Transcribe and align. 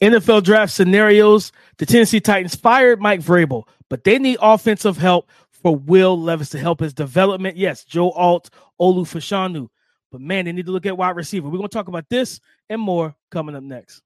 NFL 0.00 0.42
draft 0.42 0.72
scenarios. 0.72 1.52
The 1.78 1.86
Tennessee 1.86 2.20
Titans 2.20 2.54
fired 2.54 3.00
Mike 3.00 3.20
Vrabel, 3.20 3.64
but 3.88 4.04
they 4.04 4.18
need 4.18 4.38
offensive 4.40 4.96
help 4.98 5.30
for 5.50 5.74
Will 5.74 6.20
Levis 6.20 6.50
to 6.50 6.58
help 6.58 6.80
his 6.80 6.94
development. 6.94 7.56
Yes, 7.56 7.84
Joe 7.84 8.10
Alt, 8.10 8.50
Olu 8.80 9.04
Fashanu. 9.04 9.68
But 10.12 10.20
man, 10.20 10.44
they 10.44 10.52
need 10.52 10.66
to 10.66 10.72
look 10.72 10.86
at 10.86 10.96
wide 10.96 11.16
receiver. 11.16 11.48
We're 11.48 11.58
going 11.58 11.68
to 11.68 11.74
talk 11.74 11.88
about 11.88 12.08
this 12.08 12.40
and 12.68 12.80
more 12.80 13.14
coming 13.30 13.56
up 13.56 13.62
next. 13.62 14.02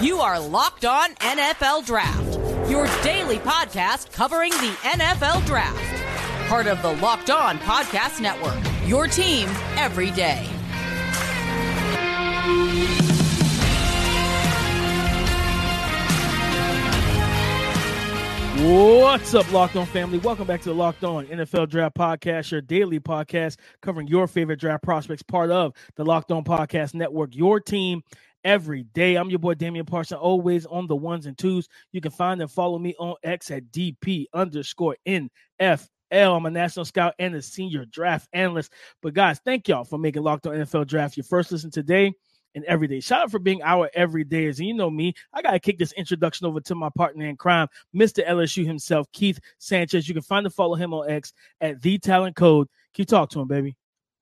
You 0.00 0.20
are 0.20 0.38
Locked 0.38 0.84
On 0.84 1.14
NFL 1.16 1.84
Draft, 1.86 2.70
your 2.70 2.86
daily 3.02 3.38
podcast 3.38 4.12
covering 4.12 4.50
the 4.52 4.76
NFL 4.82 5.44
Draft. 5.44 6.48
Part 6.48 6.66
of 6.66 6.80
the 6.82 6.92
Locked 7.02 7.30
On 7.30 7.58
Podcast 7.58 8.20
Network, 8.20 8.58
your 8.86 9.06
team 9.06 9.48
every 9.76 10.10
day. 10.12 10.48
What's 18.60 19.34
up, 19.34 19.52
Locked 19.52 19.76
On 19.76 19.86
family? 19.86 20.18
Welcome 20.18 20.48
back 20.48 20.60
to 20.62 20.70
the 20.70 20.74
Locked 20.74 21.04
On 21.04 21.24
NFL 21.26 21.68
Draft 21.68 21.94
Podcast, 21.96 22.50
your 22.50 22.60
daily 22.60 22.98
podcast 22.98 23.56
covering 23.82 24.08
your 24.08 24.26
favorite 24.26 24.58
draft 24.58 24.82
prospects, 24.82 25.22
part 25.22 25.52
of 25.52 25.72
the 25.94 26.04
Locked 26.04 26.32
On 26.32 26.42
Podcast 26.42 26.92
Network, 26.92 27.36
your 27.36 27.60
team 27.60 28.02
every 28.42 28.82
day. 28.82 29.14
I'm 29.14 29.30
your 29.30 29.38
boy 29.38 29.54
Damian 29.54 29.86
Parson, 29.86 30.18
always 30.18 30.66
on 30.66 30.88
the 30.88 30.96
ones 30.96 31.26
and 31.26 31.38
twos. 31.38 31.68
You 31.92 32.00
can 32.00 32.10
find 32.10 32.40
and 32.40 32.50
follow 32.50 32.80
me 32.80 32.96
on 32.98 33.14
X 33.22 33.52
at 33.52 33.70
DP 33.70 34.24
underscore 34.34 34.96
NFL. 35.06 35.86
I'm 36.10 36.46
a 36.46 36.50
national 36.50 36.84
scout 36.84 37.14
and 37.20 37.36
a 37.36 37.42
senior 37.42 37.84
draft 37.84 38.28
analyst. 38.32 38.72
But 39.02 39.14
guys, 39.14 39.38
thank 39.44 39.68
y'all 39.68 39.84
for 39.84 39.98
making 39.98 40.24
Locked 40.24 40.48
On 40.48 40.54
NFL 40.54 40.88
Draft 40.88 41.16
your 41.16 41.22
first 41.22 41.52
listen 41.52 41.70
today 41.70 42.12
and 42.54 42.64
every 42.64 42.88
day. 42.88 43.00
Shout 43.00 43.22
out 43.22 43.30
for 43.30 43.38
being 43.38 43.62
our 43.62 43.90
everydayers. 43.96 44.58
And 44.58 44.68
you 44.68 44.74
know 44.74 44.90
me, 44.90 45.14
I 45.32 45.42
got 45.42 45.52
to 45.52 45.60
kick 45.60 45.78
this 45.78 45.92
introduction 45.92 46.46
over 46.46 46.60
to 46.60 46.74
my 46.74 46.90
partner 46.96 47.26
in 47.26 47.36
crime, 47.36 47.68
Mr. 47.94 48.26
LSU 48.26 48.66
himself, 48.66 49.06
Keith 49.12 49.38
Sanchez. 49.58 50.08
You 50.08 50.14
can 50.14 50.22
find 50.22 50.46
and 50.46 50.54
follow 50.54 50.74
him 50.74 50.92
on 50.94 51.10
X 51.10 51.32
at 51.60 51.80
The 51.82 51.98
Talent 51.98 52.36
Code. 52.36 52.68
Keep 52.94 53.08
talking 53.08 53.34
to 53.34 53.40
him, 53.40 53.48
baby. 53.48 53.76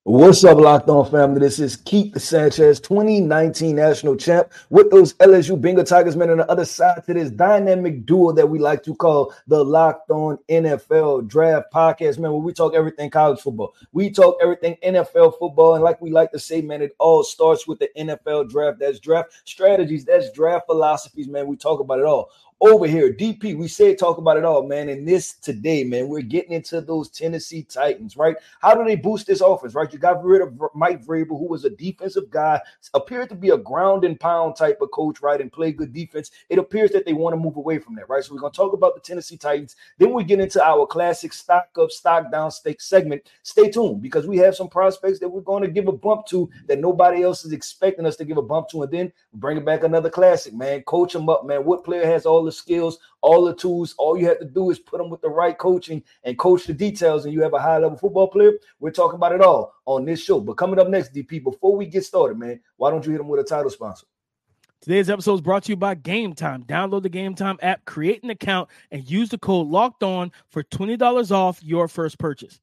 What's 0.08 0.44
up, 0.44 0.58
Locked 0.58 0.88
On 0.88 1.04
family? 1.10 1.40
This 1.40 1.58
is 1.58 1.74
Keith 1.74 2.16
Sanchez, 2.22 2.78
2019 2.78 3.74
national 3.74 4.14
champ, 4.14 4.52
with 4.70 4.88
those 4.88 5.14
LSU 5.14 5.60
Bengal 5.60 5.82
Tigers 5.82 6.14
men 6.14 6.30
on 6.30 6.36
the 6.36 6.48
other 6.48 6.64
side 6.64 7.04
to 7.06 7.12
this 7.12 7.28
dynamic 7.28 8.06
duo 8.06 8.30
that 8.30 8.48
we 8.48 8.60
like 8.60 8.84
to 8.84 8.94
call 8.94 9.34
the 9.48 9.64
Locked 9.64 10.08
On 10.12 10.38
NFL 10.48 11.26
Draft 11.26 11.72
Podcast. 11.74 12.20
Man, 12.20 12.30
where 12.30 12.40
we 12.40 12.52
talk 12.52 12.72
everything 12.72 13.10
college 13.10 13.40
football, 13.40 13.74
we 13.90 14.08
talk 14.08 14.36
everything 14.40 14.76
NFL 14.84 15.40
football, 15.40 15.74
and 15.74 15.82
like 15.82 16.00
we 16.00 16.12
like 16.12 16.30
to 16.30 16.38
say, 16.38 16.62
man, 16.62 16.82
it 16.82 16.94
all 17.00 17.24
starts 17.24 17.66
with 17.66 17.80
the 17.80 17.88
NFL 17.98 18.48
draft. 18.48 18.78
That's 18.78 19.00
draft 19.00 19.32
strategies, 19.44 20.04
that's 20.04 20.30
draft 20.30 20.66
philosophies, 20.66 21.26
man. 21.26 21.48
We 21.48 21.56
talk 21.56 21.80
about 21.80 21.98
it 21.98 22.04
all 22.04 22.30
over 22.60 22.86
here. 22.86 23.12
DP, 23.12 23.56
we 23.56 23.68
said 23.68 23.98
talk 23.98 24.16
about 24.18 24.38
it 24.38 24.44
all, 24.44 24.66
man. 24.66 24.88
And 24.88 25.06
this 25.06 25.34
today, 25.34 25.84
man, 25.84 26.08
we're 26.08 26.22
getting 26.22 26.52
into 26.52 26.80
those 26.80 27.10
Tennessee 27.10 27.62
Titans, 27.62 28.16
right? 28.16 28.36
How 28.60 28.74
do 28.74 28.84
they 28.84 28.96
boost 28.96 29.26
this 29.26 29.42
offense, 29.42 29.74
right? 29.74 29.92
You 29.92 29.98
got 29.98 30.24
rid 30.24 30.40
of 30.40 30.58
Mike 30.74 31.04
Vrabel, 31.04 31.38
who 31.38 31.48
was 31.48 31.64
a 31.66 31.70
defensive 31.70 32.30
guy, 32.30 32.60
appeared 32.94 33.28
to 33.28 33.34
be 33.34 33.50
a 33.50 33.58
ground 33.58 34.04
and 34.04 34.18
pound 34.18 34.56
type 34.56 34.78
of 34.80 34.90
coach, 34.90 35.20
right? 35.20 35.40
And 35.40 35.52
play 35.52 35.72
good 35.72 35.92
defense. 35.92 36.30
It 36.48 36.58
appears 36.58 36.92
that 36.92 37.04
they 37.04 37.12
want 37.12 37.34
to 37.34 37.40
move 37.40 37.56
away 37.56 37.78
from 37.78 37.94
that, 37.96 38.08
right? 38.08 38.24
So 38.24 38.34
we're 38.34 38.40
going 38.40 38.52
to 38.52 38.56
talk 38.56 38.72
about 38.72 38.94
the 38.94 39.00
Tennessee 39.00 39.36
Titans. 39.36 39.76
Then 39.98 40.14
we 40.14 40.24
get 40.24 40.40
into 40.40 40.64
our 40.64 40.86
classic 40.86 41.34
stock 41.34 41.68
up, 41.78 41.90
stock 41.90 42.32
down 42.32 42.50
stake 42.50 42.80
segment. 42.80 43.30
Stay 43.42 43.70
tuned 43.70 44.00
because 44.00 44.26
we 44.26 44.38
have 44.38 44.56
some 44.56 44.68
prospects 44.68 45.18
that 45.18 45.28
we're 45.28 45.42
going 45.42 45.62
to 45.62 45.70
give 45.70 45.88
a 45.88 45.92
bump 45.92 46.26
to 46.28 46.48
that 46.68 46.80
nobody 46.80 47.22
else 47.22 47.44
is 47.44 47.52
expecting 47.52 48.06
us 48.06 48.16
to 48.16 48.24
give 48.24 48.38
a 48.38 48.42
bump 48.42 48.68
to. 48.70 48.82
And 48.82 48.92
then 48.92 49.12
bring 49.34 49.58
it 49.58 49.66
back 49.66 49.84
another 49.84 50.08
classic, 50.08 50.54
man. 50.54 50.80
Coach 50.82 51.12
them 51.12 51.28
up, 51.28 51.44
man. 51.44 51.64
What 51.64 51.84
player 51.84 52.06
has 52.06 52.24
all 52.24 52.45
the 52.46 52.52
skills, 52.52 52.98
all 53.20 53.44
the 53.44 53.54
tools. 53.54 53.94
All 53.98 54.16
you 54.16 54.26
have 54.26 54.38
to 54.38 54.46
do 54.46 54.70
is 54.70 54.78
put 54.78 54.98
them 54.98 55.10
with 55.10 55.20
the 55.20 55.28
right 55.28 55.56
coaching 55.58 56.02
and 56.24 56.38
coach 56.38 56.64
the 56.64 56.72
details, 56.72 57.24
and 57.24 57.34
you 57.34 57.42
have 57.42 57.52
a 57.52 57.60
high 57.60 57.78
level 57.78 57.98
football 57.98 58.28
player. 58.28 58.52
We're 58.80 58.90
talking 58.90 59.16
about 59.16 59.32
it 59.32 59.42
all 59.42 59.74
on 59.84 60.04
this 60.04 60.22
show. 60.22 60.40
But 60.40 60.54
coming 60.54 60.78
up 60.78 60.88
next, 60.88 61.12
DP, 61.14 61.44
before 61.44 61.76
we 61.76 61.86
get 61.86 62.04
started, 62.04 62.38
man, 62.38 62.60
why 62.78 62.90
don't 62.90 63.04
you 63.04 63.12
hit 63.12 63.18
them 63.18 63.28
with 63.28 63.40
a 63.40 63.44
title 63.44 63.70
sponsor? 63.70 64.06
Today's 64.80 65.10
episode 65.10 65.34
is 65.34 65.40
brought 65.40 65.64
to 65.64 65.72
you 65.72 65.76
by 65.76 65.94
Game 65.94 66.32
Time. 66.32 66.62
Download 66.62 67.02
the 67.02 67.08
Game 67.08 67.34
Time 67.34 67.58
app, 67.60 67.84
create 67.86 68.22
an 68.22 68.30
account, 68.30 68.68
and 68.90 69.10
use 69.10 69.30
the 69.30 69.38
code 69.38 69.66
Locked 69.66 70.02
On 70.02 70.30
for 70.48 70.62
twenty 70.62 70.96
dollars 70.96 71.32
off 71.32 71.62
your 71.62 71.88
first 71.88 72.18
purchase. 72.18 72.60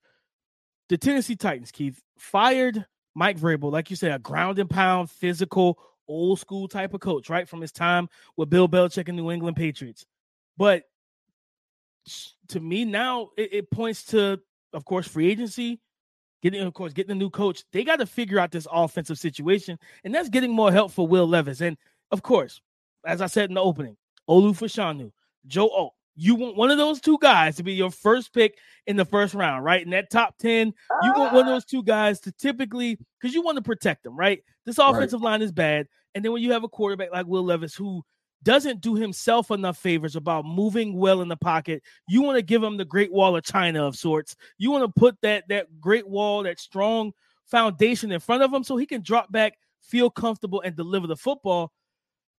The 0.90 0.98
Tennessee 0.98 1.36
Titans, 1.36 1.72
Keith, 1.72 2.02
fired 2.18 2.86
Mike 3.16 3.40
Vrabel, 3.40 3.72
like 3.72 3.90
you 3.90 3.96
said, 3.96 4.12
a 4.12 4.20
ground 4.20 4.60
and 4.60 4.70
pound, 4.70 5.10
physical, 5.10 5.80
old 6.08 6.40
school 6.40 6.68
type 6.68 6.94
of 6.94 7.00
coach, 7.00 7.30
right? 7.30 7.48
From 7.48 7.62
his 7.62 7.72
time 7.72 8.10
with 8.38 8.50
Bill 8.50 8.68
Belichick 8.68 9.08
and 9.08 9.18
New 9.18 9.32
England 9.32 9.58
Patriots. 9.58 10.06
But 10.58 10.84
to 12.50 12.60
me 12.60 12.86
now, 12.86 13.30
it, 13.38 13.54
it 13.54 13.72
points 13.72 14.04
to, 14.06 14.40
of 14.74 14.86
course, 14.86 15.08
free 15.08 15.30
agency, 15.32 15.80
getting, 16.42 16.62
of 16.62 16.74
course, 16.74 16.94
getting 16.94 17.12
a 17.12 17.16
new 17.16 17.30
coach. 17.30 17.64
They 17.72 17.84
got 17.84 18.00
to 18.00 18.06
figure 18.06 18.40
out 18.40 18.52
this 18.52 18.68
offensive 18.72 19.18
situation, 19.18 19.80
and 20.04 20.14
that's 20.14 20.30
getting 20.30 20.52
more 20.52 20.72
help 20.72 20.92
for 20.92 21.08
Will 21.08 21.28
Levis. 21.28 21.62
And 21.62 21.78
of 22.12 22.22
course, 22.22 22.62
as 23.06 23.22
I 23.22 23.28
said 23.28 23.50
in 23.50 23.56
the 23.56 23.62
opening, 23.62 23.98
Olu 24.30 24.52
Fashanu, 24.52 25.12
Joe 25.48 25.70
Alt. 25.70 25.94
You 26.16 26.36
want 26.36 26.56
one 26.56 26.72
of 26.72 26.78
those 26.78 27.02
two 27.02 27.18
guys 27.20 27.56
to 27.56 27.64
be 27.64 27.74
your 27.74 27.92
first 27.92 28.34
pick 28.34 28.58
in 28.86 28.96
the 28.96 29.06
first 29.06 29.34
round, 29.34 29.64
right? 29.64 29.84
In 29.84 29.90
that 29.92 30.12
top 30.12 30.38
10, 30.38 30.74
you 31.02 31.14
want 31.14 31.34
one 31.34 31.44
of 31.44 31.48
ah. 31.48 31.54
those 31.54 31.66
two 31.66 31.84
guys 31.84 32.20
to 32.22 32.32
typically, 32.34 33.00
because 33.20 33.34
you 33.34 33.42
want 33.42 33.58
to 33.58 33.64
protect 33.64 34.04
them, 34.04 34.16
right? 34.16 34.44
This 34.66 34.78
offensive 34.78 35.22
right. 35.22 35.32
line 35.32 35.42
is 35.42 35.52
bad. 35.52 35.88
And 36.16 36.24
then 36.24 36.32
when 36.32 36.44
you 36.44 36.52
have 36.52 36.64
a 36.64 36.70
quarterback 36.70 37.12
like 37.12 37.26
Will 37.26 37.44
Levis 37.44 37.74
who 37.74 38.04
doesn't 38.44 38.82
do 38.82 38.96
himself 38.96 39.52
enough 39.52 39.78
favors 39.78 40.16
about 40.16 40.46
moving 40.46 40.98
well 40.98 41.22
in 41.22 41.30
the 41.30 41.38
pocket, 41.38 41.82
you 42.08 42.22
want 42.22 42.38
to 42.38 42.42
give 42.42 42.62
him 42.62 42.78
the 42.78 42.86
Great 42.86 43.12
Wall 43.12 43.36
of 43.36 43.44
China 43.44 43.86
of 43.86 43.96
sorts. 43.96 44.36
You 44.58 44.70
want 44.70 44.84
to 44.84 45.00
put 45.00 45.18
that 45.22 45.48
that 45.48 45.80
great 45.80 46.08
wall, 46.08 46.44
that 46.44 46.60
strong 46.60 47.14
foundation 47.46 48.12
in 48.12 48.20
front 48.20 48.44
of 48.44 48.54
him 48.54 48.64
so 48.64 48.78
he 48.78 48.86
can 48.86 49.02
drop 49.02 49.32
back, 49.32 49.54
feel 49.82 50.10
comfortable, 50.10 50.62
and 50.62 50.76
deliver 50.76 51.08
the 51.08 51.16
football. 51.16 51.72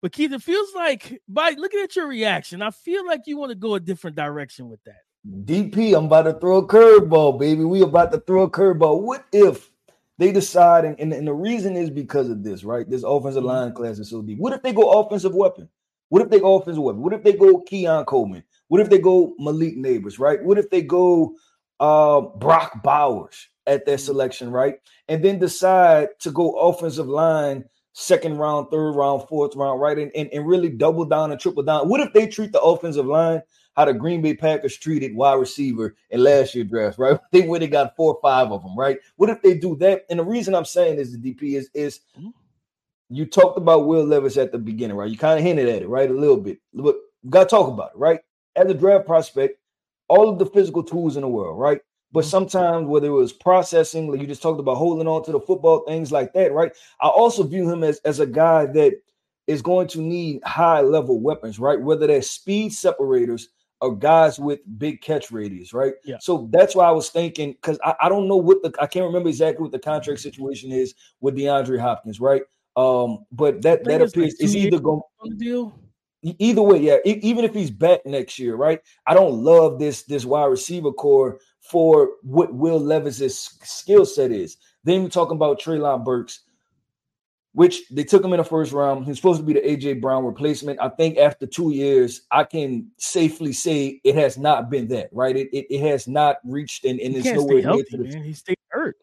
But 0.04 0.12
Keith, 0.12 0.34
it 0.34 0.42
feels 0.42 0.75
like 0.75 1.22
by 1.26 1.54
looking 1.56 1.81
at 1.81 1.97
your 1.97 2.06
reaction, 2.06 2.60
I 2.60 2.72
feel 2.72 3.06
like 3.06 3.22
you 3.25 3.38
want 3.38 3.53
to 3.53 3.54
go 3.54 3.75
a 3.75 3.81
different 3.81 4.16
direction 4.16 4.69
with 4.69 4.84
that. 4.84 4.98
DP, 5.47 5.97
I'm 5.97 6.04
about 6.04 6.25
to 6.25 6.34
throw 6.34 6.59
a 6.59 6.66
curveball, 6.66 7.41
baby. 7.41 7.65
We 7.65 7.81
about 7.81 8.12
to 8.12 8.20
throw 8.20 8.43
a 8.43 8.50
curveball. 8.50 9.00
What 9.00 9.25
if 9.32 9.70
they 10.19 10.31
decide, 10.31 10.84
and, 10.84 11.00
and, 11.00 11.14
and, 11.14 11.26
the 11.26 11.32
reason 11.32 11.75
is 11.75 11.88
because 11.88 12.28
of 12.28 12.44
this, 12.44 12.64
right? 12.64 12.87
This 12.87 13.03
offensive 13.03 13.44
mm-hmm. 13.44 13.48
line 13.48 13.72
class 13.72 13.98
is 13.98 14.10
so 14.10 14.20
deep. 14.20 14.37
What 14.37 14.53
if 14.53 14.60
they 14.60 14.75
go 14.75 15.00
offensive 15.00 15.34
weapon? 15.34 15.70
What 16.10 16.20
if 16.20 16.28
they 16.28 16.38
go 16.38 16.56
offensive 16.56 16.82
weapon? 16.82 17.00
What 17.00 17.14
if 17.14 17.22
they 17.22 17.32
go 17.32 17.60
Keon 17.60 18.04
Coleman? 18.04 18.44
What 18.69 18.82
if 18.82 18.91
they 18.91 18.98
go 18.98 19.34
Malik 19.38 19.78
Nabers, 19.78 20.19
right? 20.19 20.44
What 20.44 20.59
if 20.59 20.69
they 20.69 20.82
go 20.82 21.34
uh, 21.81 22.20
Brock 22.20 22.82
Bowers 22.82 23.48
at 23.66 23.87
their 23.87 23.97
mm-hmm. 23.97 24.04
selection, 24.04 24.50
right? 24.50 24.75
And 25.09 25.25
then 25.25 25.38
decide 25.38 26.09
to 26.20 26.31
go 26.31 26.53
offensive 26.56 27.09
line 27.09 27.64
second 27.94 28.37
round, 28.37 28.71
third 28.71 28.93
round, 28.93 29.27
fourth 29.28 29.56
round, 29.56 29.81
right? 29.81 29.99
And, 29.99 30.12
and, 30.15 30.28
and 30.32 30.47
really 30.47 30.69
double 30.69 31.06
down 31.06 31.32
and 31.32 31.41
triple 31.41 31.62
down. 31.62 31.88
What 31.88 32.00
if 32.00 32.12
they 32.12 32.27
treat 32.27 32.53
the 32.53 32.60
offensive 32.60 33.06
line 33.06 33.43
how 33.77 33.84
the 33.84 33.94
Green 33.94 34.22
Bay 34.22 34.34
Packers 34.34 34.77
treated 34.77 35.15
wide 35.15 35.34
receiver 35.34 35.97
in 36.10 36.22
last 36.22 36.55
year 36.55 36.65
draft, 36.65 36.99
right? 36.99 37.19
They 37.32 37.43
went 37.43 37.65
and 37.65 37.72
got 37.72 37.97
four 37.97 38.15
or 38.15 38.21
five 38.22 38.53
of 38.53 38.62
them, 38.62 38.77
right? 38.78 38.99
What 39.16 39.31
if 39.31 39.43
they 39.43 39.55
do 39.55 39.77
that? 39.77 40.05
And 40.09 40.21
the 40.21 40.25
reason 40.25 40.55
I'm 40.55 40.65
saying 40.65 40.99
is 40.99 41.12
the 41.12 41.34
DP 41.34 41.55
is 41.55 41.71
is 41.75 42.00
you 43.10 43.27
talked 43.27 43.59
about 43.59 43.87
Will 43.87 44.05
Levis 44.05 44.37
at 44.37 44.53
the 44.53 44.59
beginning, 44.59 44.97
right? 44.97 45.11
You 45.11 45.19
kind 45.19 45.38
of 45.38 45.44
hinted 45.44 45.69
at 45.69 45.82
it, 45.82 45.88
right? 45.88 46.11
A 46.11 46.15
little 46.15 46.37
bit, 46.37 46.59
but 46.72 46.97
got 47.28 47.44
to 47.44 47.50
talk 47.50 47.69
about 47.69 47.91
it, 47.94 47.99
right? 47.99 48.21
As 48.56 48.71
a 48.71 48.75
draft 48.75 49.06
prospect, 49.06 49.59
all 50.09 50.28
of 50.28 50.38
the 50.38 50.47
physical 50.47 50.82
tools 50.82 51.16
in 51.16 51.22
the 51.22 51.28
world, 51.28 51.59
right? 51.59 51.81
But 52.14 52.25
sometimes, 52.25 52.86
whether 52.86 53.08
it 53.08 53.10
was 53.10 53.32
processing, 53.32 54.08
like 54.08 54.20
you 54.20 54.28
just 54.28 54.41
talked 54.41 54.60
about 54.60 54.76
holding 54.76 55.08
on 55.08 55.25
to 55.25 55.32
the 55.32 55.41
football, 55.41 55.84
things 55.84 56.12
like 56.12 56.32
that, 56.34 56.52
right? 56.52 56.70
I 57.02 57.08
also 57.08 57.42
view 57.42 57.69
him 57.69 57.82
as, 57.82 57.98
as 58.04 58.20
a 58.20 58.26
guy 58.26 58.66
that 58.66 58.94
is 59.49 59.61
going 59.61 59.88
to 59.88 60.00
need 60.00 60.40
high 60.44 60.81
level 60.81 61.20
weapons, 61.20 61.58
right? 61.58 61.81
Whether 61.81 62.06
they're 62.06 62.22
speed 62.22 62.72
separators 62.72 63.49
or 63.81 63.96
guys 63.96 64.38
with 64.38 64.61
big 64.78 65.02
catch 65.02 65.32
radius, 65.32 65.72
right? 65.72 65.94
Yeah. 66.05 66.19
So 66.20 66.49
that's 66.52 66.76
why 66.76 66.87
I 66.87 66.93
was 66.93 67.08
thinking 67.08 67.50
because 67.50 67.81
I, 67.84 67.96
I 68.02 68.08
don't 68.08 68.28
know 68.28 68.37
what 68.37 68.62
the 68.62 68.72
I 68.81 68.87
can't 68.87 69.06
remember 69.06 69.28
exactly 69.28 69.64
what 69.64 69.72
the 69.72 69.81
contract 69.81 70.20
situation 70.20 70.70
is 70.70 70.94
with 71.20 71.34
DeAndre 71.34 71.81
Hopkins, 71.81 72.20
right? 72.20 72.43
Um, 72.76 73.26
but 73.32 73.60
that 73.62 73.82
that 73.87 74.00
appears 74.00 74.34
is 74.34 74.55
either 74.55 74.78
going 74.78 75.02
deal. 75.37 75.76
Either 76.22 76.62
way, 76.62 76.78
yeah. 76.78 76.96
Even 77.05 77.44
if 77.44 77.52
he's 77.52 77.70
back 77.70 78.06
next 78.06 78.38
year, 78.38 78.55
right? 78.55 78.81
I 79.06 79.14
don't 79.14 79.43
love 79.43 79.81
this 79.81 80.05
this 80.05 80.25
wide 80.25 80.46
receiver 80.46 80.93
core 80.93 81.38
for 81.70 82.11
what 82.22 82.55
Will 82.55 82.78
Levis's 82.78 83.58
skill 83.62 84.05
set 84.06 84.31
is. 84.31 84.56
Then 84.84 85.02
we're 85.02 85.08
talking 85.08 85.37
about 85.37 85.61
Treylon 85.61 86.05
Burks 86.05 86.40
which 87.55 87.88
they 87.88 88.02
took 88.02 88.25
him 88.25 88.32
in 88.32 88.38
the 88.38 88.44
first 88.44 88.72
round. 88.72 89.06
He's 89.06 89.16
supposed 89.16 89.40
to 89.40 89.46
be 89.46 89.52
the 89.52 89.61
AJ 89.61 90.00
Brown 90.00 90.25
replacement. 90.25 90.81
I 90.81 90.88
think 90.88 91.19
after 91.19 91.46
two 91.46 91.70
years, 91.70 92.22
I 92.32 92.43
can 92.43 92.90
safely 92.99 93.52
say 93.52 94.00
it 94.02 94.16
has 94.16 94.37
not 94.37 94.70
been 94.70 94.88
that, 94.88 95.08
right? 95.12 95.37
It 95.37 95.49
it, 95.52 95.66
it 95.70 95.81
has 95.88 96.08
not 96.08 96.38
reached 96.44 96.84
and, 96.84 96.99
and 97.00 97.14
it's 97.14 97.26
nowhere 97.26 97.62
near 97.62 97.84
to 97.84 97.96
the, 97.96 98.05
man. 98.05 98.25
He 98.25 98.32
stayed 98.32 98.58
hurt. 98.69 98.96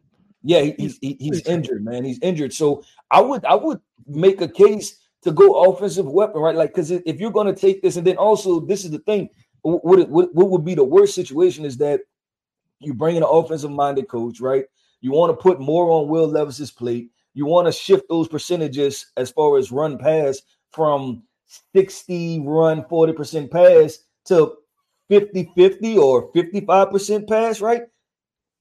Yeah, 0.44 0.62
he, 0.62 0.76
he's 0.78 0.98
he, 1.00 1.16
he's 1.18 1.48
injured, 1.48 1.86
man. 1.86 2.04
He's 2.04 2.20
injured. 2.22 2.52
So 2.52 2.84
I 3.10 3.22
would 3.22 3.46
I 3.46 3.56
would 3.56 3.80
make 4.06 4.42
a 4.42 4.50
case 4.50 5.00
to 5.22 5.32
go 5.32 5.64
offensive 5.64 6.08
weapon, 6.08 6.42
right? 6.42 6.56
Like, 6.56 6.72
because 6.72 6.92
if 6.92 7.20
you're 7.22 7.32
going 7.32 7.48
to 7.48 7.60
take 7.60 7.82
this, 7.82 7.96
and 7.96 8.06
then 8.06 8.18
also 8.18 8.60
this 8.60 8.84
is 8.84 8.92
the 8.92 9.00
thing, 9.00 9.30
what, 9.62 10.10
what 10.10 10.36
what 10.36 10.50
would 10.50 10.66
be 10.66 10.76
the 10.76 10.84
worst 10.84 11.16
situation 11.16 11.64
is 11.64 11.78
that 11.78 12.02
you 12.82 12.94
bring 12.94 13.16
in 13.16 13.24
an 13.24 13.30
offensive 13.32 13.72
minded 13.72 14.08
coach, 14.08 14.40
right? 14.40 14.66
You 15.02 15.12
want 15.12 15.32
to 15.32 15.42
put 15.42 15.60
more 15.60 15.90
on 15.92 16.08
Will 16.08 16.28
Levis's 16.28 16.72
plate. 16.72 17.10
You 17.34 17.46
want 17.46 17.68
to 17.68 17.72
shift 17.72 18.10
those 18.10 18.28
percentages 18.28 19.08
as 19.18 19.32
far 19.32 19.58
as 19.58 19.72
run 19.72 19.98
pass 19.98 20.42
from 20.72 21.24
60 21.76 22.44
run, 22.46 22.84
40% 22.84 23.52
pass 23.52 24.00
to 24.26 24.56
50 25.10 25.52
50 25.56 25.98
or 25.98 26.32
55% 26.32 27.28
pass, 27.28 27.62
right? 27.62 27.84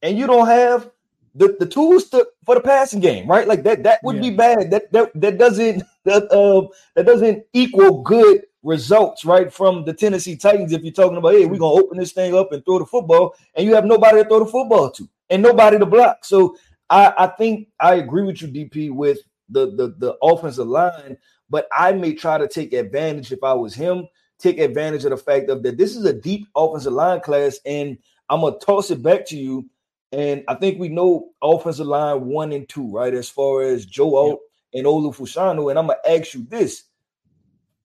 And 0.02 0.18
you 0.18 0.26
don't 0.26 0.46
have 0.46 0.90
the, 1.34 1.56
the 1.60 1.66
tools 1.66 2.08
to, 2.10 2.26
for 2.44 2.56
the 2.56 2.60
passing 2.60 3.00
game, 3.00 3.28
right? 3.28 3.46
Like 3.46 3.62
that 3.64 3.82
that 3.84 4.00
would 4.02 4.16
yeah. 4.16 4.22
be 4.22 4.30
bad. 4.30 4.70
That 4.70 4.92
that 4.92 5.12
that 5.14 5.38
doesn't 5.38 5.82
that 6.04 6.30
uh 6.32 6.66
that 6.96 7.06
doesn't 7.06 7.44
equal 7.52 8.02
good 8.02 8.44
results, 8.62 9.24
right? 9.24 9.52
From 9.52 9.84
the 9.84 9.92
Tennessee 9.92 10.36
Titans. 10.36 10.72
If 10.72 10.82
you're 10.82 10.92
talking 10.92 11.16
about, 11.16 11.34
hey, 11.34 11.46
we're 11.46 11.58
gonna 11.58 11.80
open 11.80 11.98
this 11.98 12.12
thing 12.12 12.34
up 12.34 12.52
and 12.52 12.64
throw 12.64 12.78
the 12.78 12.86
football, 12.86 13.34
and 13.54 13.66
you 13.66 13.74
have 13.74 13.84
nobody 13.84 14.22
to 14.22 14.28
throw 14.28 14.40
the 14.40 14.50
football 14.50 14.90
to 14.92 15.08
and 15.30 15.42
nobody 15.42 15.78
to 15.78 15.86
block. 15.86 16.24
So 16.24 16.56
I, 16.88 17.12
I 17.16 17.26
think 17.28 17.68
I 17.78 17.94
agree 17.94 18.24
with 18.24 18.42
you, 18.42 18.48
DP, 18.48 18.90
with 18.90 19.18
the, 19.48 19.66
the 19.76 19.94
the 19.98 20.16
offensive 20.22 20.66
line, 20.66 21.16
but 21.48 21.66
I 21.76 21.92
may 21.92 22.14
try 22.14 22.38
to 22.38 22.48
take 22.48 22.72
advantage 22.72 23.32
if 23.32 23.42
I 23.42 23.52
was 23.54 23.74
him, 23.74 24.06
take 24.38 24.58
advantage 24.58 25.04
of 25.04 25.10
the 25.10 25.16
fact 25.16 25.50
of 25.50 25.62
that 25.62 25.78
this 25.78 25.96
is 25.96 26.04
a 26.04 26.12
deep 26.12 26.46
offensive 26.54 26.92
line 26.92 27.20
class, 27.20 27.58
and 27.64 27.98
I'm 28.28 28.40
gonna 28.40 28.58
toss 28.58 28.90
it 28.90 29.02
back 29.02 29.26
to 29.26 29.36
you 29.36 29.68
and 30.12 30.42
I 30.48 30.54
think 30.54 30.78
we 30.78 30.88
know 30.88 31.30
offensive 31.42 31.86
line 31.86 32.26
one 32.26 32.52
and 32.52 32.68
two, 32.68 32.90
right? 32.90 33.14
As 33.14 33.28
far 33.28 33.62
as 33.62 33.86
Joe 33.86 34.16
Alt 34.16 34.40
yep. 34.72 34.84
and 34.84 34.86
Olu. 34.86 35.70
And 35.70 35.78
I'm 35.78 35.86
gonna 35.86 35.98
ask 36.08 36.34
you 36.34 36.44
this 36.48 36.84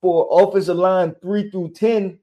for 0.05 0.27
offensive 0.29 0.77
line 0.77 1.15
three 1.19 1.49
through 1.49 1.71
10, 1.71 2.19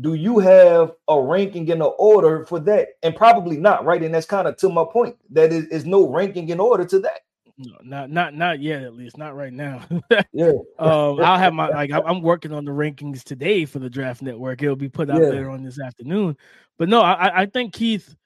do 0.00 0.14
you 0.14 0.40
have 0.40 0.90
a 1.06 1.20
ranking 1.20 1.68
in 1.68 1.78
the 1.78 1.84
order 1.84 2.44
for 2.44 2.58
that? 2.58 2.88
And 3.04 3.14
probably 3.14 3.56
not, 3.56 3.84
right? 3.84 4.02
And 4.02 4.12
that's 4.12 4.26
kind 4.26 4.48
of 4.48 4.56
to 4.56 4.68
my 4.68 4.84
point. 4.92 5.14
That 5.30 5.52
is, 5.52 5.66
is 5.66 5.86
no 5.86 6.08
ranking 6.08 6.48
in 6.48 6.58
order 6.58 6.84
to 6.86 6.98
that. 6.98 7.20
No, 7.56 7.76
not 7.84 8.10
not 8.10 8.34
not 8.34 8.58
yet, 8.58 8.82
at 8.82 8.96
least 8.96 9.16
not 9.16 9.36
right 9.36 9.52
now. 9.52 9.84
yeah. 10.32 10.52
Um, 10.80 11.20
I'll 11.20 11.38
have 11.38 11.52
my 11.52 11.68
like 11.68 11.92
I'm 11.92 12.20
working 12.20 12.52
on 12.52 12.64
the 12.64 12.72
rankings 12.72 13.22
today 13.22 13.64
for 13.64 13.78
the 13.78 13.90
draft 13.90 14.22
network. 14.22 14.60
It'll 14.60 14.74
be 14.74 14.88
put 14.88 15.08
out 15.08 15.20
yeah. 15.20 15.28
later 15.28 15.50
on 15.50 15.62
this 15.62 15.78
afternoon. 15.78 16.36
But 16.80 16.88
no, 16.88 17.00
I, 17.00 17.42
I 17.42 17.46
think 17.46 17.74
Keith 17.74 18.16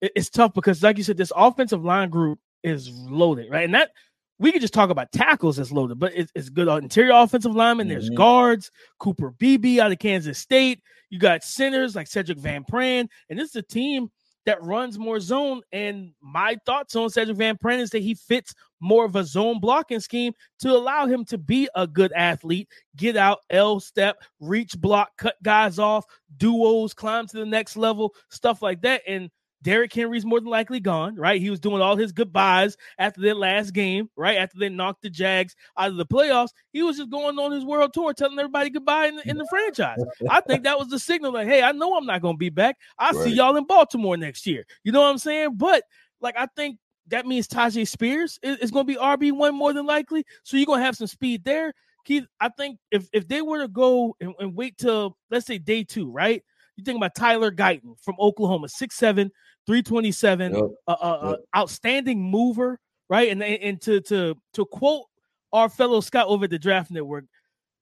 it's 0.00 0.30
tough 0.30 0.52
because, 0.52 0.82
like 0.82 0.98
you 0.98 1.04
said, 1.04 1.16
this 1.16 1.32
offensive 1.36 1.84
line 1.84 2.10
group 2.10 2.40
is 2.64 2.90
loaded, 2.90 3.50
right? 3.50 3.66
And 3.66 3.74
that 3.74 3.90
we 4.40 4.50
could 4.50 4.62
just 4.62 4.74
talk 4.74 4.88
about 4.88 5.12
tackles 5.12 5.58
as 5.58 5.70
loaded, 5.70 5.98
but 5.98 6.12
it's, 6.16 6.32
it's 6.34 6.48
good 6.48 6.66
on 6.66 6.82
interior 6.82 7.12
offensive 7.12 7.54
linemen. 7.54 7.86
Mm-hmm. 7.86 7.92
There's 7.92 8.10
guards, 8.10 8.70
Cooper 8.98 9.30
Beebe 9.32 9.80
out 9.80 9.92
of 9.92 9.98
Kansas 9.98 10.38
State. 10.38 10.82
You 11.10 11.18
got 11.18 11.44
centers 11.44 11.94
like 11.94 12.06
Cedric 12.06 12.38
Van 12.38 12.64
Pran, 12.64 13.06
and 13.28 13.38
this 13.38 13.50
is 13.50 13.56
a 13.56 13.62
team 13.62 14.10
that 14.46 14.62
runs 14.62 14.98
more 14.98 15.20
zone. 15.20 15.60
And 15.72 16.12
my 16.22 16.56
thoughts 16.64 16.96
on 16.96 17.10
Cedric 17.10 17.36
Van 17.36 17.58
Pran 17.58 17.80
is 17.80 17.90
that 17.90 18.02
he 18.02 18.14
fits 18.14 18.54
more 18.80 19.04
of 19.04 19.14
a 19.14 19.24
zone 19.24 19.60
blocking 19.60 20.00
scheme 20.00 20.32
to 20.60 20.70
allow 20.70 21.06
him 21.06 21.26
to 21.26 21.36
be 21.36 21.68
a 21.74 21.86
good 21.86 22.12
athlete, 22.12 22.68
get 22.96 23.16
out, 23.16 23.40
L 23.50 23.78
step, 23.78 24.22
reach 24.40 24.80
block, 24.80 25.10
cut 25.18 25.36
guys 25.42 25.78
off, 25.78 26.06
duos, 26.38 26.94
climb 26.94 27.26
to 27.26 27.36
the 27.36 27.44
next 27.44 27.76
level, 27.76 28.14
stuff 28.30 28.62
like 28.62 28.80
that. 28.80 29.02
And 29.06 29.30
Derrick 29.62 29.92
Henry's 29.92 30.24
more 30.24 30.40
than 30.40 30.48
likely 30.48 30.80
gone, 30.80 31.16
right? 31.16 31.40
He 31.40 31.50
was 31.50 31.60
doing 31.60 31.82
all 31.82 31.96
his 31.96 32.12
goodbyes 32.12 32.76
after 32.98 33.20
their 33.20 33.34
last 33.34 33.72
game, 33.72 34.08
right? 34.16 34.38
After 34.38 34.58
they 34.58 34.68
knocked 34.68 35.02
the 35.02 35.10
Jags 35.10 35.54
out 35.76 35.90
of 35.90 35.96
the 35.96 36.06
playoffs, 36.06 36.50
he 36.72 36.82
was 36.82 36.96
just 36.96 37.10
going 37.10 37.38
on 37.38 37.52
his 37.52 37.64
world 37.64 37.92
tour, 37.92 38.14
telling 38.14 38.38
everybody 38.38 38.70
goodbye 38.70 39.06
in 39.06 39.16
the, 39.16 39.28
in 39.28 39.36
the 39.36 39.46
franchise. 39.50 39.98
I 40.28 40.40
think 40.40 40.64
that 40.64 40.78
was 40.78 40.88
the 40.88 40.98
signal 40.98 41.32
like, 41.32 41.46
hey, 41.46 41.62
I 41.62 41.72
know 41.72 41.96
I'm 41.96 42.06
not 42.06 42.22
going 42.22 42.34
to 42.34 42.38
be 42.38 42.48
back. 42.48 42.78
I'll 42.98 43.12
right. 43.12 43.24
see 43.24 43.34
y'all 43.34 43.56
in 43.56 43.66
Baltimore 43.66 44.16
next 44.16 44.46
year. 44.46 44.64
You 44.82 44.92
know 44.92 45.02
what 45.02 45.10
I'm 45.10 45.18
saying? 45.18 45.56
But 45.56 45.84
like, 46.20 46.36
I 46.38 46.46
think 46.56 46.78
that 47.08 47.26
means 47.26 47.46
Tyjae 47.48 47.86
Spears 47.86 48.38
is, 48.42 48.58
is 48.58 48.70
going 48.70 48.86
to 48.86 48.92
be 48.92 48.98
RB 48.98 49.32
one 49.32 49.54
more 49.54 49.72
than 49.72 49.84
likely. 49.86 50.24
So 50.42 50.56
you're 50.56 50.66
going 50.66 50.80
to 50.80 50.86
have 50.86 50.96
some 50.96 51.06
speed 51.06 51.44
there. 51.44 51.74
Keith, 52.04 52.24
I 52.40 52.48
think 52.48 52.78
if 52.90 53.08
if 53.12 53.28
they 53.28 53.42
were 53.42 53.58
to 53.58 53.68
go 53.68 54.16
and, 54.20 54.34
and 54.38 54.56
wait 54.56 54.78
till 54.78 55.18
let's 55.30 55.46
say 55.46 55.58
day 55.58 55.84
two, 55.84 56.10
right? 56.10 56.42
You 56.76 56.84
think 56.84 56.96
about 56.96 57.14
Tyler 57.14 57.50
Guyton 57.50 58.02
from 58.02 58.16
Oklahoma, 58.18 58.68
6'7, 58.68 59.30
327, 59.66 60.54
yep. 60.54 60.64
Uh, 60.86 60.90
uh, 60.90 61.30
yep. 61.30 61.40
outstanding 61.56 62.22
mover, 62.22 62.78
right? 63.08 63.30
And 63.30 63.42
and 63.42 63.80
to 63.82 64.00
to 64.02 64.36
to 64.54 64.64
quote 64.66 65.04
our 65.52 65.68
fellow 65.68 66.00
Scott 66.00 66.26
over 66.26 66.44
at 66.44 66.50
the 66.50 66.58
Draft 66.58 66.90
Network, 66.90 67.24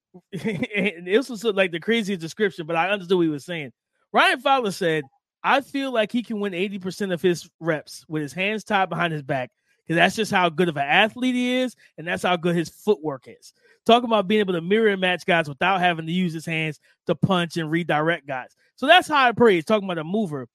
and 0.33 1.07
this 1.07 1.29
was 1.29 1.45
like 1.45 1.73
the 1.73 1.81
craziest 1.81 2.21
description, 2.21 2.67
but 2.67 2.77
I 2.77 2.91
understood 2.91 3.17
what 3.17 3.23
he 3.23 3.29
was 3.29 3.45
saying. 3.45 3.73
Ryan 4.13 4.41
Fowler 4.41 4.71
said, 4.71 5.05
"I 5.43 5.61
feel 5.61 5.93
like 5.93 6.13
he 6.13 6.23
can 6.23 6.41
win 6.41 6.53
80% 6.53 7.13
of 7.13 7.23
his 7.23 7.49
reps 7.61 8.05
with 8.09 8.23
his 8.23 8.33
hands 8.33 8.65
tied 8.65 8.89
behind 8.89 9.13
his 9.13 9.23
back." 9.23 9.51
Because 9.83 9.97
that's 9.97 10.17
just 10.17 10.31
how 10.31 10.51
good 10.51 10.69
of 10.69 10.77
an 10.77 10.87
athlete 10.87 11.35
he 11.35 11.61
is, 11.61 11.75
and 11.97 12.07
that's 12.07 12.23
how 12.23 12.37
good 12.37 12.55
his 12.55 12.69
footwork 12.69 13.27
is. 13.27 13.55
Talking 13.87 14.11
about 14.11 14.29
being 14.29 14.41
able 14.41 14.53
to 14.53 14.61
mirror 14.61 14.89
and 14.89 15.01
match 15.01 15.25
guys 15.25 15.49
without 15.49 15.81
having 15.81 16.05
to 16.05 16.13
use 16.13 16.35
his 16.35 16.45
hands 16.45 16.79
to 17.07 17.15
punch 17.15 17.57
and 17.57 17.71
redirect 17.71 18.27
guys. 18.27 18.55
So 18.77 18.87
that's 18.87 19.09
high 19.09 19.33
praise. 19.33 19.65
Talking 19.65 19.89
about 19.89 19.97
a 19.97 20.05
mover. 20.05 20.47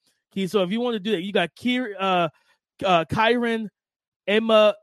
So 0.48 0.64
if 0.64 0.72
you 0.72 0.80
want 0.80 0.96
to 0.96 1.00
do 1.00 1.12
that, 1.12 1.22
you 1.22 1.32
got 1.32 1.56
Kier, 1.56 1.94
uh, 2.00 2.30
uh, 2.84 3.06
Kyron 3.06 3.70
Emma 4.28 4.76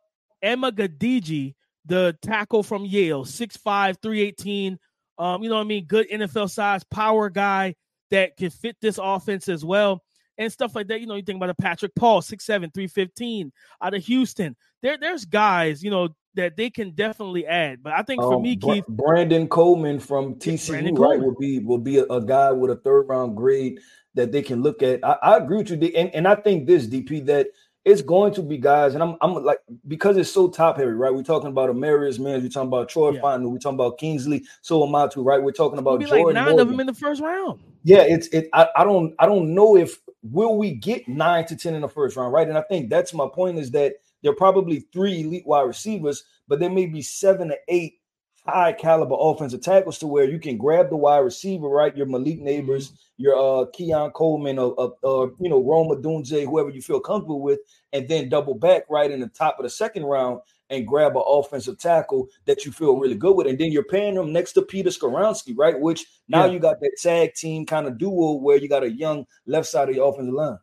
Amegadjie, 0.44 1.54
the 1.86 2.16
tackle 2.22 2.62
from 2.62 2.84
Yale, 2.84 3.24
6'5, 3.24 3.96
318. 4.00 4.78
Um, 5.18 5.42
you 5.42 5.48
know 5.48 5.56
what 5.56 5.62
I 5.62 5.64
mean? 5.64 5.84
Good 5.86 6.08
NFL 6.10 6.50
size 6.50 6.84
power 6.84 7.28
guy 7.28 7.74
that 8.10 8.36
can 8.36 8.50
fit 8.50 8.76
this 8.80 8.98
offense 9.02 9.48
as 9.48 9.64
well. 9.64 10.02
And 10.38 10.50
stuff 10.50 10.74
like 10.74 10.88
that. 10.88 11.00
You 11.00 11.06
know, 11.06 11.16
you 11.16 11.22
think 11.22 11.36
about 11.36 11.50
a 11.50 11.54
Patrick 11.54 11.94
Paul, 11.94 12.22
6'7, 12.22 12.72
315 12.72 13.52
out 13.82 13.94
of 13.94 14.02
Houston. 14.04 14.56
There, 14.82 14.96
there's 14.96 15.26
guys, 15.26 15.82
you 15.82 15.90
know, 15.90 16.08
that 16.34 16.56
they 16.56 16.70
can 16.70 16.92
definitely 16.92 17.46
add. 17.46 17.82
But 17.82 17.92
I 17.92 18.02
think 18.02 18.22
for 18.22 18.34
um, 18.34 18.42
me, 18.42 18.56
Keith 18.56 18.86
Brandon 18.88 19.48
Coleman 19.48 19.98
from 19.98 20.36
TCU, 20.36 20.96
right, 20.98 21.20
will 21.20 21.34
be 21.38 21.58
will 21.58 21.78
be 21.78 21.98
a, 21.98 22.04
a, 22.04 22.24
guy 22.24 22.52
with 22.52 22.70
a 22.70 22.76
third 22.76 23.08
round 23.08 23.36
grade 23.36 23.80
that 24.14 24.32
they 24.32 24.42
can 24.42 24.62
look 24.62 24.82
at. 24.82 25.04
I, 25.04 25.16
I 25.22 25.36
agree 25.36 25.58
with 25.58 25.70
you, 25.70 25.92
and, 25.96 26.14
and 26.14 26.26
I 26.26 26.34
think 26.34 26.66
this 26.66 26.86
DP 26.86 27.26
that 27.26 27.48
it's 27.84 28.02
going 28.02 28.34
to 28.34 28.42
be 28.42 28.58
guys, 28.58 28.94
and 28.94 29.02
I'm 29.02 29.16
I'm 29.20 29.42
like 29.42 29.58
because 29.88 30.16
it's 30.16 30.30
so 30.30 30.48
top 30.48 30.76
heavy, 30.76 30.90
right? 30.90 31.12
We're 31.12 31.22
talking 31.22 31.48
about 31.48 31.70
Amarius 31.70 32.18
man, 32.18 32.42
we're 32.42 32.48
talking 32.48 32.68
about 32.68 32.88
Troy 32.88 33.12
yeah. 33.12 33.20
Fautanu, 33.20 33.50
we're 33.50 33.58
talking 33.58 33.76
about 33.76 33.98
Kingsley 33.98 34.44
Suamataia, 34.62 35.24
right? 35.24 35.42
We're 35.42 35.52
talking 35.52 35.78
about 35.78 36.00
Jordan 36.00 36.26
like 36.26 36.34
nine 36.34 36.44
Morgan. 36.44 36.60
of 36.60 36.68
them 36.68 36.80
in 36.80 36.86
the 36.86 36.94
first 36.94 37.22
round. 37.22 37.60
Yeah, 37.84 38.02
it's 38.02 38.28
it. 38.28 38.48
I, 38.52 38.68
I 38.76 38.84
don't 38.84 39.14
I 39.18 39.26
don't 39.26 39.54
know 39.54 39.76
if 39.76 39.98
will 40.22 40.58
we 40.58 40.72
get 40.72 41.08
nine 41.08 41.46
to 41.46 41.56
ten 41.56 41.74
in 41.74 41.80
the 41.80 41.88
first 41.88 42.16
round, 42.16 42.32
right? 42.32 42.46
And 42.46 42.58
I 42.58 42.62
think 42.62 42.90
that's 42.90 43.14
my 43.14 43.26
point 43.32 43.58
is 43.58 43.70
that 43.70 43.94
there 44.22 44.32
are 44.32 44.36
probably 44.36 44.80
three 44.92 45.22
elite 45.22 45.46
wide 45.46 45.62
receivers, 45.62 46.24
but 46.48 46.60
there 46.60 46.68
may 46.68 46.84
be 46.84 47.00
seven 47.00 47.48
to 47.48 47.56
eight 47.68 47.99
high 48.46 48.72
caliber 48.72 49.16
offensive 49.18 49.60
tackles 49.60 49.98
to 49.98 50.06
where 50.06 50.24
you 50.24 50.38
can 50.38 50.56
grab 50.56 50.88
the 50.88 50.96
wide 50.96 51.18
receiver, 51.18 51.68
right? 51.68 51.96
Your 51.96 52.06
Malik 52.06 52.40
Nabers, 52.40 52.88
mm-hmm. 52.88 52.94
your 53.18 53.36
uh 53.36 53.66
Keon 53.72 54.10
Coleman, 54.12 54.58
or, 54.58 54.74
or, 54.74 54.94
or, 55.02 55.32
you 55.40 55.48
know 55.48 55.62
Rome 55.62 55.88
Odunze, 55.88 56.44
whoever 56.44 56.70
you 56.70 56.82
feel 56.82 57.00
comfortable 57.00 57.40
with, 57.40 57.60
and 57.92 58.08
then 58.08 58.28
double 58.28 58.54
back 58.54 58.84
right 58.88 59.10
in 59.10 59.20
the 59.20 59.28
top 59.28 59.58
of 59.58 59.64
the 59.64 59.70
second 59.70 60.04
round 60.04 60.40
and 60.70 60.86
grab 60.86 61.16
an 61.16 61.22
offensive 61.26 61.78
tackle 61.78 62.28
that 62.46 62.64
you 62.64 62.72
feel 62.72 62.96
really 62.96 63.16
good 63.16 63.36
with, 63.36 63.46
and 63.46 63.58
then 63.58 63.72
you're 63.72 63.84
paying 63.84 64.14
them 64.14 64.32
next 64.32 64.52
to 64.52 64.62
Peter 64.62 64.90
Skoronski, 64.90 65.52
right? 65.56 65.78
Which 65.78 66.06
now 66.28 66.44
yeah. 66.44 66.52
you 66.52 66.58
got 66.60 66.80
that 66.80 66.96
tag 67.00 67.34
team 67.34 67.66
kind 67.66 67.86
of 67.86 67.98
duo 67.98 68.34
where 68.34 68.56
you 68.56 68.68
got 68.68 68.84
a 68.84 68.90
young 68.90 69.26
left 69.46 69.66
side 69.66 69.88
of 69.88 69.96
your 69.96 70.08
offensive 70.08 70.34
line. 70.34 70.58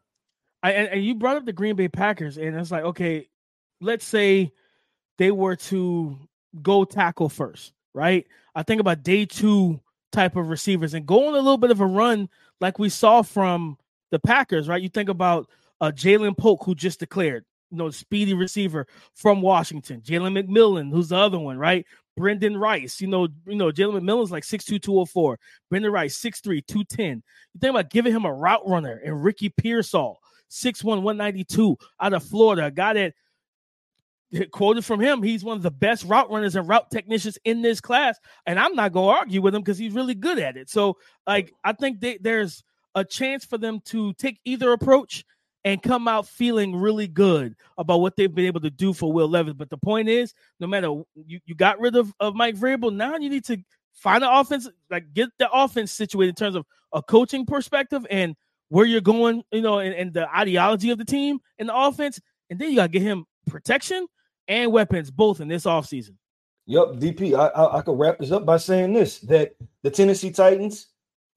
I, 0.63 0.72
and 0.72 1.03
you 1.03 1.13
brought 1.15 1.38
up 1.38 1.46
the 1.46 1.53
Green 1.53 1.75
Bay 1.75 1.88
Packers, 1.88 2.38
and 2.38 2.55
it's 2.55 2.72
like, 2.72 2.84
okay, 2.84 3.27
let's 3.79 4.05
say 4.05 4.51
they 5.17 5.31
were 5.31 5.55
to 5.55 6.26
go 6.62 6.86
tackle 6.86 7.30
first, 7.30 7.74
right? 7.94 8.25
I 8.56 8.63
think 8.63 8.82
about 8.82 9.04
day 9.04 9.25
two 9.25 9.80
type 10.12 10.36
of 10.36 10.50
receivers 10.50 10.94
and 10.94 11.06
go 11.06 11.27
on 11.27 11.34
a 11.34 11.38
little 11.38 11.58
bit 11.58 11.72
of 11.72 11.82
a 11.82 11.86
run 11.86 12.30
like 12.60 12.80
we 12.80 12.89
saw 12.89 13.22
from 13.22 13.77
the 14.12 14.20
Packers, 14.20 14.68
right? 14.68 14.82
You 14.82 14.89
think 14.89 15.10
about 15.10 15.50
uh, 15.82 15.92
Ja'Lynn 15.94 16.38
Polk, 16.38 16.63
who 16.63 16.74
just 16.74 17.00
declared, 17.00 17.46
you 17.72 17.77
know, 17.77 17.89
speedy 17.89 18.34
receiver 18.34 18.88
from 19.13 19.42
Washington. 19.42 20.01
Jalen 20.01 20.42
McMillan, 20.42 20.92
who's 20.92 21.10
the 21.10 21.18
other 21.18 21.39
one, 21.39 21.58
right? 21.58 21.86
Brenden 22.18 22.60
Rice, 22.60 23.00
you 23.00 23.08
know, 23.08 23.27
you 23.46 23.56
know, 23.56 23.72
Jalen 23.72 24.01
McMillan's 24.01 24.32
like 24.32 24.44
6'2, 24.44 24.82
204. 24.82 25.39
Brenden 25.72 25.92
Rice, 25.92 26.18
6'3, 26.20 26.66
210. 26.66 27.24
You 27.54 27.60
think 27.60 27.70
about 27.70 27.92
giving 27.92 28.13
him 28.13 28.25
a 28.25 28.34
route 28.34 28.68
runner 28.68 29.00
and 29.06 29.24
Ricky 29.24 29.50
Pearsall, 29.50 30.20
6'1, 30.50 30.84
192 30.84 31.77
out 32.00 32.13
of 32.13 32.24
Florida, 32.24 32.66
a 32.66 32.72
guy 32.72 32.94
that 32.94 33.13
quoted 34.51 34.86
from 34.86 35.00
him, 35.00 35.24
he's 35.24 35.43
one 35.43 35.57
of 35.57 35.63
the 35.63 35.72
best 35.72 36.03
route 36.03 36.29
runners 36.29 36.55
and 36.55 36.67
route 36.67 36.91
technicians 36.91 37.38
in 37.43 37.62
this 37.62 37.81
class. 37.81 38.17
And 38.46 38.60
I'm 38.60 38.75
not 38.75 38.91
going 38.91 39.13
to 39.13 39.19
argue 39.19 39.41
with 39.41 39.55
him 39.55 39.62
because 39.62 39.77
he's 39.77 39.93
really 39.93 40.15
good 40.15 40.39
at 40.39 40.57
it. 40.57 40.69
So, 40.69 40.98
like, 41.25 41.53
I 41.63 41.74
think 41.74 42.01
they, 42.01 42.17
there's 42.19 42.63
a 42.96 43.05
chance 43.05 43.46
for 43.46 43.57
them 43.57 43.79
to 43.86 44.13
take 44.13 44.39
either 44.46 44.72
approach. 44.72 45.24
and 45.67 45.84
come 45.84 46.07
out 46.07 46.25
feeling 46.25 46.74
really 46.74 47.07
good 47.07 47.53
about 47.77 48.00
what 48.00 48.15
they've 48.15 48.34
been 48.34 48.46
able 48.46 48.62
to 48.62 48.69
do 48.69 48.93
for 48.93 49.12
Will 49.12 49.27
Levis. 49.27 49.53
But 49.53 49.69
the 49.69 49.77
point 49.77 50.07
is, 50.07 50.34
no 50.62 50.67
matter 50.67 50.88
you, 51.13 51.41
you 51.46 51.55
got 51.55 51.77
rid 51.81 51.98
of, 51.98 52.13
of 52.22 52.36
Mike 52.36 52.55
Vrabel, 52.55 52.96
now 52.96 53.17
you 53.17 53.29
need 53.29 53.43
to 53.46 53.57
find 53.93 54.24
an 54.24 54.29
offense, 54.31 54.69
like 54.89 55.13
get 55.13 55.29
the 55.39 55.51
offense 55.51 55.91
situated 55.91 56.29
in 56.29 56.36
terms 56.36 56.55
of 56.55 56.65
a 56.93 57.01
coaching 57.01 57.46
perspective 57.46 58.07
and 58.10 58.36
where 58.69 58.86
you're 58.86 59.01
going, 59.01 59.43
you 59.51 59.62
know, 59.62 59.79
and, 59.79 59.93
and 59.93 60.13
the 60.13 60.34
ideology 60.34 60.89
of 60.91 61.00
the 61.00 61.05
team 61.05 61.39
and 61.60 61.67
the 61.67 61.75
offense. 61.75 62.17
And 62.50 62.57
then 62.60 62.69
you 62.69 62.77
got 62.77 62.84
to 62.84 62.89
get 62.89 63.01
him 63.01 63.25
protection 63.48 64.08
and 64.48 64.72
weapons 64.72 65.12
both 65.12 65.42
in 65.42 65.48
this 65.48 65.66
offseason. 65.66 66.16
Yep, 66.68 66.88
DP. 66.96 67.34
I, 67.34 67.48
I 67.48 67.77
I 67.77 67.82
could 67.82 67.98
wrap 67.98 68.20
this 68.20 68.32
up 68.32 68.46
by 68.46 68.58
saying 68.58 68.94
this: 68.94 69.20
that 69.22 69.56
the 69.84 69.89
Tennessee 69.89 70.32
Titans 70.32 70.88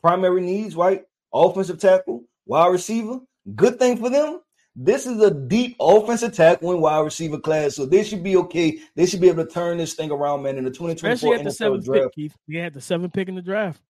primary 0.02 0.40
needs, 0.40 0.75
right? 0.75 1.05
Offensive 1.33 1.79
tackle, 1.79 2.25
wide 2.47 2.73
receiver. 2.73 3.21
Good 3.55 3.79
thing 3.79 3.97
for 3.97 4.11
them. 4.11 4.40
This 4.76 5.07
is 5.07 5.21
a 5.21 5.33
deep 5.33 5.76
offensive 5.81 6.35
tackle 6.35 6.73
and 6.73 6.81
wide 6.81 7.00
receiver 7.00 7.38
class, 7.38 7.76
so 7.76 7.87
they 7.87 8.02
should 8.02 8.23
be 8.23 8.37
okay. 8.37 8.79
They 8.95 9.07
should 9.07 9.21
be 9.21 9.29
able 9.29 9.45
to 9.45 9.50
turn 9.50 9.79
this 9.79 9.95
thing 9.95 10.11
around, 10.11 10.43
man. 10.43 10.59
In 10.59 10.64
the 10.64 10.71
2024 10.71 11.35
Especially 11.35 11.71
NFL 11.71 11.85
draft. 11.85 12.05
pick, 12.05 12.14
Keith. 12.14 12.37
They 12.49 12.59
had 12.59 12.75
the 12.75 12.81
seventh 12.81 13.12
pick 13.12 13.29
in 13.29 13.35
the 13.35 13.43
draft. 13.43 13.81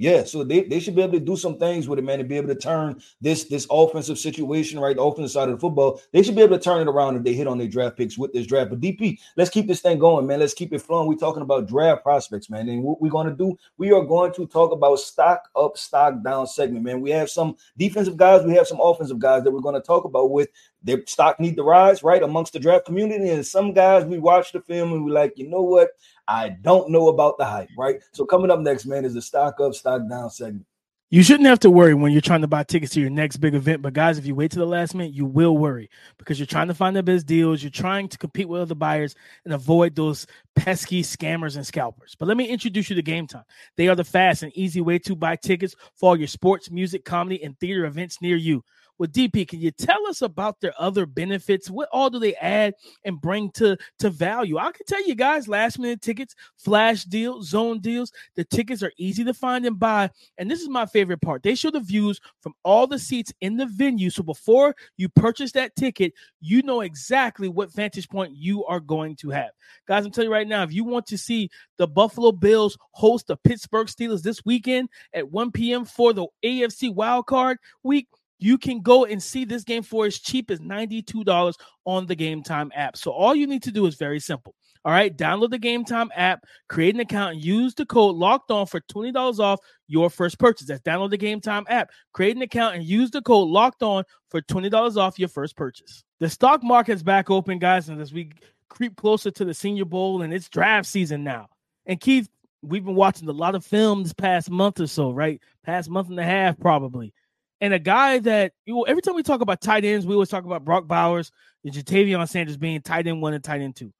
Yeah, 0.00 0.22
so 0.22 0.44
they, 0.44 0.62
they 0.62 0.78
should 0.78 0.94
be 0.94 1.02
able 1.02 1.14
to 1.14 1.20
do 1.20 1.36
some 1.36 1.58
things 1.58 1.88
with 1.88 1.98
it, 1.98 2.02
man, 2.02 2.20
and 2.20 2.28
be 2.28 2.36
able 2.36 2.46
to 2.46 2.54
turn 2.54 3.02
this 3.20 3.44
this 3.44 3.66
offensive 3.68 4.16
situation, 4.16 4.78
right? 4.78 4.94
The 4.94 5.02
offensive 5.02 5.32
side 5.32 5.48
of 5.48 5.56
the 5.56 5.60
football, 5.60 6.00
they 6.12 6.22
should 6.22 6.36
be 6.36 6.42
able 6.42 6.56
to 6.56 6.62
turn 6.62 6.86
it 6.86 6.88
around 6.88 7.16
if 7.16 7.24
they 7.24 7.34
hit 7.34 7.48
on 7.48 7.58
their 7.58 7.66
draft 7.66 7.96
picks 7.96 8.16
with 8.16 8.32
this 8.32 8.46
draft. 8.46 8.70
But 8.70 8.80
DP, 8.80 9.18
let's 9.36 9.50
keep 9.50 9.66
this 9.66 9.80
thing 9.80 9.98
going, 9.98 10.24
man. 10.28 10.38
Let's 10.38 10.54
keep 10.54 10.72
it 10.72 10.82
flowing. 10.82 11.08
We're 11.08 11.16
talking 11.16 11.42
about 11.42 11.66
draft 11.66 12.04
prospects, 12.04 12.48
man. 12.48 12.68
And 12.68 12.84
what 12.84 13.02
we're 13.02 13.10
going 13.10 13.26
to 13.26 13.34
do, 13.34 13.58
we 13.76 13.90
are 13.90 14.04
going 14.04 14.32
to 14.34 14.46
talk 14.46 14.70
about 14.70 15.00
stock 15.00 15.48
up, 15.56 15.76
stock 15.76 16.22
down 16.22 16.46
segment, 16.46 16.84
man. 16.84 17.00
We 17.00 17.10
have 17.10 17.28
some 17.28 17.56
defensive 17.76 18.16
guys, 18.16 18.44
we 18.44 18.54
have 18.54 18.68
some 18.68 18.80
offensive 18.80 19.18
guys 19.18 19.42
that 19.42 19.50
we're 19.50 19.58
going 19.58 19.74
to 19.74 19.80
talk 19.80 20.04
about 20.04 20.30
with 20.30 20.48
their 20.82 21.02
stock 21.06 21.40
need 21.40 21.56
to 21.56 21.64
rise, 21.64 22.04
right? 22.04 22.22
Amongst 22.22 22.52
the 22.52 22.60
draft 22.60 22.86
community. 22.86 23.30
And 23.30 23.44
some 23.44 23.72
guys 23.72 24.04
we 24.04 24.18
watch 24.18 24.52
the 24.52 24.60
film 24.60 24.92
and 24.92 25.04
we're 25.04 25.12
like, 25.12 25.32
you 25.36 25.48
know 25.48 25.62
what? 25.62 25.90
I 26.28 26.50
don't 26.50 26.90
know 26.90 27.08
about 27.08 27.38
the 27.38 27.46
hype, 27.46 27.70
right? 27.76 28.00
So 28.12 28.26
coming 28.26 28.50
up 28.50 28.60
next, 28.60 28.84
man, 28.84 29.06
is 29.06 29.14
the 29.14 29.22
stock 29.22 29.58
up, 29.60 29.74
stock 29.74 30.02
down 30.08 30.30
segment. 30.30 30.66
You 31.10 31.22
shouldn't 31.22 31.48
have 31.48 31.60
to 31.60 31.70
worry 31.70 31.94
when 31.94 32.12
you're 32.12 32.20
trying 32.20 32.42
to 32.42 32.46
buy 32.46 32.64
tickets 32.64 32.92
to 32.92 33.00
your 33.00 33.08
next 33.08 33.38
big 33.38 33.54
event. 33.54 33.80
But 33.80 33.94
guys, 33.94 34.18
if 34.18 34.26
you 34.26 34.34
wait 34.34 34.50
to 34.50 34.58
the 34.58 34.66
last 34.66 34.94
minute, 34.94 35.14
you 35.14 35.24
will 35.24 35.56
worry 35.56 35.88
because 36.18 36.38
you're 36.38 36.46
trying 36.46 36.68
to 36.68 36.74
find 36.74 36.94
the 36.94 37.02
best 37.02 37.24
deals. 37.24 37.62
You're 37.62 37.70
trying 37.70 38.08
to 38.08 38.18
compete 38.18 38.46
with 38.46 38.60
other 38.60 38.74
buyers 38.74 39.14
and 39.46 39.54
avoid 39.54 39.96
those 39.96 40.26
pesky 40.54 41.02
scammers 41.02 41.56
and 41.56 41.66
scalpers. 41.66 42.14
But 42.18 42.28
let 42.28 42.36
me 42.36 42.44
introduce 42.44 42.90
you 42.90 42.96
to 42.96 43.02
Game 43.02 43.26
Time. 43.26 43.44
They 43.78 43.88
are 43.88 43.94
the 43.94 44.04
fast 44.04 44.42
and 44.42 44.52
easy 44.54 44.82
way 44.82 44.98
to 44.98 45.16
buy 45.16 45.36
tickets 45.36 45.74
for 45.94 46.10
all 46.10 46.16
your 46.16 46.28
sports, 46.28 46.70
music, 46.70 47.06
comedy, 47.06 47.42
and 47.42 47.58
theater 47.58 47.86
events 47.86 48.20
near 48.20 48.36
you. 48.36 48.62
Well, 48.98 49.08
DP, 49.08 49.46
can 49.46 49.60
you 49.60 49.70
tell 49.70 50.06
us 50.08 50.22
about 50.22 50.60
their 50.60 50.74
other 50.78 51.06
benefits? 51.06 51.70
What 51.70 51.88
all 51.92 52.10
do 52.10 52.18
they 52.18 52.34
add 52.34 52.74
and 53.04 53.20
bring 53.20 53.50
to, 53.52 53.76
to 54.00 54.10
value? 54.10 54.58
I 54.58 54.72
can 54.72 54.86
tell 54.86 55.06
you 55.06 55.14
guys, 55.14 55.46
last 55.46 55.78
minute 55.78 56.02
tickets, 56.02 56.34
flash 56.56 57.04
deals, 57.04 57.48
zone 57.48 57.78
deals. 57.78 58.12
The 58.34 58.44
tickets 58.44 58.82
are 58.82 58.92
easy 58.98 59.22
to 59.24 59.34
find 59.34 59.64
and 59.66 59.78
buy. 59.78 60.10
And 60.36 60.50
this 60.50 60.60
is 60.60 60.68
my 60.68 60.84
favorite 60.84 61.22
part. 61.22 61.44
They 61.44 61.54
show 61.54 61.70
the 61.70 61.80
views 61.80 62.20
from 62.40 62.54
all 62.64 62.88
the 62.88 62.98
seats 62.98 63.32
in 63.40 63.56
the 63.56 63.66
venue. 63.66 64.10
So 64.10 64.24
before 64.24 64.74
you 64.96 65.08
purchase 65.08 65.52
that 65.52 65.76
ticket, 65.76 66.12
you 66.40 66.62
know 66.62 66.80
exactly 66.80 67.48
what 67.48 67.72
vantage 67.72 68.08
point 68.08 68.32
you 68.34 68.64
are 68.64 68.80
going 68.80 69.14
to 69.16 69.30
have. 69.30 69.50
Guys, 69.86 70.04
I'm 70.04 70.10
telling 70.10 70.28
you 70.28 70.34
right 70.34 70.48
now, 70.48 70.64
if 70.64 70.72
you 70.72 70.84
want 70.84 71.06
to 71.06 71.18
see 71.18 71.50
the 71.76 71.86
Buffalo 71.86 72.32
Bills 72.32 72.76
host 72.92 73.28
the 73.28 73.36
Pittsburgh 73.36 73.86
Steelers 73.86 74.22
this 74.22 74.44
weekend 74.44 74.88
at 75.12 75.30
1 75.30 75.52
p.m. 75.52 75.84
for 75.84 76.12
the 76.12 76.26
AFC 76.44 76.92
wild 76.92 77.26
card 77.26 77.58
week, 77.82 78.08
you 78.38 78.58
can 78.58 78.80
go 78.80 79.04
and 79.04 79.22
see 79.22 79.44
this 79.44 79.64
game 79.64 79.82
for 79.82 80.06
as 80.06 80.18
cheap 80.18 80.50
as 80.50 80.60
$92 80.60 81.54
on 81.84 82.06
the 82.06 82.14
Game 82.14 82.42
Time 82.42 82.70
app. 82.74 82.96
So 82.96 83.10
all 83.10 83.34
you 83.34 83.46
need 83.46 83.62
to 83.64 83.72
do 83.72 83.86
is 83.86 83.96
very 83.96 84.20
simple. 84.20 84.54
All 84.84 84.92
right, 84.92 85.14
download 85.14 85.50
the 85.50 85.58
Game 85.58 85.84
Time 85.84 86.10
app, 86.14 86.44
create 86.68 86.94
an 86.94 87.00
account, 87.00 87.34
and 87.34 87.44
use 87.44 87.74
the 87.74 87.84
code 87.84 88.14
locked 88.14 88.50
on 88.50 88.66
for 88.66 88.80
$20 88.80 89.38
off 89.40 89.58
your 89.88 90.08
first 90.08 90.38
purchase. 90.38 90.68
That's 90.68 90.80
download 90.82 91.10
the 91.10 91.16
Game 91.16 91.40
Time 91.40 91.66
app, 91.68 91.90
create 92.12 92.36
an 92.36 92.42
account, 92.42 92.76
and 92.76 92.84
use 92.84 93.10
the 93.10 93.20
code 93.20 93.48
locked 93.48 93.82
on 93.82 94.04
for 94.30 94.40
$20 94.40 94.96
off 94.96 95.18
your 95.18 95.28
first 95.28 95.56
purchase. 95.56 96.04
The 96.20 96.30
stock 96.30 96.62
market's 96.62 97.02
back 97.02 97.30
open, 97.30 97.58
guys, 97.58 97.88
and 97.88 98.00
as 98.00 98.12
we 98.12 98.30
creep 98.68 98.96
closer 98.96 99.30
to 99.30 99.44
the 99.44 99.54
Senior 99.54 99.84
Bowl 99.84 100.22
and 100.22 100.32
it's 100.32 100.48
draft 100.48 100.86
season 100.86 101.24
now. 101.24 101.48
And 101.86 102.00
Keith, 102.00 102.28
we've 102.62 102.84
been 102.84 102.94
watching 102.94 103.28
a 103.28 103.32
lot 103.32 103.54
of 103.54 103.64
film 103.64 104.02
this 104.02 104.12
past 104.12 104.50
month 104.50 104.80
or 104.80 104.86
so, 104.86 105.10
right? 105.10 105.40
Past 105.64 105.88
month 105.88 106.10
and 106.10 106.20
a 106.20 106.24
half, 106.24 106.58
probably 106.58 107.12
and 107.60 107.74
a 107.74 107.78
guy 107.78 108.18
that 108.20 108.52
you 108.64 108.74
know, 108.74 108.82
every 108.82 109.02
time 109.02 109.14
we 109.14 109.22
talk 109.22 109.40
about 109.40 109.60
tight 109.60 109.84
ends, 109.84 110.06
we 110.06 110.14
always 110.14 110.28
talk 110.28 110.44
about 110.44 110.64
Brock 110.64 110.86
Bowers 110.86 111.32
and 111.64 111.72
Ja'Tavion 111.72 112.28
Sanders 112.28 112.56
being 112.56 112.80
tight 112.80 113.06
end 113.06 113.20
one 113.20 113.34
and 113.34 113.42
tight 113.42 113.60
end 113.60 113.76
two. 113.76 113.92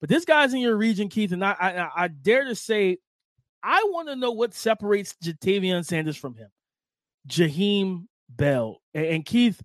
But 0.00 0.08
this 0.08 0.24
guy's 0.24 0.54
in 0.54 0.60
your 0.60 0.76
region, 0.76 1.08
Keith, 1.08 1.32
and 1.32 1.44
I 1.44 1.52
I, 1.58 2.04
I 2.04 2.08
dare 2.08 2.44
to 2.44 2.54
say, 2.54 2.98
I 3.62 3.84
want 3.88 4.08
to 4.08 4.16
know 4.16 4.32
what 4.32 4.54
separates 4.54 5.14
Ja'Tavion 5.22 5.84
Sanders 5.84 6.16
from 6.16 6.34
him. 6.34 6.48
Jaheim 7.28 8.06
Bell 8.28 8.80
and, 8.94 9.06
and 9.06 9.24
Keith, 9.24 9.60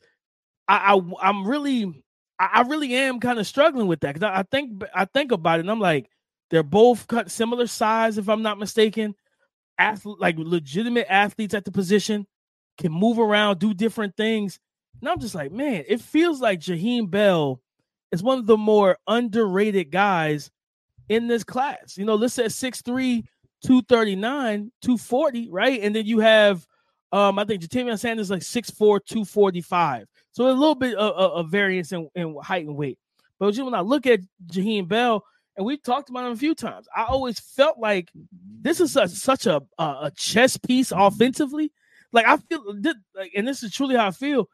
I, 0.68 0.96
I 0.96 1.02
I'm 1.22 1.48
really 1.48 2.04
I, 2.40 2.62
really 2.62 2.94
am 2.94 3.20
kind 3.20 3.40
of 3.40 3.48
struggling 3.48 3.88
with 3.88 4.02
that 4.02 4.14
because 4.14 4.30
I, 4.30 4.40
I 4.40 4.44
think 4.44 4.84
I 4.94 5.06
think 5.06 5.32
about 5.32 5.60
it 5.60 5.62
and 5.62 5.72
I'm 5.72 5.80
like 5.80 6.10
they're 6.50 6.64
both 6.64 7.08
cut 7.08 7.32
similar 7.32 7.68
size 7.68 8.18
if 8.18 8.30
I'm 8.30 8.42
not 8.42 8.60
mistaken, 8.60 9.16
athlete 9.78 10.20
like 10.20 10.36
legitimate 10.38 11.08
athletes 11.10 11.54
at 11.54 11.66
the 11.66 11.72
position 11.72 12.28
can 12.78 12.92
move 12.92 13.20
around, 13.20 13.60
do 13.60 13.74
different 13.74 14.16
things. 14.16 14.60
And 15.02 15.10
I'm 15.10 15.20
just 15.20 15.36
like, 15.36 15.52
man, 15.52 15.84
it 15.88 16.02
feels 16.02 16.42
like 16.42 16.60
Jaheim 16.60 17.10
Bell 17.10 17.62
is 18.12 18.24
one 18.24 18.40
of 18.40 18.46
the 18.46 18.58
more 18.58 18.98
underrated 19.08 19.92
guys 19.92 20.50
in 21.10 21.28
this 21.28 21.44
class. 21.44 21.98
You 21.98 22.06
know, 22.06 22.16
let's 22.16 22.34
say 22.34 22.46
6'3, 22.46 23.24
239, 23.64 24.72
240, 24.82 25.50
right? 25.50 25.82
And 25.82 25.96
then 25.96 26.06
you 26.06 26.20
have 26.20 26.66
um, 27.12 27.40
I 27.40 27.46
think 27.46 27.62
Ja'Tavion 27.62 27.98
Sanders 27.98 28.30
like 28.30 28.42
6'4, 28.42 28.76
245. 29.06 30.08
So 30.32 30.48
a 30.48 30.52
little 30.52 30.76
bit 30.76 30.96
of, 30.96 31.14
of, 31.14 31.32
of 31.32 31.52
variance 31.52 31.92
in, 31.92 32.10
in, 32.16 32.36
height 32.42 32.66
and 32.66 32.76
weight. 32.76 33.00
But 33.40 33.56
when 33.56 33.74
I 33.74 33.82
look 33.82 34.06
at 34.08 34.20
Jaheim 34.48 34.88
Bell, 34.88 35.24
and 35.56 35.66
we've 35.66 35.82
talked 35.82 36.10
about 36.10 36.26
him 36.26 36.34
a 36.34 36.38
few 36.38 36.54
times, 36.54 36.88
I 36.96 37.06
always 37.06 37.40
felt 37.40 37.80
like 37.80 38.12
this 38.62 38.80
is 38.80 38.96
a, 38.96 39.08
such 39.08 39.48
a, 39.48 39.62
a 39.80 40.12
chess 40.16 40.58
piece 40.58 40.92
offensively 40.96 41.72
like 42.12 42.26
I 42.26 42.38
feel, 42.38 42.64
like, 43.16 43.32
and 43.36 43.48
this 43.48 43.64
is 43.64 43.74
truly 43.74 43.96
how 43.96 44.08
I 44.08 44.12
feel. 44.12 44.50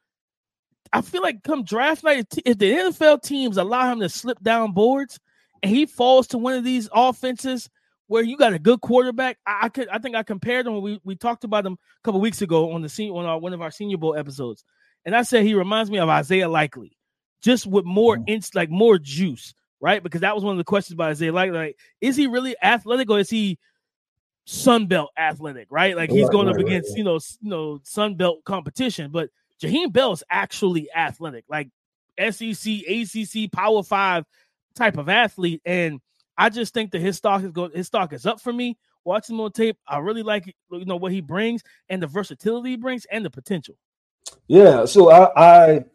I 0.92 1.02
feel 1.02 1.22
like 1.22 1.44
come 1.44 1.64
draft 1.64 2.04
night, 2.04 2.28
if 2.46 2.58
the 2.58 2.72
NFL 2.72 3.24
teams 3.24 3.58
allow 3.58 3.92
him 3.92 4.00
to 4.02 4.10
slip 4.10 4.42
down 4.42 4.74
boards, 4.74 5.20
and 5.62 5.72
he 5.72 5.86
falls 5.86 6.28
to 6.28 6.38
one 6.38 6.54
of 6.54 6.64
these 6.64 6.90
offenses 6.94 7.70
where 8.08 8.22
you 8.22 8.38
got 8.38 8.54
a 8.54 8.60
good 8.60 8.82
quarterback, 8.82 9.38
I, 9.46 9.60
I 9.64 9.70
could, 9.70 9.88
I 9.88 9.98
think 9.98 10.16
I 10.16 10.24
compared 10.24 10.68
him. 10.68 10.82
We 10.82 11.00
we 11.04 11.16
talked 11.16 11.44
about 11.44 11.66
him 11.66 11.74
a 11.74 12.02
couple 12.04 12.22
weeks 12.22 12.42
ago 12.42 12.72
on 12.74 12.82
the 12.82 12.90
scene 12.90 13.12
on 13.12 13.26
our, 13.26 13.40
one 13.40 13.54
of 13.54 13.62
our 13.62 13.72
Senior 13.72 13.98
Bowl 13.98 14.16
episodes, 14.16 14.64
and 15.06 15.16
I 15.16 15.24
said 15.24 15.44
he 15.44 15.56
reminds 15.56 15.90
me 15.90 16.00
of 16.00 16.10
Isaiah 16.10 16.50
Likely, 16.50 16.98
just 17.42 17.66
with 17.66 17.86
more 17.86 18.18
mm. 18.18 18.24
inch, 18.28 18.54
like 18.54 18.70
more 18.70 18.98
juice, 18.98 19.54
right? 19.80 20.04
Because 20.04 20.22
that 20.22 20.36
was 20.36 20.44
one 20.44 20.54
of 20.54 20.58
the 20.58 20.64
questions 20.64 20.94
about 20.94 21.12
Isaiah 21.12 21.34
Likely. 21.34 21.58
Like, 21.58 21.80
is 22.02 22.16
he 22.16 22.28
really 22.28 22.56
athletic 22.62 23.10
or 23.10 23.20
is 23.20 23.30
he 23.30 23.58
Sunbelt 24.48 25.08
athletic, 25.18 25.68
right? 25.70 25.96
Like 25.96 26.12
he's 26.12 26.30
going 26.30 26.48
right, 26.48 26.56
up 26.56 26.62
against, 26.62 26.92
right. 26.92 26.98
you 26.98 27.04
know, 27.04 27.20
you 27.42 27.50
know, 27.50 27.80
Sunbelt 27.84 28.44
competition. 28.44 29.12
But 29.12 29.30
Jaheim 29.62 29.92
Bell 29.92 30.12
is 30.12 30.24
actually 30.30 30.90
athletic, 30.94 31.46
like 31.48 31.70
SEC, 32.20 32.74
ACC, 32.88 33.52
Power 33.52 33.84
Five 33.84 34.26
type 34.76 34.98
of 34.98 35.10
athlete. 35.10 35.62
And 35.66 36.02
I 36.38 36.50
just 36.50 36.74
think 36.74 36.92
that 36.92 37.02
his 37.02 37.18
stock 37.18 37.44
is 37.44 37.52
going, 37.52 37.72
his 37.74 37.88
stock 37.88 38.14
is 38.14 38.26
up 38.26 38.42
for 38.42 38.52
me. 38.52 38.78
Watching 39.06 39.36
him 39.36 39.42
on 39.42 39.52
tape, 39.52 39.78
I 39.86 39.98
really 39.98 40.24
like 40.24 40.48
you 40.72 40.86
know 40.86 40.96
what 40.96 41.12
he 41.12 41.20
brings 41.20 41.62
and 41.90 42.02
the 42.02 42.08
versatility 42.08 42.72
he 42.72 42.78
brings 42.78 43.06
and 43.06 43.26
the 43.26 43.30
potential. 43.30 43.76
Yeah. 44.48 44.86
So 44.86 45.12
I, 45.12 45.74
I 45.76 45.86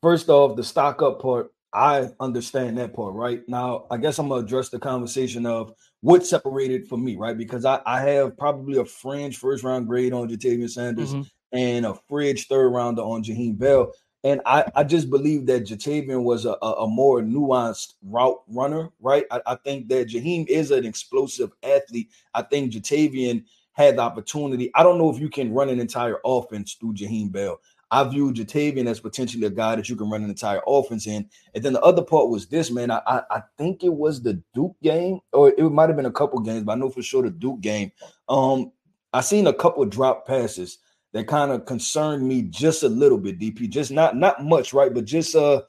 first 0.00 0.28
off 0.30 0.56
the 0.56 0.64
stock 0.64 1.02
up 1.02 1.20
part, 1.20 1.52
I 1.72 2.08
understand 2.20 2.78
that 2.78 2.94
part, 2.94 3.14
right? 3.14 3.42
Now, 3.48 3.86
I 3.90 3.96
guess 3.96 4.18
I'm 4.18 4.28
gonna 4.28 4.42
address 4.42 4.68
the 4.68 4.78
conversation 4.78 5.46
of 5.46 5.74
what 6.00 6.26
separated 6.26 6.88
for 6.88 6.96
me, 6.96 7.16
right? 7.16 7.36
Because 7.36 7.64
I, 7.64 7.80
I 7.84 8.00
have 8.00 8.36
probably 8.36 8.78
a 8.78 8.84
fringe 8.84 9.36
first 9.36 9.64
round 9.64 9.86
grade 9.86 10.12
on 10.12 10.28
Ja'Tavion 10.28 10.70
Sanders 10.70 11.12
mm-hmm. 11.12 11.22
and 11.52 11.86
a 11.86 11.94
fringe 12.08 12.46
third 12.48 12.70
rounder 12.70 13.02
on 13.02 13.22
Jaheim 13.22 13.58
Bell. 13.58 13.92
And 14.24 14.40
I, 14.44 14.64
I 14.74 14.82
just 14.82 15.08
believe 15.10 15.46
that 15.46 15.66
Ja'Tavion 15.66 16.24
was 16.24 16.46
a, 16.46 16.56
a, 16.62 16.88
more 16.88 17.20
nuanced 17.20 17.94
route 18.02 18.42
runner, 18.48 18.90
right? 18.98 19.24
I, 19.30 19.40
I 19.46 19.54
think 19.56 19.88
that 19.88 20.08
Jaheim 20.08 20.48
is 20.48 20.72
an 20.72 20.84
explosive 20.84 21.52
athlete. 21.62 22.10
I 22.34 22.42
think 22.42 22.72
Ja'Tavion 22.72 23.44
had 23.72 23.98
the 23.98 24.02
opportunity. 24.02 24.70
I 24.74 24.82
don't 24.82 24.98
know 24.98 25.10
if 25.10 25.20
you 25.20 25.28
can 25.28 25.52
run 25.52 25.68
an 25.68 25.78
entire 25.78 26.18
offense 26.24 26.74
through 26.74 26.94
Jaheim 26.94 27.30
Bell. 27.30 27.60
I 27.90 28.04
view 28.04 28.32
Ja'Tavion 28.32 28.86
as 28.86 29.00
potentially 29.00 29.46
a 29.46 29.50
guy 29.50 29.76
that 29.76 29.88
you 29.88 29.96
can 29.96 30.10
run 30.10 30.24
an 30.24 30.30
entire 30.30 30.60
offense 30.66 31.06
in. 31.06 31.28
And 31.54 31.64
then 31.64 31.72
the 31.72 31.82
other 31.82 32.02
part 32.02 32.28
was 32.28 32.46
this, 32.46 32.70
man. 32.70 32.90
I, 32.90 33.00
I, 33.06 33.22
I 33.30 33.42
think 33.58 33.84
it 33.84 33.92
was 33.92 34.22
the 34.22 34.42
Duke 34.54 34.76
game, 34.82 35.20
or 35.32 35.50
it 35.50 35.62
might 35.70 35.88
have 35.88 35.96
been 35.96 36.06
a 36.06 36.12
couple 36.12 36.40
games, 36.40 36.64
but 36.64 36.72
I 36.72 36.76
know 36.76 36.90
for 36.90 37.02
sure 37.02 37.22
the 37.22 37.30
Duke 37.30 37.60
game. 37.60 37.92
Um, 38.28 38.72
I 39.12 39.20
seen 39.20 39.46
a 39.46 39.52
couple 39.52 39.84
drop 39.84 40.26
passes 40.26 40.78
that 41.12 41.28
kind 41.28 41.52
of 41.52 41.64
concerned 41.64 42.26
me 42.26 42.42
just 42.42 42.82
a 42.82 42.88
little 42.88 43.18
bit, 43.18 43.38
DP. 43.38 43.70
Just 43.70 43.90
not 43.90 44.16
not 44.16 44.44
much, 44.44 44.74
right? 44.74 44.92
But 44.92 45.04
just 45.04 45.34
uh 45.34 45.62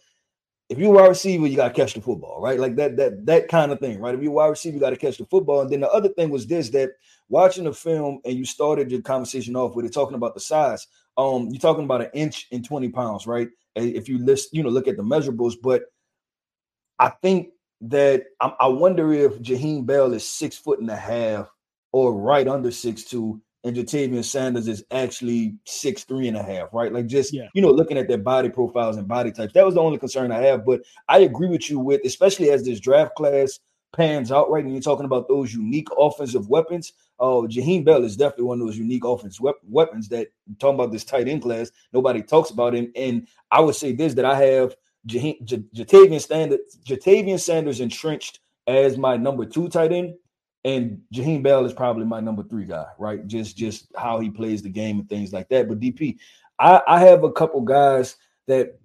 if 0.69 0.77
you're 0.77 0.93
a 0.93 1.01
wide 1.01 1.07
receiver, 1.07 1.47
you 1.47 1.55
gotta 1.55 1.74
catch 1.74 1.93
the 1.93 2.01
football, 2.01 2.41
right? 2.41 2.59
Like 2.59 2.75
that, 2.75 2.97
that, 2.97 3.25
that 3.25 3.47
kind 3.47 3.71
of 3.71 3.79
thing, 3.79 4.00
right? 4.01 4.13
If 4.13 4.21
you're 4.21 4.31
a 4.31 4.36
wide 4.36 4.47
receiver, 4.47 4.74
you 4.74 4.81
gotta 4.81 4.97
catch 4.97 5.17
the 5.17 5.25
football. 5.25 5.62
And 5.62 5.69
then 5.69 5.79
the 5.79 5.89
other 5.89 6.09
thing 6.09 6.29
was 6.29 6.45
this 6.45 6.69
that 6.71 6.89
watching 7.29 7.63
the 7.63 7.74
film 7.74 8.19
and 8.25 8.36
you 8.38 8.43
started 8.43 8.91
your 8.91 9.01
conversation 9.01 9.55
off 9.55 9.75
with 9.75 9.86
it 9.86 9.93
talking 9.93 10.15
about 10.15 10.33
the 10.33 10.41
size. 10.41 10.86
Um, 11.17 11.50
you're 11.50 11.59
talking 11.59 11.86
about 11.86 12.01
an 12.01 12.12
inch 12.13 12.47
and 12.51 12.63
20 12.63 12.89
pounds, 12.89 13.25
right? 13.25 13.50
If 13.75 14.07
you 14.07 14.24
list, 14.24 14.50
you 14.53 14.63
know, 14.63 14.69
look 14.69 14.88
at 14.88 14.97
the 14.97 15.03
measurables, 15.03 15.55
but 15.62 15.83
I 17.00 17.09
think 17.09 17.50
that 17.81 18.24
I, 18.39 18.53
I 18.59 18.67
wonder 18.67 19.13
if 19.13 19.39
Jaheim 19.39 19.86
Bell 19.86 20.13
is 20.13 20.27
six 20.27 20.57
foot 20.57 20.79
and 20.79 20.89
a 20.89 20.95
half 20.95 21.50
or 21.91 22.13
right 22.13 22.47
under 22.47 22.71
six 22.71 23.03
two, 23.03 23.41
and 23.63 23.75
Ja'Tavion 23.75 24.24
Sanders 24.24 24.67
is 24.67 24.83
actually 24.91 25.55
six 25.65 26.03
three 26.03 26.27
and 26.27 26.38
a 26.38 26.43
half, 26.43 26.69
right? 26.74 26.91
Like 26.91 27.07
just 27.07 27.33
yeah. 27.33 27.47
you 27.53 27.62
know, 27.62 27.71
looking 27.71 27.97
at 27.97 28.07
their 28.07 28.17
body 28.17 28.50
profiles 28.50 28.97
and 28.97 29.07
body 29.07 29.31
types. 29.31 29.53
That 29.53 29.65
was 29.65 29.75
the 29.75 29.81
only 29.81 29.97
concern 29.97 30.31
I 30.31 30.41
have. 30.41 30.65
But 30.65 30.81
I 31.07 31.19
agree 31.19 31.47
with 31.47 31.69
you 31.69 31.79
with, 31.79 32.01
especially 32.05 32.50
as 32.51 32.63
this 32.63 32.79
draft 32.79 33.15
class 33.15 33.59
pans 33.94 34.32
out, 34.32 34.50
right? 34.50 34.63
And 34.63 34.74
you're 34.74 34.82
talking 34.82 35.06
about 35.06 35.27
those 35.27 35.53
unique 35.53 35.88
offensive 35.98 36.50
weapons. 36.50 36.94
Oh, 37.20 37.44
Jaheim 37.44 37.86
Bell 37.86 38.03
is 38.03 38.17
definitely 38.17 38.46
one 38.46 38.62
of 38.62 38.67
those 38.67 38.77
unique 38.77 39.03
offensive 39.03 39.46
weapons 39.67 40.10
that 40.10 40.27
talking 40.60 40.75
about 40.75 40.91
this 40.91 41.03
tight 41.03 41.27
end 41.27 41.41
class. 41.41 41.72
Nobody 41.94 42.22
talks 42.22 42.51
about 42.51 42.75
him. 42.75 42.91
And 42.96 43.27
I 43.51 43.60
would 43.62 43.75
say 43.75 43.94
this 43.94 44.13
that 44.15 44.25
I 44.25 44.39
have 44.39 44.75
Ja'Tavion 45.08 46.22
Sanders, 46.22 46.60
Ja'Tavion 46.86 47.39
Sanders 47.39 47.79
entrenched 47.79 48.39
as 48.67 48.98
my 48.98 49.15
number 49.17 49.46
two 49.46 49.70
tight 49.70 49.94
end, 49.94 50.15
and 50.65 51.01
Jaheim 51.13 51.44
Bell 51.44 51.65
is 51.65 51.74
probably 51.74 52.06
my 52.06 52.20
number 52.20 52.44
three 52.44 52.65
guy, 52.65 52.88
right? 53.00 53.25
Just 53.25 53.58
just 53.58 53.88
how 53.96 54.20
he 54.20 54.29
plays 54.29 54.62
the 54.62 54.70
game 54.70 55.00
and 55.00 55.10
things 55.10 55.32
like 55.32 55.48
that. 55.50 55.70
But 55.70 55.79
DP, 55.79 56.17
I, 56.60 56.82
I 56.88 57.00
have 57.00 57.24
a 57.24 57.32
couple 57.32 57.62
guys 57.62 58.17
that 58.48 58.79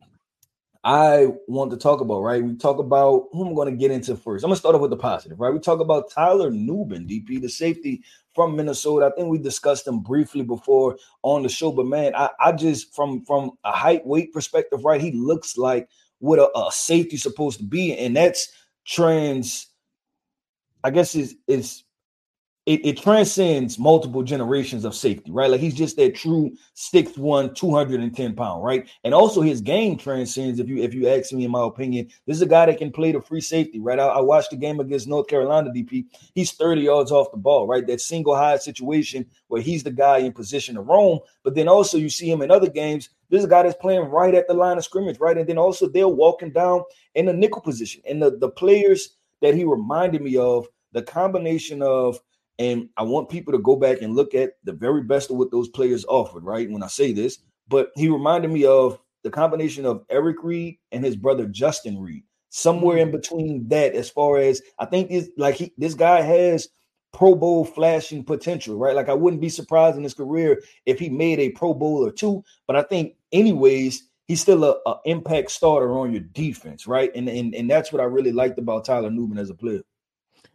I 0.84 1.28
want 1.46 1.70
to 1.70 1.76
talk 1.76 2.00
about, 2.00 2.22
right? 2.22 2.42
We 2.42 2.56
talk 2.56 2.78
about 2.78 3.28
who 3.32 3.46
I'm 3.46 3.54
going 3.54 3.70
to 3.70 3.76
get 3.76 3.92
into 3.92 4.16
first. 4.16 4.42
I'm 4.42 4.48
going 4.48 4.56
to 4.56 4.60
start 4.60 4.74
off 4.74 4.80
with 4.80 4.90
the 4.90 4.96
positive, 4.96 5.38
right? 5.38 5.52
We 5.52 5.60
talk 5.60 5.78
about 5.78 6.10
Tyler 6.10 6.50
Nubin, 6.50 7.08
DP, 7.08 7.40
the 7.40 7.48
safety 7.48 8.02
from 8.34 8.56
Minnesota. 8.56 9.06
I 9.06 9.10
think 9.14 9.28
we 9.28 9.38
discussed 9.38 9.86
him 9.86 10.00
briefly 10.00 10.42
before 10.42 10.96
on 11.22 11.44
the 11.44 11.48
show, 11.48 11.70
but 11.70 11.86
man, 11.86 12.16
I, 12.16 12.30
I 12.40 12.52
just 12.52 12.94
from 12.94 13.24
from 13.24 13.52
a 13.62 13.70
height 13.70 14.04
weight 14.04 14.32
perspective, 14.32 14.84
right? 14.84 15.00
He 15.00 15.12
looks 15.12 15.56
like 15.56 15.88
what 16.18 16.40
a, 16.40 16.50
a 16.58 16.72
safety 16.72 17.16
supposed 17.16 17.58
to 17.58 17.64
be, 17.64 17.96
and 17.96 18.16
that's 18.16 18.48
trans. 18.84 19.68
I 20.82 20.90
guess 20.90 21.14
is 21.14 21.36
is 21.46 21.84
it, 22.64 22.87
it, 22.87 22.97
transcends 22.97 23.76
multiple 23.76 24.23
generations 24.23 24.85
of 24.85 24.95
safety, 24.95 25.33
right? 25.33 25.50
Like 25.50 25.61
he's 25.61 25.75
just 25.75 25.97
that 25.97 26.14
true 26.14 26.52
sixth 26.75 27.19
one, 27.19 27.54
210 27.54 28.37
pound, 28.37 28.62
right? 28.62 28.88
And 29.02 29.12
also 29.12 29.40
his 29.40 29.61
game 29.61 29.97
transcends, 29.97 30.61
if 30.61 30.69
you 30.69 30.76
if 30.78 30.95
you 30.95 31.09
ask 31.09 31.33
me, 31.33 31.45
in 31.45 31.50
my 31.50 31.66
opinion, 31.66 32.09
this 32.26 32.37
is 32.37 32.42
a 32.42 32.47
guy 32.47 32.66
that 32.66 32.78
can 32.78 32.92
play 32.92 33.11
the 33.11 33.21
free 33.21 33.40
safety, 33.40 33.81
right? 33.81 33.99
I, 33.99 34.07
I 34.07 34.21
watched 34.21 34.50
the 34.50 34.57
game 34.57 34.78
against 34.78 35.09
North 35.09 35.26
Carolina 35.26 35.71
DP. 35.71 36.04
He's 36.35 36.52
30 36.52 36.83
yards 36.83 37.11
off 37.11 37.33
the 37.33 37.37
ball, 37.37 37.66
right? 37.66 37.85
That 37.85 38.00
single 38.00 38.37
high 38.37 38.59
situation 38.59 39.26
where 39.49 39.61
he's 39.61 39.83
the 39.83 39.90
guy 39.90 40.19
in 40.19 40.33
position 40.33 40.76
to 40.76 40.83
roam. 40.83 41.19
But 41.42 41.57
then 41.57 41.66
also 41.66 41.99
you 41.99 42.11
see 42.11 42.31
him 42.31 42.42
in 42.42 42.52
other 42.52 42.71
games. 42.71 43.09
This 43.28 43.40
is 43.40 43.47
a 43.47 43.49
guy 43.49 43.64
that's 43.64 43.75
playing 43.81 44.02
right 44.02 44.35
at 44.35 44.47
the 44.47 44.54
line 44.54 44.78
of 44.78 44.85
scrimmage, 44.85 45.19
right? 45.19 45.37
And 45.37 45.49
then 45.49 45.59
also 45.59 45.88
they're 45.88 46.07
walking 46.07 46.52
down 46.52 46.83
in 47.16 47.26
the 47.26 47.33
nickel 47.33 47.61
position. 47.61 48.02
And 48.09 48.23
the, 48.23 48.37
the 48.38 48.50
players 48.50 49.16
that 49.40 49.54
he 49.54 49.64
reminded 49.64 50.23
me 50.23 50.37
of, 50.37 50.69
the 50.92 51.02
combination 51.02 51.83
of 51.83 52.21
and 52.59 52.88
I 52.97 53.02
want 53.02 53.28
people 53.28 53.52
to 53.52 53.59
go 53.59 53.76
back 53.76 54.02
and 54.02 54.14
look 54.14 54.35
at 54.35 54.52
the 54.64 54.73
very 54.73 55.02
best 55.02 55.30
of 55.30 55.37
what 55.37 55.50
those 55.50 55.68
players 55.68 56.04
offered, 56.09 56.44
right? 56.44 56.71
When 56.71 56.82
I 56.82 56.88
say 56.88 57.12
this, 57.12 57.38
but 57.68 57.90
he 57.97 58.09
reminded 58.09 58.50
me 58.50 58.64
of 58.64 58.99
the 59.23 59.30
combination 59.30 59.87
of 59.87 60.04
Eric 60.11 60.37
Reid 60.42 60.78
and 60.90 61.04
his 61.04 61.16
brother 61.16 61.47
Justin 61.47 61.99
Reid. 61.99 62.25
Somewhere 62.50 62.99
in 62.99 63.09
mm. 63.09 63.12
between 63.12 63.68
that, 63.68 63.94
as 63.94 64.11
far 64.11 64.38
as 64.38 64.61
I 64.78 64.85
think 64.85 65.11
is 65.11 65.30
like 65.38 65.54
he 65.54 65.73
this 65.78 65.94
guy 65.94 66.21
has 66.21 66.68
Pro 67.12 67.35
Bowl 67.35 67.64
flashing 67.64 68.25
potential, 68.25 68.76
right? 68.76 68.94
Like 68.94 69.09
I 69.09 69.14
wouldn't 69.14 69.40
be 69.40 69.49
surprised 69.49 69.97
in 69.97 70.02
his 70.02 70.15
career 70.15 70.62
if 70.84 70.99
he 70.99 71.08
made 71.08 71.41
a 71.41 71.50
Pro 71.50 71.73
Bowl 71.73 72.04
or 72.04 72.12
two, 72.12 72.45
but 72.67 72.76
I 72.76 72.82
think 72.82 73.15
anyways, 73.32 74.08
he's 74.28 74.43
still 74.43 74.65
a, 74.65 74.76
a 74.86 74.97
impact 75.06 75.50
starter 75.50 75.93
on 75.93 76.12
your 76.12 76.21
defense, 76.21 76.86
right? 76.86 77.10
And, 77.15 77.28
and 77.28 77.54
and 77.54 77.71
that's 77.71 77.91
what 77.91 78.02
I 78.02 78.04
really 78.04 78.32
liked 78.32 78.58
about 78.58 78.84
Tyler 78.84 79.10
Nubin 79.10 79.38
as 79.38 79.49
a 79.49 79.54
player. 79.54 79.80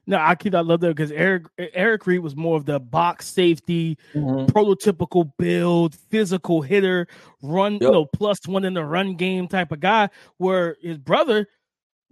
No, 0.10 0.18
I 0.18 0.36
keep 0.36 0.56
I 0.56 0.62
love 0.62 0.80
that 0.80 0.96
because 0.96 1.12
Eric 1.12 1.48
Eric 1.58 2.08
Reid 2.08 2.22
was 2.22 2.36
more 2.36 2.56
of 2.56 2.66
the 2.66 2.80
box 2.80 3.28
safety, 3.28 3.98
mm-hmm. 4.14 4.46
prototypical 4.46 5.30
build, 5.38 5.96
physical 5.96 6.62
hitter, 6.62 7.08
run, 7.42 7.74
yep. 7.74 7.82
you 7.82 7.92
know, 7.92 8.06
plus 8.06 8.48
one 8.48 8.64
in 8.64 8.74
the 8.74 8.86
run 8.86 9.16
game 9.18 9.50
type 9.50 9.74
of 9.74 9.82
guy. 9.82 10.10
Where 10.38 10.78
his 10.82 10.98
brother 10.98 11.48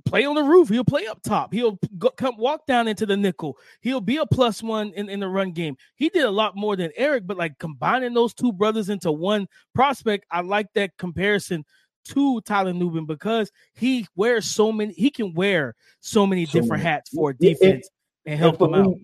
play 0.04 0.26
on 0.26 0.36
the 0.36 0.44
roof, 0.44 0.68
he'll 0.68 0.84
play 0.84 1.08
up 1.08 1.22
top, 1.24 1.54
he'll 1.54 1.80
go, 1.98 2.10
come 2.10 2.38
walk 2.38 2.68
down 2.68 2.90
into 2.90 3.06
the 3.06 3.18
nickel, 3.18 3.58
he'll 3.80 4.02
be 4.02 4.18
a 4.18 4.26
plus 4.26 4.62
one 4.62 4.92
in, 4.94 5.10
in 5.10 5.22
the 5.22 5.28
run 5.28 5.52
game. 5.52 5.78
He 5.96 6.10
did 6.10 6.26
a 6.26 6.32
lot 6.32 6.56
more 6.56 6.76
than 6.76 6.92
Eric, 6.98 7.26
but 7.26 7.38
like 7.38 7.58
combining 7.60 8.14
those 8.14 8.34
two 8.34 8.52
brothers 8.52 8.90
into 8.90 9.12
one 9.12 9.48
prospect, 9.74 10.26
I 10.30 10.42
like 10.42 10.68
that 10.74 10.98
comparison 10.98 11.66
to 12.06 12.42
Tyler 12.42 12.74
Nubin 12.74 13.06
because 13.06 13.52
he 13.74 14.08
wears 14.16 14.46
so 14.46 14.72
many, 14.72 14.94
he 14.94 15.10
can 15.10 15.34
wear 15.34 15.76
so 16.00 16.26
many 16.26 16.46
so 16.46 16.60
different 16.60 16.84
hats 16.84 17.10
for 17.10 17.34
defense 17.34 17.90
and, 18.26 18.34
and 18.34 18.40
help 18.40 18.62
and 18.62 18.74
them 18.74 18.88
out. 18.88 18.96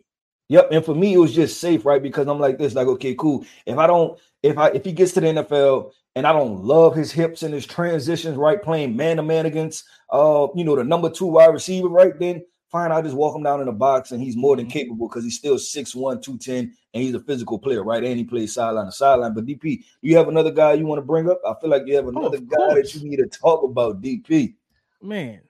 Yep, 0.50 0.68
and 0.72 0.86
for 0.86 0.94
me 0.94 1.14
it 1.14 1.18
was 1.18 1.34
just 1.34 1.62
safe, 1.62 1.86
right? 1.86 2.04
Because 2.04 2.28
I'm 2.28 2.40
like 2.40 2.58
this, 2.58 2.74
like 2.74 2.88
okay, 2.88 3.16
cool. 3.16 3.46
If 3.66 3.78
I 3.78 3.88
don't, 3.88 4.20
if 4.44 4.58
I 4.58 4.68
if 4.70 4.84
he 4.84 4.92
gets 4.92 5.14
to 5.14 5.22
the 5.22 5.28
NFL 5.28 5.92
and 6.16 6.28
I 6.28 6.34
don't 6.34 6.64
love 6.64 6.94
his 6.94 7.12
hips 7.12 7.44
and 7.44 7.54
his 7.54 7.66
transitions, 7.66 8.36
right, 8.36 8.62
playing 8.62 8.98
man 8.98 9.16
to 9.18 9.24
man 9.24 9.46
against, 9.46 9.86
uh, 10.12 10.48
you 10.54 10.66
know, 10.66 10.76
the 10.76 10.84
number 10.84 11.10
two 11.10 11.28
wide 11.28 11.54
receiver, 11.54 11.88
right, 11.88 12.18
then 12.20 12.44
fine, 12.72 12.92
I'll 12.92 13.04
just 13.04 13.16
walk 13.16 13.36
him 13.36 13.44
down 13.44 13.60
in 13.60 13.66
the 13.66 13.72
box 13.72 14.12
and 14.12 14.22
he's 14.22 14.38
more 14.38 14.56
than 14.56 14.66
mm-hmm. 14.66 14.72
capable 14.72 15.08
because 15.08 15.24
he's 15.24 15.38
still 15.38 15.56
6'1, 15.56 15.94
210, 15.94 16.74
and 16.94 17.04
he's 17.04 17.14
a 17.14 17.20
physical 17.20 17.60
player, 17.60 17.84
right? 17.84 18.04
And 18.04 18.18
he 18.18 18.24
plays 18.24 18.54
sideline 18.54 18.86
to 18.86 18.92
sideline. 18.92 19.34
But 19.34 19.46
DP, 19.46 19.84
you 20.02 20.16
have 20.18 20.28
another 20.28 20.52
guy 20.52 20.74
you 20.74 20.86
want 20.86 21.00
to 21.00 21.06
bring 21.06 21.30
up? 21.30 21.42
I 21.46 21.54
feel 21.60 21.70
like 21.70 21.84
you 21.86 21.96
have 21.96 22.06
oh, 22.06 22.10
another 22.10 22.40
oh, 22.40 22.70
guy 22.70 22.76
that 22.76 22.96
you 22.96 23.08
need 23.08 23.18
to 23.18 23.28
talk 23.28 23.64
about, 23.64 24.02
DP. 24.02 24.56
Man, 25.02 25.42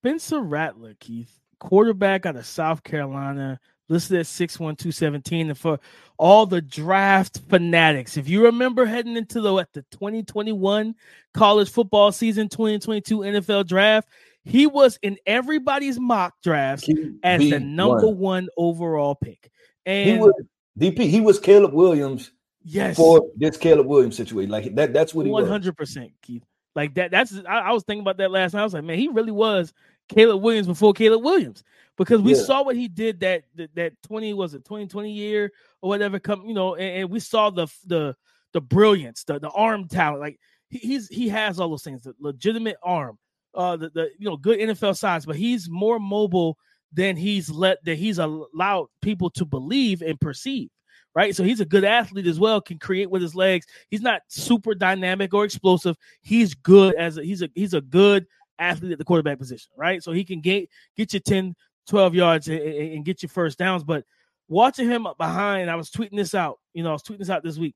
Spencer 0.00 0.40
Rattler, 0.40 0.94
Keith, 0.98 1.38
quarterback 1.60 2.26
out 2.26 2.36
of 2.36 2.46
South 2.46 2.82
Carolina, 2.82 3.60
listed 3.88 4.18
at 4.18 4.26
6'1, 4.26 4.56
217. 4.56 5.50
And 5.50 5.58
for 5.58 5.78
all 6.18 6.46
the 6.46 6.60
draft 6.60 7.40
fanatics, 7.48 8.16
if 8.16 8.28
you 8.28 8.44
remember 8.44 8.86
heading 8.86 9.16
into 9.16 9.40
the, 9.40 9.52
what, 9.52 9.72
the 9.72 9.82
2021 9.92 10.94
college 11.32 11.70
football 11.70 12.12
season, 12.12 12.48
2022 12.48 13.18
NFL 13.18 13.66
draft, 13.66 14.08
he 14.44 14.66
was 14.66 14.98
in 15.02 15.16
everybody's 15.26 15.98
mock 15.98 16.34
drafts 16.42 16.88
as 17.22 17.40
the 17.40 17.60
number 17.60 18.08
one 18.08 18.48
overall 18.56 19.14
pick. 19.14 19.50
And 19.86 20.10
he 20.10 20.18
was 20.18 20.32
DP, 20.78 21.08
he 21.08 21.20
was 21.20 21.38
Caleb 21.38 21.72
Williams 21.72 22.30
yes 22.62 22.96
for 22.96 23.30
this 23.36 23.56
Caleb 23.56 23.86
Williams 23.86 24.16
situation. 24.16 24.50
Like 24.50 24.74
that, 24.74 24.92
that's 24.92 25.14
what 25.14 25.26
he 25.26 25.32
was. 25.32 25.42
100 25.42 25.76
percent 25.76 26.12
Keith. 26.22 26.44
Like 26.74 26.94
that, 26.94 27.10
that's 27.10 27.34
I, 27.48 27.58
I, 27.58 27.72
was 27.72 27.84
thinking 27.84 28.02
about 28.02 28.16
that 28.18 28.30
last 28.30 28.52
night. 28.52 28.60
I 28.60 28.64
was 28.64 28.74
like, 28.74 28.84
man, 28.84 28.98
he 28.98 29.08
really 29.08 29.30
was 29.30 29.72
Caleb 30.08 30.42
Williams 30.42 30.66
before 30.66 30.92
Caleb 30.92 31.22
Williams. 31.22 31.62
Because 31.96 32.20
we 32.20 32.34
yeah. 32.34 32.42
saw 32.42 32.64
what 32.64 32.74
he 32.74 32.88
did 32.88 33.20
that, 33.20 33.44
that 33.54 33.74
that 33.76 34.02
20 34.02 34.34
was 34.34 34.54
a 34.54 34.58
2020 34.58 35.12
year 35.12 35.52
or 35.80 35.88
whatever 35.88 36.18
come, 36.18 36.44
you 36.44 36.54
know, 36.54 36.74
and, 36.74 37.02
and, 37.02 37.10
we 37.10 37.20
saw 37.20 37.50
the 37.50 37.68
the 37.86 38.16
the 38.52 38.60
brilliance, 38.60 39.22
the, 39.22 39.38
the 39.38 39.50
arm 39.50 39.86
talent. 39.86 40.20
Like 40.20 40.40
he, 40.68 40.78
he's 40.78 41.06
he 41.08 41.28
has 41.28 41.60
all 41.60 41.68
those 41.68 41.84
things, 41.84 42.02
the 42.02 42.14
legitimate 42.18 42.78
arm 42.82 43.16
uh 43.54 43.76
the, 43.76 43.90
the 43.90 44.10
you 44.18 44.28
know 44.28 44.36
good 44.36 44.58
NFL 44.58 44.96
size, 44.96 45.26
but 45.26 45.36
he's 45.36 45.68
more 45.68 45.98
mobile 45.98 46.56
than 46.92 47.16
he's 47.16 47.50
let 47.50 47.84
that 47.84 47.96
he's 47.96 48.18
allowed 48.18 48.86
people 49.02 49.30
to 49.30 49.44
believe 49.44 50.02
and 50.02 50.20
perceive. 50.20 50.70
Right. 51.14 51.34
So 51.34 51.44
he's 51.44 51.60
a 51.60 51.64
good 51.64 51.84
athlete 51.84 52.26
as 52.26 52.40
well, 52.40 52.60
can 52.60 52.78
create 52.78 53.08
with 53.08 53.22
his 53.22 53.36
legs. 53.36 53.66
He's 53.88 54.02
not 54.02 54.22
super 54.26 54.74
dynamic 54.74 55.32
or 55.32 55.44
explosive. 55.44 55.96
He's 56.22 56.54
good 56.54 56.96
as 56.96 57.18
a 57.18 57.24
he's 57.24 57.42
a 57.42 57.48
he's 57.54 57.74
a 57.74 57.80
good 57.80 58.26
athlete 58.58 58.92
at 58.92 58.98
the 58.98 59.04
quarterback 59.04 59.38
position, 59.38 59.70
right? 59.76 60.02
So 60.02 60.12
he 60.12 60.24
can 60.24 60.40
get 60.40 60.68
get 60.96 61.12
you 61.14 61.20
10, 61.20 61.54
12 61.88 62.14
yards 62.14 62.48
and, 62.48 62.60
and 62.60 63.04
get 63.04 63.22
you 63.22 63.28
first 63.28 63.58
downs. 63.58 63.84
But 63.84 64.04
watching 64.48 64.90
him 64.90 65.06
behind, 65.16 65.70
I 65.70 65.76
was 65.76 65.90
tweeting 65.90 66.16
this 66.16 66.34
out, 66.34 66.58
you 66.72 66.82
know, 66.82 66.90
I 66.90 66.94
was 66.94 67.02
tweeting 67.02 67.18
this 67.18 67.30
out 67.30 67.42
this 67.42 67.58
week. 67.58 67.74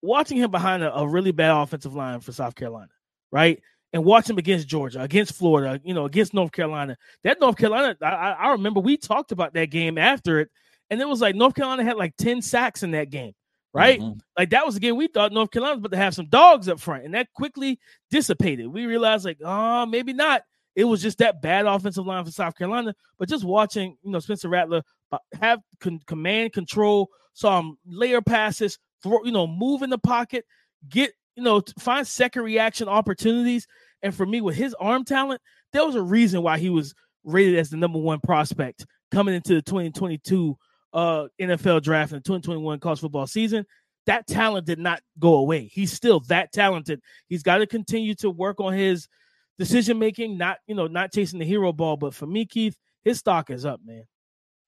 Watching 0.00 0.38
him 0.38 0.50
behind 0.50 0.82
a, 0.82 0.94
a 0.96 1.06
really 1.06 1.32
bad 1.32 1.52
offensive 1.52 1.94
line 1.94 2.20
for 2.20 2.32
South 2.32 2.54
Carolina, 2.54 2.90
right? 3.30 3.60
And 3.92 4.04
watch 4.04 4.28
him 4.28 4.38
against 4.38 4.68
Georgia, 4.68 5.02
against 5.02 5.34
Florida, 5.34 5.80
you 5.84 5.94
know, 5.94 6.06
against 6.06 6.34
North 6.34 6.52
Carolina. 6.52 6.96
That 7.24 7.40
North 7.40 7.56
Carolina, 7.56 7.96
I, 8.00 8.36
I 8.38 8.52
remember 8.52 8.80
we 8.80 8.96
talked 8.96 9.32
about 9.32 9.54
that 9.54 9.70
game 9.70 9.98
after 9.98 10.40
it, 10.40 10.50
and 10.90 11.00
it 11.00 11.08
was 11.08 11.20
like 11.20 11.34
North 11.34 11.54
Carolina 11.54 11.84
had 11.84 11.96
like 11.96 12.16
10 12.16 12.42
sacks 12.42 12.82
in 12.82 12.92
that 12.92 13.10
game, 13.10 13.32
right? 13.72 14.00
Mm-hmm. 14.00 14.18
Like 14.36 14.50
that 14.50 14.64
was 14.64 14.74
the 14.74 14.80
game 14.80 14.96
we 14.96 15.08
thought 15.08 15.32
North 15.32 15.50
Carolina 15.50 15.76
was 15.76 15.80
about 15.80 15.92
to 15.92 16.02
have 16.02 16.14
some 16.14 16.26
dogs 16.26 16.68
up 16.68 16.80
front, 16.80 17.04
and 17.04 17.14
that 17.14 17.32
quickly 17.34 17.78
dissipated. 18.10 18.66
We 18.66 18.86
realized, 18.86 19.24
like, 19.24 19.38
oh, 19.44 19.86
maybe 19.86 20.12
not. 20.12 20.42
It 20.74 20.84
was 20.84 21.02
just 21.02 21.18
that 21.18 21.42
bad 21.42 21.66
offensive 21.66 22.06
line 22.06 22.24
for 22.24 22.30
South 22.30 22.56
Carolina. 22.56 22.94
But 23.18 23.28
just 23.28 23.44
watching, 23.44 23.98
you 24.02 24.10
know, 24.10 24.20
Spencer 24.20 24.48
Rattler 24.48 24.82
uh, 25.10 25.18
have 25.38 25.60
con- 25.80 26.00
command 26.06 26.54
control, 26.54 27.10
saw 27.34 27.60
him 27.60 27.76
layer 27.86 28.22
passes, 28.22 28.78
throw, 29.02 29.22
you 29.24 29.32
know, 29.32 29.46
move 29.46 29.82
in 29.82 29.90
the 29.90 29.98
pocket, 29.98 30.46
get, 30.88 31.12
you 31.36 31.42
know, 31.42 31.62
find 31.78 32.06
second 32.06 32.42
reaction 32.42 32.88
opportunities. 32.88 33.66
And 34.02 34.14
for 34.14 34.26
me, 34.26 34.40
with 34.40 34.56
his 34.56 34.74
arm 34.74 35.04
talent, 35.04 35.40
there 35.72 35.84
was 35.84 35.94
a 35.94 36.02
reason 36.02 36.42
why 36.42 36.58
he 36.58 36.70
was 36.70 36.94
rated 37.24 37.58
as 37.58 37.70
the 37.70 37.76
number 37.76 37.98
one 37.98 38.20
prospect 38.20 38.86
coming 39.10 39.34
into 39.34 39.54
the 39.54 39.62
2022 39.62 40.56
uh, 40.92 41.26
NFL 41.40 41.82
draft 41.82 42.12
and 42.12 42.20
the 42.20 42.24
2021 42.24 42.80
college 42.80 43.00
football 43.00 43.26
season. 43.26 43.64
That 44.06 44.26
talent 44.26 44.66
did 44.66 44.80
not 44.80 45.00
go 45.18 45.34
away. 45.34 45.70
He's 45.72 45.92
still 45.92 46.20
that 46.28 46.52
talented. 46.52 47.00
He's 47.28 47.44
got 47.44 47.58
to 47.58 47.66
continue 47.66 48.14
to 48.16 48.30
work 48.30 48.60
on 48.60 48.72
his 48.72 49.06
decision 49.58 49.98
making, 49.98 50.38
not 50.38 50.58
you 50.66 50.74
know, 50.74 50.88
not 50.88 51.12
chasing 51.12 51.38
the 51.38 51.44
hero 51.44 51.72
ball. 51.72 51.96
But 51.96 52.14
for 52.14 52.26
me, 52.26 52.44
Keith, 52.44 52.76
his 53.04 53.18
stock 53.18 53.48
is 53.50 53.64
up, 53.64 53.80
man. 53.84 54.04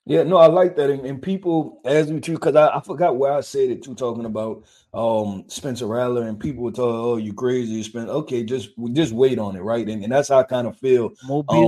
Yeah, 0.07 0.23
no, 0.23 0.37
I 0.37 0.49
like 0.49 0.77
that. 0.77 0.91
And, 0.91 1.07
and 1.07 1.23
people 1.23 1.81
as 1.87 2.11
me 2.11 2.21
too, 2.21 2.35
because 2.35 2.55
I, 2.57 2.77
I 2.77 2.81
forgot 2.83 3.17
where 3.17 3.33
I 3.33 3.41
said 3.41 3.71
it 3.71 3.83
too, 3.83 3.95
talking 3.95 4.27
about 4.27 4.65
um 4.93 5.45
Spencer 5.49 5.87
Rattler, 5.87 6.29
and 6.29 6.39
people 6.39 6.63
were 6.63 6.73
talking, 6.73 6.95
Oh, 6.95 7.17
you 7.17 7.33
crazy, 7.33 7.73
you 7.73 7.85
spent 7.85 8.11
okay, 8.11 8.45
just 8.45 8.71
just 8.93 9.15
wait 9.15 9.39
on 9.39 9.57
it, 9.57 9.61
right? 9.61 9.89
And, 9.89 10.05
and 10.05 10.13
that's 10.13 10.29
how 10.29 10.41
I 10.41 10.43
kind 10.43 10.67
of 10.67 10.77
feel. 10.79 11.13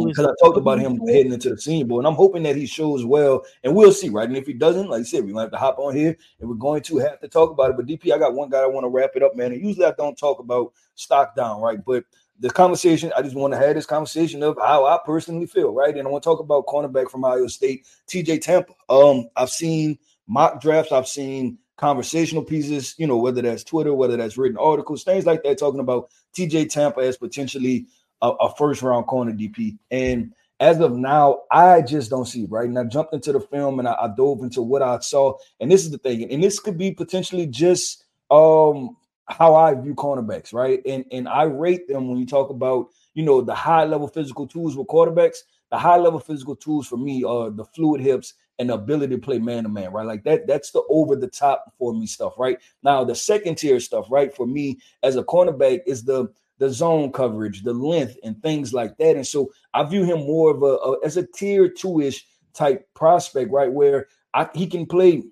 because 0.06 0.26
um, 0.26 0.26
I 0.26 0.44
talked 0.44 0.58
about 0.58 0.80
him 0.80 1.00
heading 1.08 1.32
into 1.32 1.48
the 1.48 1.58
Senior 1.58 1.86
Bowl, 1.86 1.98
and 1.98 2.06
I'm 2.06 2.14
hoping 2.14 2.42
that 2.42 2.56
he 2.56 2.66
shows 2.66 3.06
well, 3.06 3.42
and 3.64 3.74
we'll 3.74 3.92
see, 3.92 4.10
right? 4.10 4.28
And 4.28 4.36
if 4.36 4.46
he 4.46 4.52
doesn't, 4.52 4.90
like 4.90 5.00
I 5.00 5.04
said, 5.04 5.24
we 5.24 5.32
might 5.32 5.42
have 5.42 5.52
to 5.52 5.56
hop 5.56 5.78
on 5.78 5.96
here 5.96 6.14
and 6.40 6.48
we're 6.48 6.56
going 6.56 6.82
to 6.82 6.98
have 6.98 7.20
to 7.20 7.28
talk 7.28 7.50
about 7.50 7.70
it. 7.70 7.76
But 7.78 7.86
DP, 7.86 8.12
I 8.12 8.18
got 8.18 8.34
one 8.34 8.50
guy 8.50 8.58
I 8.58 8.66
want 8.66 8.84
to 8.84 8.90
wrap 8.90 9.12
it 9.14 9.22
up, 9.22 9.34
man. 9.34 9.52
And 9.52 9.64
usually 9.64 9.86
I 9.86 9.92
don't 9.96 10.16
talk 10.16 10.40
about 10.40 10.74
stock 10.94 11.34
down, 11.34 11.62
right? 11.62 11.82
But 11.82 12.04
the 12.40 12.50
conversation, 12.50 13.12
I 13.16 13.22
just 13.22 13.36
want 13.36 13.54
to 13.54 13.58
have 13.58 13.74
this 13.74 13.86
conversation 13.86 14.42
of 14.42 14.58
how 14.58 14.84
I 14.86 14.98
personally 15.04 15.46
feel, 15.46 15.72
right? 15.72 15.96
And 15.96 16.06
I 16.06 16.10
want 16.10 16.22
to 16.22 16.28
talk 16.28 16.40
about 16.40 16.66
cornerback 16.66 17.10
from 17.10 17.24
Ohio 17.24 17.46
State, 17.46 17.86
TJ 18.08 18.42
Tampa. 18.42 18.74
Um, 18.88 19.28
I've 19.36 19.50
seen 19.50 19.98
mock 20.26 20.60
drafts, 20.60 20.92
I've 20.92 21.08
seen 21.08 21.58
conversational 21.76 22.42
pieces, 22.42 22.94
you 22.98 23.06
know, 23.06 23.16
whether 23.16 23.42
that's 23.42 23.64
Twitter, 23.64 23.94
whether 23.94 24.16
that's 24.16 24.38
written 24.38 24.58
articles, 24.58 25.04
things 25.04 25.26
like 25.26 25.42
that, 25.42 25.58
talking 25.58 25.80
about 25.80 26.10
TJ 26.36 26.70
Tampa 26.70 27.00
as 27.00 27.16
potentially 27.16 27.86
a, 28.22 28.28
a 28.28 28.54
first 28.56 28.82
round 28.82 29.06
corner 29.06 29.32
DP. 29.32 29.78
And 29.90 30.32
as 30.58 30.80
of 30.80 30.96
now, 30.96 31.42
I 31.50 31.82
just 31.82 32.10
don't 32.10 32.24
see 32.24 32.46
right? 32.48 32.68
And 32.68 32.78
I 32.78 32.84
jumped 32.84 33.12
into 33.12 33.32
the 33.32 33.40
film 33.40 33.78
and 33.78 33.86
I, 33.88 33.92
I 33.92 34.08
dove 34.16 34.40
into 34.42 34.62
what 34.62 34.82
I 34.82 34.98
saw. 35.00 35.36
And 35.60 35.70
this 35.70 35.84
is 35.84 35.90
the 35.90 35.98
thing, 35.98 36.30
and 36.30 36.42
this 36.42 36.58
could 36.58 36.78
be 36.78 36.92
potentially 36.92 37.46
just 37.46 38.04
um 38.30 38.96
how 39.28 39.54
I 39.54 39.74
view 39.74 39.94
cornerbacks, 39.94 40.52
right? 40.52 40.80
And 40.86 41.04
and 41.10 41.28
I 41.28 41.44
rate 41.44 41.88
them 41.88 42.08
when 42.08 42.18
you 42.18 42.26
talk 42.26 42.50
about 42.50 42.88
you 43.14 43.24
know 43.24 43.40
the 43.40 43.54
high 43.54 43.84
level 43.84 44.08
physical 44.08 44.46
tools 44.46 44.76
with 44.76 44.86
quarterbacks. 44.86 45.38
The 45.70 45.78
high 45.78 45.96
level 45.96 46.20
physical 46.20 46.54
tools 46.54 46.86
for 46.86 46.96
me 46.96 47.24
are 47.24 47.50
the 47.50 47.64
fluid 47.64 48.00
hips 48.00 48.34
and 48.58 48.70
the 48.70 48.74
ability 48.74 49.14
to 49.16 49.20
play 49.20 49.38
man 49.38 49.64
to 49.64 49.68
man, 49.68 49.92
right? 49.92 50.06
Like 50.06 50.22
that. 50.24 50.46
That's 50.46 50.70
the 50.70 50.82
over 50.88 51.16
the 51.16 51.26
top 51.26 51.72
for 51.78 51.92
me 51.92 52.06
stuff, 52.06 52.34
right? 52.38 52.58
Now 52.82 53.04
the 53.04 53.14
second 53.14 53.56
tier 53.56 53.80
stuff, 53.80 54.06
right? 54.10 54.34
For 54.34 54.46
me 54.46 54.78
as 55.02 55.16
a 55.16 55.24
cornerback 55.24 55.80
is 55.86 56.04
the 56.04 56.28
the 56.58 56.70
zone 56.70 57.12
coverage, 57.12 57.62
the 57.62 57.74
length, 57.74 58.16
and 58.24 58.40
things 58.42 58.72
like 58.72 58.96
that. 58.96 59.16
And 59.16 59.26
so 59.26 59.50
I 59.74 59.82
view 59.84 60.04
him 60.04 60.20
more 60.20 60.50
of 60.52 60.62
a, 60.62 60.76
a 60.76 61.04
as 61.04 61.16
a 61.16 61.26
tier 61.26 61.68
two 61.68 62.00
ish 62.00 62.26
type 62.54 62.88
prospect, 62.94 63.50
right? 63.50 63.70
Where 63.72 64.06
I, 64.34 64.48
he 64.54 64.66
can 64.66 64.86
play 64.86 65.22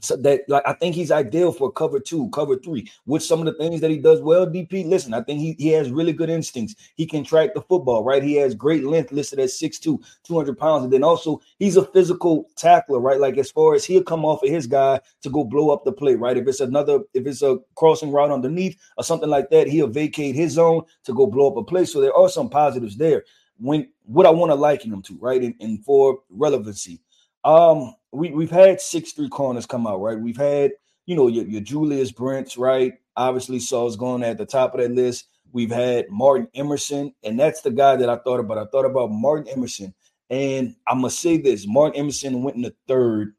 so 0.00 0.16
that 0.16 0.48
like 0.48 0.62
I 0.66 0.72
think 0.72 0.94
he's 0.94 1.10
ideal 1.10 1.52
for 1.52 1.70
cover 1.70 2.00
two, 2.00 2.28
cover 2.30 2.56
three. 2.56 2.90
With 3.06 3.22
some 3.22 3.40
of 3.40 3.46
the 3.46 3.54
things 3.54 3.80
that 3.80 3.90
he 3.90 3.98
does 3.98 4.20
well, 4.20 4.46
DP. 4.46 4.86
Listen, 4.86 5.14
I 5.14 5.22
think 5.22 5.40
he, 5.40 5.54
he 5.58 5.68
has 5.68 5.90
really 5.90 6.12
good 6.12 6.30
instincts. 6.30 6.74
He 6.96 7.06
can 7.06 7.24
track 7.24 7.54
the 7.54 7.62
football, 7.62 8.02
right? 8.02 8.22
He 8.22 8.34
has 8.34 8.54
great 8.54 8.84
length 8.84 9.12
listed 9.12 9.38
at 9.38 9.48
6'2, 9.48 10.02
200 10.24 10.58
pounds. 10.58 10.84
And 10.84 10.92
then 10.92 11.04
also 11.04 11.40
he's 11.58 11.76
a 11.76 11.84
physical 11.86 12.48
tackler, 12.56 13.00
right? 13.00 13.20
Like 13.20 13.36
as 13.36 13.50
far 13.50 13.74
as 13.74 13.84
he'll 13.84 14.02
come 14.02 14.24
off 14.24 14.42
of 14.42 14.48
his 14.48 14.66
guy 14.66 15.00
to 15.22 15.30
go 15.30 15.44
blow 15.44 15.70
up 15.70 15.84
the 15.84 15.92
play, 15.92 16.14
right? 16.14 16.36
If 16.36 16.48
it's 16.48 16.60
another, 16.60 17.00
if 17.14 17.26
it's 17.26 17.42
a 17.42 17.58
crossing 17.74 18.10
route 18.10 18.30
underneath 18.30 18.78
or 18.96 19.04
something 19.04 19.28
like 19.28 19.50
that, 19.50 19.68
he'll 19.68 19.86
vacate 19.86 20.34
his 20.34 20.52
zone 20.52 20.82
to 21.04 21.12
go 21.12 21.26
blow 21.26 21.50
up 21.50 21.56
a 21.56 21.64
play. 21.64 21.84
So 21.84 22.00
there 22.00 22.14
are 22.14 22.28
some 22.28 22.48
positives 22.48 22.96
there. 22.96 23.24
When 23.58 23.88
what 24.06 24.26
I 24.26 24.30
want 24.30 24.50
to 24.50 24.56
liken 24.56 24.92
him 24.92 25.02
to, 25.02 25.18
right? 25.18 25.42
And, 25.42 25.54
and 25.60 25.84
for 25.84 26.20
relevancy. 26.30 27.00
Um, 27.44 27.94
we 28.12 28.30
we've 28.30 28.50
had 28.50 28.80
six 28.80 29.12
three 29.12 29.28
corners 29.28 29.66
come 29.66 29.86
out, 29.86 30.00
right? 30.00 30.18
We've 30.18 30.36
had 30.36 30.72
you 31.06 31.16
know 31.16 31.28
your, 31.28 31.46
your 31.46 31.60
Julius 31.60 32.12
Brents, 32.12 32.56
right? 32.56 32.94
Obviously, 33.16 33.58
Saul's 33.58 33.96
going 33.96 34.22
at 34.22 34.38
the 34.38 34.46
top 34.46 34.74
of 34.74 34.80
that 34.80 34.92
list. 34.92 35.26
We've 35.52 35.70
had 35.70 36.06
Martin 36.10 36.48
Emerson, 36.54 37.12
and 37.24 37.38
that's 37.38 37.60
the 37.60 37.70
guy 37.70 37.96
that 37.96 38.08
I 38.08 38.16
thought 38.18 38.40
about. 38.40 38.58
I 38.58 38.66
thought 38.66 38.84
about 38.84 39.10
Martin 39.10 39.52
Emerson, 39.52 39.94
and 40.28 40.74
I 40.86 40.94
must 40.94 41.20
say 41.20 41.38
this: 41.38 41.66
Martin 41.66 42.00
Emerson 42.00 42.42
went 42.42 42.56
in 42.56 42.62
the 42.62 42.74
third. 42.86 43.34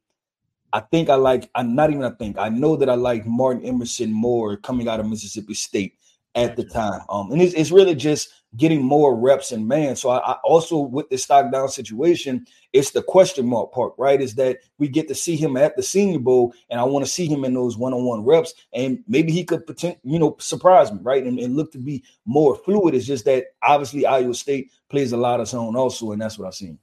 I 0.73 0.79
think 0.79 1.09
I 1.09 1.15
like. 1.15 1.49
I'm 1.55 1.75
not 1.75 1.89
even. 1.89 2.03
I 2.03 2.11
think 2.11 2.37
I 2.37 2.49
know 2.49 2.75
that 2.77 2.89
I 2.89 2.95
like 2.95 3.25
Martin 3.25 3.65
Emerson 3.65 4.11
more 4.11 4.57
coming 4.57 4.87
out 4.87 4.99
of 4.99 5.07
Mississippi 5.07 5.53
State 5.53 5.95
at 6.35 6.55
the 6.55 6.63
time. 6.63 7.01
Um, 7.09 7.31
and 7.31 7.41
it's, 7.41 7.53
it's 7.53 7.71
really 7.71 7.95
just 7.95 8.29
getting 8.57 8.83
more 8.83 9.15
reps 9.15 9.51
and 9.51 9.67
man. 9.67 9.95
So 9.95 10.09
I, 10.09 10.31
I, 10.31 10.33
also 10.43 10.79
with 10.79 11.09
the 11.09 11.17
stock 11.17 11.51
down 11.51 11.69
situation, 11.69 12.45
it's 12.73 12.91
the 12.91 13.01
question 13.01 13.47
mark 13.47 13.71
part, 13.71 13.93
right? 13.97 14.21
Is 14.21 14.35
that 14.35 14.59
we 14.77 14.87
get 14.87 15.07
to 15.07 15.15
see 15.15 15.35
him 15.35 15.57
at 15.57 15.75
the 15.75 15.83
Senior 15.83 16.19
Bowl, 16.19 16.53
and 16.69 16.79
I 16.79 16.83
want 16.83 17.05
to 17.05 17.11
see 17.11 17.27
him 17.27 17.43
in 17.43 17.53
those 17.53 17.77
one-on-one 17.77 18.25
reps, 18.25 18.53
and 18.73 19.03
maybe 19.07 19.31
he 19.31 19.43
could 19.43 19.65
potentially, 19.65 19.99
you 20.03 20.19
know, 20.19 20.35
surprise 20.39 20.91
me, 20.91 20.99
right? 21.01 21.23
And, 21.23 21.39
and, 21.39 21.55
look 21.55 21.71
to 21.73 21.77
be 21.77 22.03
more 22.25 22.55
fluid. 22.55 22.95
It's 22.95 23.05
just 23.05 23.25
that 23.25 23.45
obviously 23.61 24.05
Iowa 24.05 24.33
State 24.33 24.71
plays 24.89 25.11
a 25.11 25.17
lot 25.17 25.39
of 25.39 25.47
zone 25.47 25.75
also, 25.75 26.11
and 26.11 26.21
that's 26.21 26.37
what 26.37 26.47
I've 26.47 26.55
seen. 26.55 26.77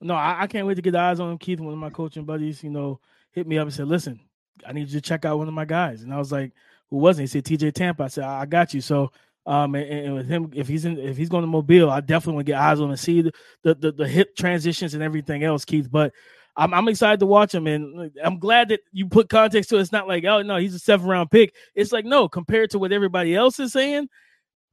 No, 0.00 0.14
I, 0.14 0.42
I 0.42 0.46
can't 0.46 0.66
wait 0.66 0.74
to 0.74 0.82
get 0.82 0.92
the 0.92 1.00
eyes 1.00 1.20
on 1.20 1.30
him. 1.30 1.38
Keith, 1.38 1.60
one 1.60 1.72
of 1.72 1.78
my 1.78 1.90
coaching 1.90 2.24
buddies, 2.24 2.62
you 2.62 2.70
know, 2.70 3.00
hit 3.30 3.46
me 3.46 3.58
up 3.58 3.66
and 3.66 3.74
said, 3.74 3.88
"Listen, 3.88 4.20
I 4.66 4.72
need 4.72 4.88
you 4.88 5.00
to 5.00 5.00
check 5.00 5.24
out 5.24 5.38
one 5.38 5.48
of 5.48 5.54
my 5.54 5.64
guys," 5.64 6.02
and 6.02 6.12
I 6.12 6.18
was 6.18 6.32
like, 6.32 6.52
"Who 6.90 6.98
wasn't? 6.98 7.28
He 7.28 7.40
said, 7.40 7.44
"TJ 7.44 7.72
Tampa." 7.74 8.04
I 8.04 8.08
said, 8.08 8.24
"I 8.24 8.46
got 8.46 8.74
you." 8.74 8.80
So 8.80 9.10
um, 9.44 9.74
and, 9.74 9.88
and, 9.88 10.14
with 10.14 10.28
him, 10.28 10.50
if 10.54 10.68
he's 10.68 10.84
in, 10.84 10.98
if 10.98 11.16
he's 11.16 11.28
going 11.28 11.42
to 11.42 11.48
Mobile, 11.48 11.90
I 11.90 12.00
definitely 12.00 12.34
want 12.34 12.46
to 12.46 12.52
get 12.52 12.60
eyes 12.60 12.80
on 12.80 12.90
and 12.90 12.98
see 12.98 13.22
the, 13.22 13.32
the, 13.62 13.74
the 13.74 13.92
the 13.92 14.08
hip 14.08 14.36
transitions 14.36 14.94
and 14.94 15.02
everything 15.02 15.42
else, 15.42 15.64
Keith. 15.64 15.90
But 15.90 16.12
I'm, 16.56 16.72
I'm 16.72 16.88
excited 16.88 17.20
to 17.20 17.26
watch 17.26 17.54
him, 17.54 17.66
and 17.66 18.12
I'm 18.22 18.38
glad 18.38 18.68
that 18.68 18.80
you 18.92 19.08
put 19.08 19.28
context 19.28 19.70
to 19.70 19.78
it. 19.78 19.80
It's 19.80 19.92
not 19.92 20.06
like, 20.06 20.24
oh 20.24 20.42
no, 20.42 20.58
he's 20.58 20.74
a 20.74 20.78
seven 20.78 21.08
round 21.08 21.30
pick. 21.30 21.54
It's 21.74 21.90
like 21.90 22.04
no, 22.04 22.28
compared 22.28 22.70
to 22.70 22.78
what 22.78 22.92
everybody 22.92 23.34
else 23.34 23.58
is 23.58 23.72
saying, 23.72 24.08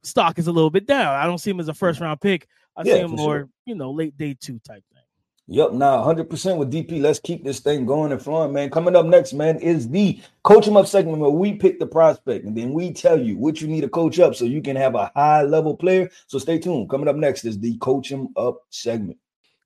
stock 0.04 0.38
is 0.38 0.46
a 0.46 0.52
little 0.52 0.70
bit 0.70 0.86
down. 0.86 1.14
I 1.16 1.26
don't 1.26 1.38
see 1.38 1.50
him 1.50 1.60
as 1.60 1.68
a 1.68 1.74
first 1.74 2.00
round 2.00 2.20
pick. 2.20 2.46
I 2.76 2.82
yeah, 2.84 2.94
see 2.94 3.00
him 3.00 3.10
more, 3.12 3.38
sure. 3.38 3.48
you 3.66 3.74
know, 3.74 3.90
late 3.90 4.16
day 4.16 4.36
two 4.38 4.60
type 4.60 4.84
thing. 4.92 5.02
Yep, 5.48 5.72
now 5.72 6.04
100% 6.04 6.58
with 6.58 6.72
DP. 6.72 7.02
Let's 7.02 7.18
keep 7.18 7.44
this 7.44 7.60
thing 7.60 7.84
going 7.84 8.12
and 8.12 8.22
flowing, 8.22 8.52
man. 8.52 8.70
Coming 8.70 8.94
up 8.94 9.04
next, 9.04 9.32
man, 9.32 9.58
is 9.58 9.88
the 9.88 10.20
coach 10.44 10.66
him 10.66 10.76
up 10.76 10.86
segment 10.86 11.18
where 11.18 11.30
we 11.30 11.54
pick 11.54 11.80
the 11.80 11.86
prospect 11.86 12.44
and 12.46 12.56
then 12.56 12.72
we 12.72 12.92
tell 12.92 13.20
you 13.20 13.36
what 13.36 13.60
you 13.60 13.66
need 13.66 13.80
to 13.80 13.88
coach 13.88 14.20
up 14.20 14.36
so 14.36 14.44
you 14.44 14.62
can 14.62 14.76
have 14.76 14.94
a 14.94 15.10
high 15.16 15.42
level 15.42 15.76
player. 15.76 16.08
So 16.28 16.38
stay 16.38 16.58
tuned. 16.58 16.88
Coming 16.88 17.08
up 17.08 17.16
next 17.16 17.44
is 17.44 17.58
the 17.58 17.76
coach 17.78 18.10
him 18.10 18.28
up 18.36 18.58
segment. 18.70 19.18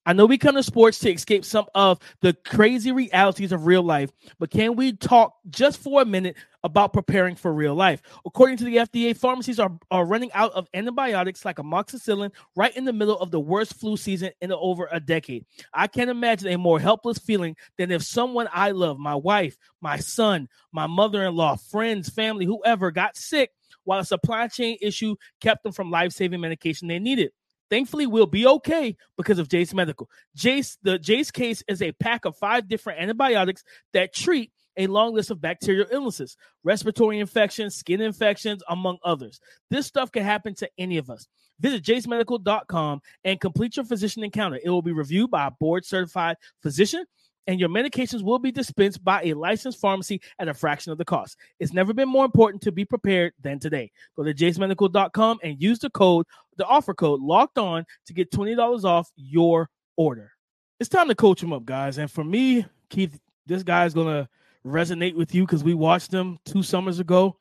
I 0.07 0.13
know 0.13 0.27
we 0.27 0.37
come 0.37 0.55
to 0.57 0.63
sports 0.63 0.99
to 0.99 1.11
escape 1.11 1.47
some 1.47 1.65
of 1.75 1.99
the 2.21 2.35
crazy 2.35 2.93
realities 2.93 3.53
of 3.53 3.65
real 3.65 3.83
life, 3.83 4.11
but 4.39 4.51
can 4.51 4.77
we 4.77 4.93
talk 4.93 5.37
just 5.49 5.83
for 5.83 6.03
a 6.03 6.05
minute 6.05 6.37
about 6.63 6.93
preparing 6.93 7.37
for 7.37 7.53
real 7.55 7.75
life? 7.75 8.03
According 8.27 8.59
to 8.59 8.65
the 8.65 8.77
FDA, 8.77 9.17
pharmacies 9.17 9.59
are, 9.59 9.73
are 9.91 10.05
running 10.05 10.31
out 10.33 10.53
of 10.53 10.69
antibiotics 10.75 11.47
like 11.47 11.57
amoxicillin 11.57 12.33
right 12.55 12.77
in 12.77 12.85
the 12.85 12.93
middle 12.93 13.19
of 13.19 13.31
the 13.31 13.41
worst 13.41 13.75
flu 13.75 13.97
season 13.97 14.31
in 14.43 14.53
over 14.53 14.89
a 14.93 15.01
decade. 15.01 15.47
I 15.73 15.87
can't 15.87 16.11
imagine 16.11 16.49
a 16.49 16.59
more 16.59 16.79
helpless 16.79 17.19
feeling 17.19 17.57
than 17.79 17.91
if 17.91 18.03
someone 18.03 18.49
I 18.53 18.73
love, 18.73 18.99
my 18.99 19.15
wife, 19.15 19.57
my 19.81 19.97
son, 19.97 20.49
my 20.71 20.87
mother 20.87 21.25
in 21.25 21.35
law, 21.35 21.57
friends, 21.57 22.11
family, 22.11 22.45
whoever, 22.45 22.91
got 22.91 23.17
sick 23.17 23.53
while 23.85 24.01
a 24.01 24.05
supply 24.05 24.49
chain 24.49 24.77
issue 24.83 25.17
kept 25.41 25.63
them 25.63 25.73
from 25.73 25.91
life 25.91 26.13
saving 26.13 26.41
medication 26.41 26.89
they 26.89 26.99
needed. 26.99 27.33
Thankfully, 27.71 28.07
we'll 28.07 28.27
be 28.27 28.47
okay 28.47 28.97
because 29.17 29.39
of 29.39 29.49
Jase 29.49 29.75
Medical. 29.75 30.09
Jase, 30.37 30.79
the 30.83 30.99
Jase 30.99 31.31
case 31.31 31.63
is 31.69 31.83
a 31.83 31.93
pack 31.93 32.25
of 32.25 32.37
five 32.37 32.69
different 32.69 33.01
antibiotics 33.01 33.65
that 33.93 34.15
treat 34.15 34.53
a 34.77 34.87
long 34.87 35.15
list 35.15 35.31
of 35.31 35.41
bacterial 35.41 35.87
illnesses, 35.91 36.37
respiratory 36.63 37.21
infections, 37.21 37.77
skin 37.77 38.01
infections, 38.01 38.63
among 38.69 38.99
others. 39.05 39.41
This 39.71 39.87
stuff 39.87 40.11
can 40.11 40.25
happen 40.25 40.55
to 40.57 40.69
any 40.79 40.99
of 40.99 41.11
us. 41.11 41.27
Visit 41.61 41.85
jasemedical.com 41.85 43.01
and 43.23 43.41
complete 43.41 43.77
your 43.77 43.85
physician 43.85 44.25
encounter. 44.25 44.59
It 44.63 44.71
will 44.71 44.83
be 44.83 44.93
reviewed 44.93 45.31
by 45.31 45.47
a 45.47 45.53
board 45.53 45.85
certified 45.85 46.37
physician 46.63 47.05
and 47.47 47.61
your 47.61 47.69
medications 47.69 48.23
will 48.23 48.39
be 48.39 48.51
dispensed 48.51 49.05
by 49.05 49.23
a 49.23 49.35
licensed 49.35 49.81
pharmacy 49.81 50.21
at 50.39 50.49
a 50.49 50.55
fraction 50.55 50.93
of 50.93 50.99
the 50.99 51.05
cost. 51.05 51.37
It's 51.59 51.73
never 51.73 51.93
been 51.93 52.09
more 52.09 52.25
important 52.25 52.63
to 52.63 52.73
be 52.73 52.85
prepared 52.85 53.33
than 53.41 53.59
today. 53.59 53.91
Go 54.17 54.25
to 54.25 54.35
jasemedical.com 54.35 55.39
and 55.43 55.61
use 55.61 55.79
the 55.79 55.91
code, 55.91 56.27
the 56.57 56.67
offer 56.67 56.95
code 56.95 57.21
locked 57.21 57.59
on 57.59 57.85
to 58.07 58.13
get 58.13 58.31
$20 58.31 58.85
off 58.85 59.11
your 59.17 59.69
order. 59.97 60.33
It's 60.81 60.89
time 60.89 61.09
to 61.09 61.15
coach 61.15 61.43
him 61.43 61.53
up, 61.53 61.65
guys. 61.65 61.99
And 61.99 62.11
for 62.11 62.25
me, 62.25 62.67
Keith, 62.91 63.19
this 63.47 63.63
guy 63.63 63.85
is 63.85 63.95
going 63.95 64.09
to 64.09 64.29
resonate 64.67 65.15
with 65.15 65.35
you 65.35 65.45
because 65.45 65.63
we 65.63 65.75
watched 65.75 66.13
him 66.13 66.39
two 66.45 66.63
summers 66.63 66.99
ago. 66.99 67.37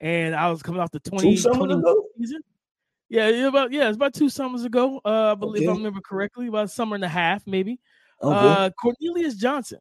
And 0.00 0.34
I 0.34 0.50
was 0.50 0.62
coming 0.62 0.80
off 0.80 0.90
the 0.90 1.00
20, 1.00 1.36
season. 1.36 2.40
Yeah, 3.10 3.26
about 3.48 3.72
yeah, 3.72 3.88
it's 3.88 3.96
about 3.96 4.14
two 4.14 4.30
summers 4.30 4.62
ago. 4.62 5.00
Uh, 5.04 5.32
I 5.32 5.34
believe 5.34 5.64
okay. 5.64 5.72
I 5.72 5.74
remember 5.74 6.00
correctly, 6.00 6.46
about 6.46 6.66
a 6.66 6.68
summer 6.68 6.94
and 6.94 7.04
a 7.04 7.08
half, 7.08 7.44
maybe. 7.44 7.80
Uh, 8.20 8.70
Cornelius 8.70 9.34
Johnson. 9.34 9.78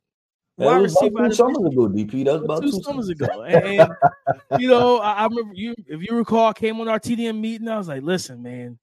wide 0.58 0.84
receiver. 0.84 1.28
Two 1.28 1.34
summers 1.34 1.58
ago, 1.58 1.90
DP. 1.90 2.26
That 2.26 2.34
was 2.34 2.44
about 2.44 2.62
two, 2.62 2.72
two 2.72 2.82
summers 2.84 3.10
ago. 3.10 3.44
And, 3.44 3.80
and 4.52 4.62
you 4.62 4.68
know, 4.70 5.00
I, 5.00 5.14
I, 5.14 5.24
remember 5.26 5.54
you. 5.54 5.76
If 5.88 6.02
you 6.02 6.16
recall, 6.16 6.54
came 6.54 6.80
on 6.80 6.88
our 6.88 7.00
TDN 7.00 7.40
meeting. 7.40 7.68
I 7.68 7.78
was 7.78 7.88
like, 7.88 8.04
"Listen, 8.04 8.42
man, 8.42 8.80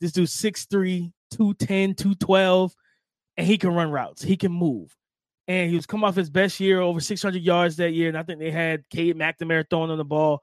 this 0.00 0.12
dude's 0.12 0.34
6'3", 0.34 1.12
210, 1.30 1.94
212, 1.94 2.74
and 3.36 3.46
he 3.46 3.58
can 3.58 3.74
run 3.74 3.90
routes. 3.90 4.22
He 4.22 4.36
can 4.36 4.52
move." 4.52 4.94
And 5.48 5.70
he 5.70 5.76
was 5.76 5.86
coming 5.86 6.04
off 6.04 6.16
his 6.16 6.30
best 6.30 6.58
year, 6.58 6.80
over 6.80 6.98
600 6.98 7.40
yards 7.40 7.76
that 7.76 7.92
year. 7.92 8.08
And 8.08 8.18
I 8.18 8.24
think 8.24 8.40
they 8.40 8.50
had 8.50 8.82
Cade 8.90 9.16
McNamara 9.16 9.64
throwing 9.70 9.92
on 9.92 9.98
the 9.98 10.04
ball. 10.04 10.42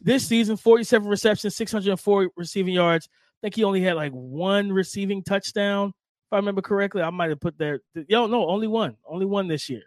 This 0.00 0.24
season, 0.28 0.56
47 0.56 1.08
receptions, 1.08 1.56
604 1.56 2.30
receiving 2.36 2.74
yards. 2.74 3.08
I 3.10 3.38
think 3.42 3.56
he 3.56 3.64
only 3.64 3.80
had 3.80 3.96
like 3.96 4.12
one 4.12 4.70
receiving 4.70 5.24
touchdown 5.24 5.92
if 6.26 6.32
I 6.32 6.36
remember 6.36 6.62
correctly. 6.62 7.02
I 7.02 7.10
might 7.10 7.30
have 7.30 7.40
put 7.40 7.56
there. 7.56 7.80
Yo, 8.08 8.26
no, 8.26 8.48
only 8.48 8.66
one, 8.66 8.96
only 9.08 9.26
one 9.26 9.46
this 9.46 9.68
year. 9.68 9.82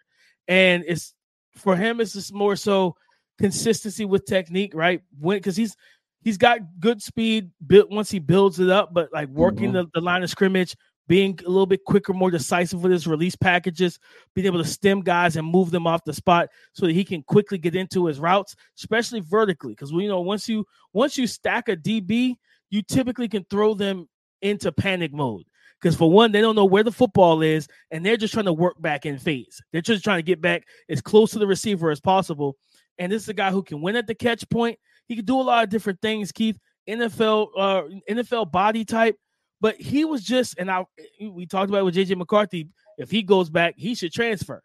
And 0.48 0.84
it's 0.88 1.14
for 1.56 1.76
him, 1.76 2.00
it's 2.00 2.14
just 2.14 2.34
more 2.34 2.56
so 2.56 2.96
consistency 3.38 4.06
with 4.06 4.26
technique, 4.26 4.74
right? 4.74 5.02
When 5.20 5.38
because 5.38 5.58
he's 5.58 5.76
he's 6.22 6.38
got 6.38 6.60
good 6.80 7.02
speed 7.02 7.52
built 7.66 7.90
once 7.90 8.10
he 8.10 8.20
builds 8.20 8.60
it 8.60 8.70
up, 8.70 8.94
but 8.94 9.12
like 9.12 9.30
working 9.30 9.72
mm-hmm. 9.72 9.90
the, 9.92 9.92
the 9.96 10.02
line 10.02 10.24
of 10.24 10.30
scrimmage, 10.30 10.76
being 11.08 11.38
a 11.46 11.50
little 11.50 11.66
bit 11.66 11.84
quicker, 11.84 12.14
more 12.14 12.32
decisive 12.32 12.84
with 12.84 12.92
his 12.92 13.08
release 13.08 13.36
packages, 13.36 14.00
being 14.34 14.48
able 14.48 14.64
to 14.64 14.70
stem 14.70 15.02
guys 15.02 15.36
and 15.36 15.46
move 15.46 15.72
them 15.72 15.88
off 15.88 16.06
the 16.06 16.14
spot 16.14 16.50
so 16.74 16.86
that 16.86 16.94
he 16.94 17.04
can 17.04 17.22
quickly 17.24 17.58
get 17.58 17.76
into 17.76 18.06
his 18.06 18.20
routes, 18.20 18.56
especially 18.78 19.20
vertically. 19.20 19.74
Because 19.74 19.92
you 19.92 20.08
know, 20.08 20.22
once 20.22 20.48
you 20.48 20.66
once 20.94 21.18
you 21.18 21.28
stack 21.28 21.68
a 21.68 21.76
DB, 21.76 22.36
you 22.70 22.82
typically 22.82 23.28
can 23.28 23.46
throw 23.50 23.74
them 23.74 24.08
into 24.42 24.72
panic 24.72 25.12
mode. 25.14 25.44
Because 25.82 25.96
for 25.96 26.12
one, 26.12 26.32
they 26.32 26.42
don't 26.42 26.56
know 26.56 26.66
where 26.66 26.84
the 26.84 26.92
football 26.92 27.42
is, 27.42 27.68
and 27.92 28.06
they're 28.06 28.18
just 28.18 28.34
trying 28.34 28.46
to 28.46 28.54
work 28.54 28.82
back 28.82 29.06
in 29.06 29.18
phase. 29.18 29.62
They're 29.72 29.82
just 29.82 30.04
trying 30.04 30.20
to 30.20 30.24
get 30.24 30.42
back 30.42 30.64
as 30.90 31.02
close 31.02 31.32
to 31.32 31.40
the 31.40 31.48
receiver 31.48 31.90
as 31.90 32.02
possible. 32.02 32.58
And 32.98 33.12
this 33.12 33.24
is 33.24 33.30
a 33.30 33.34
guy 33.34 33.52
who 33.52 33.64
can 33.64 33.82
win 33.82 33.96
at 33.96 34.08
the 34.08 34.16
catch 34.16 34.48
point. 34.50 34.78
He 35.08 35.16
can 35.16 35.26
do 35.26 35.40
a 35.40 35.42
lot 35.42 35.64
of 35.64 35.70
different 35.70 36.02
things, 36.02 36.32
Keith. 36.32 36.58
NFL, 36.88 37.50
uh, 37.58 37.84
NFL 38.10 38.52
body 38.52 38.84
type, 38.84 39.16
but 39.62 39.76
he 39.76 40.06
was 40.06 40.24
just, 40.24 40.58
and 40.58 40.72
I 40.72 40.86
we 41.22 41.46
talked 41.46 41.70
about 41.70 41.86
with 41.86 41.96
JJ 41.96 42.18
McCarthy. 42.18 42.68
If 42.98 43.12
he 43.12 43.22
goes 43.22 43.50
back, 43.50 43.76
he 43.78 43.96
should 43.96 44.12
transfer. 44.12 44.62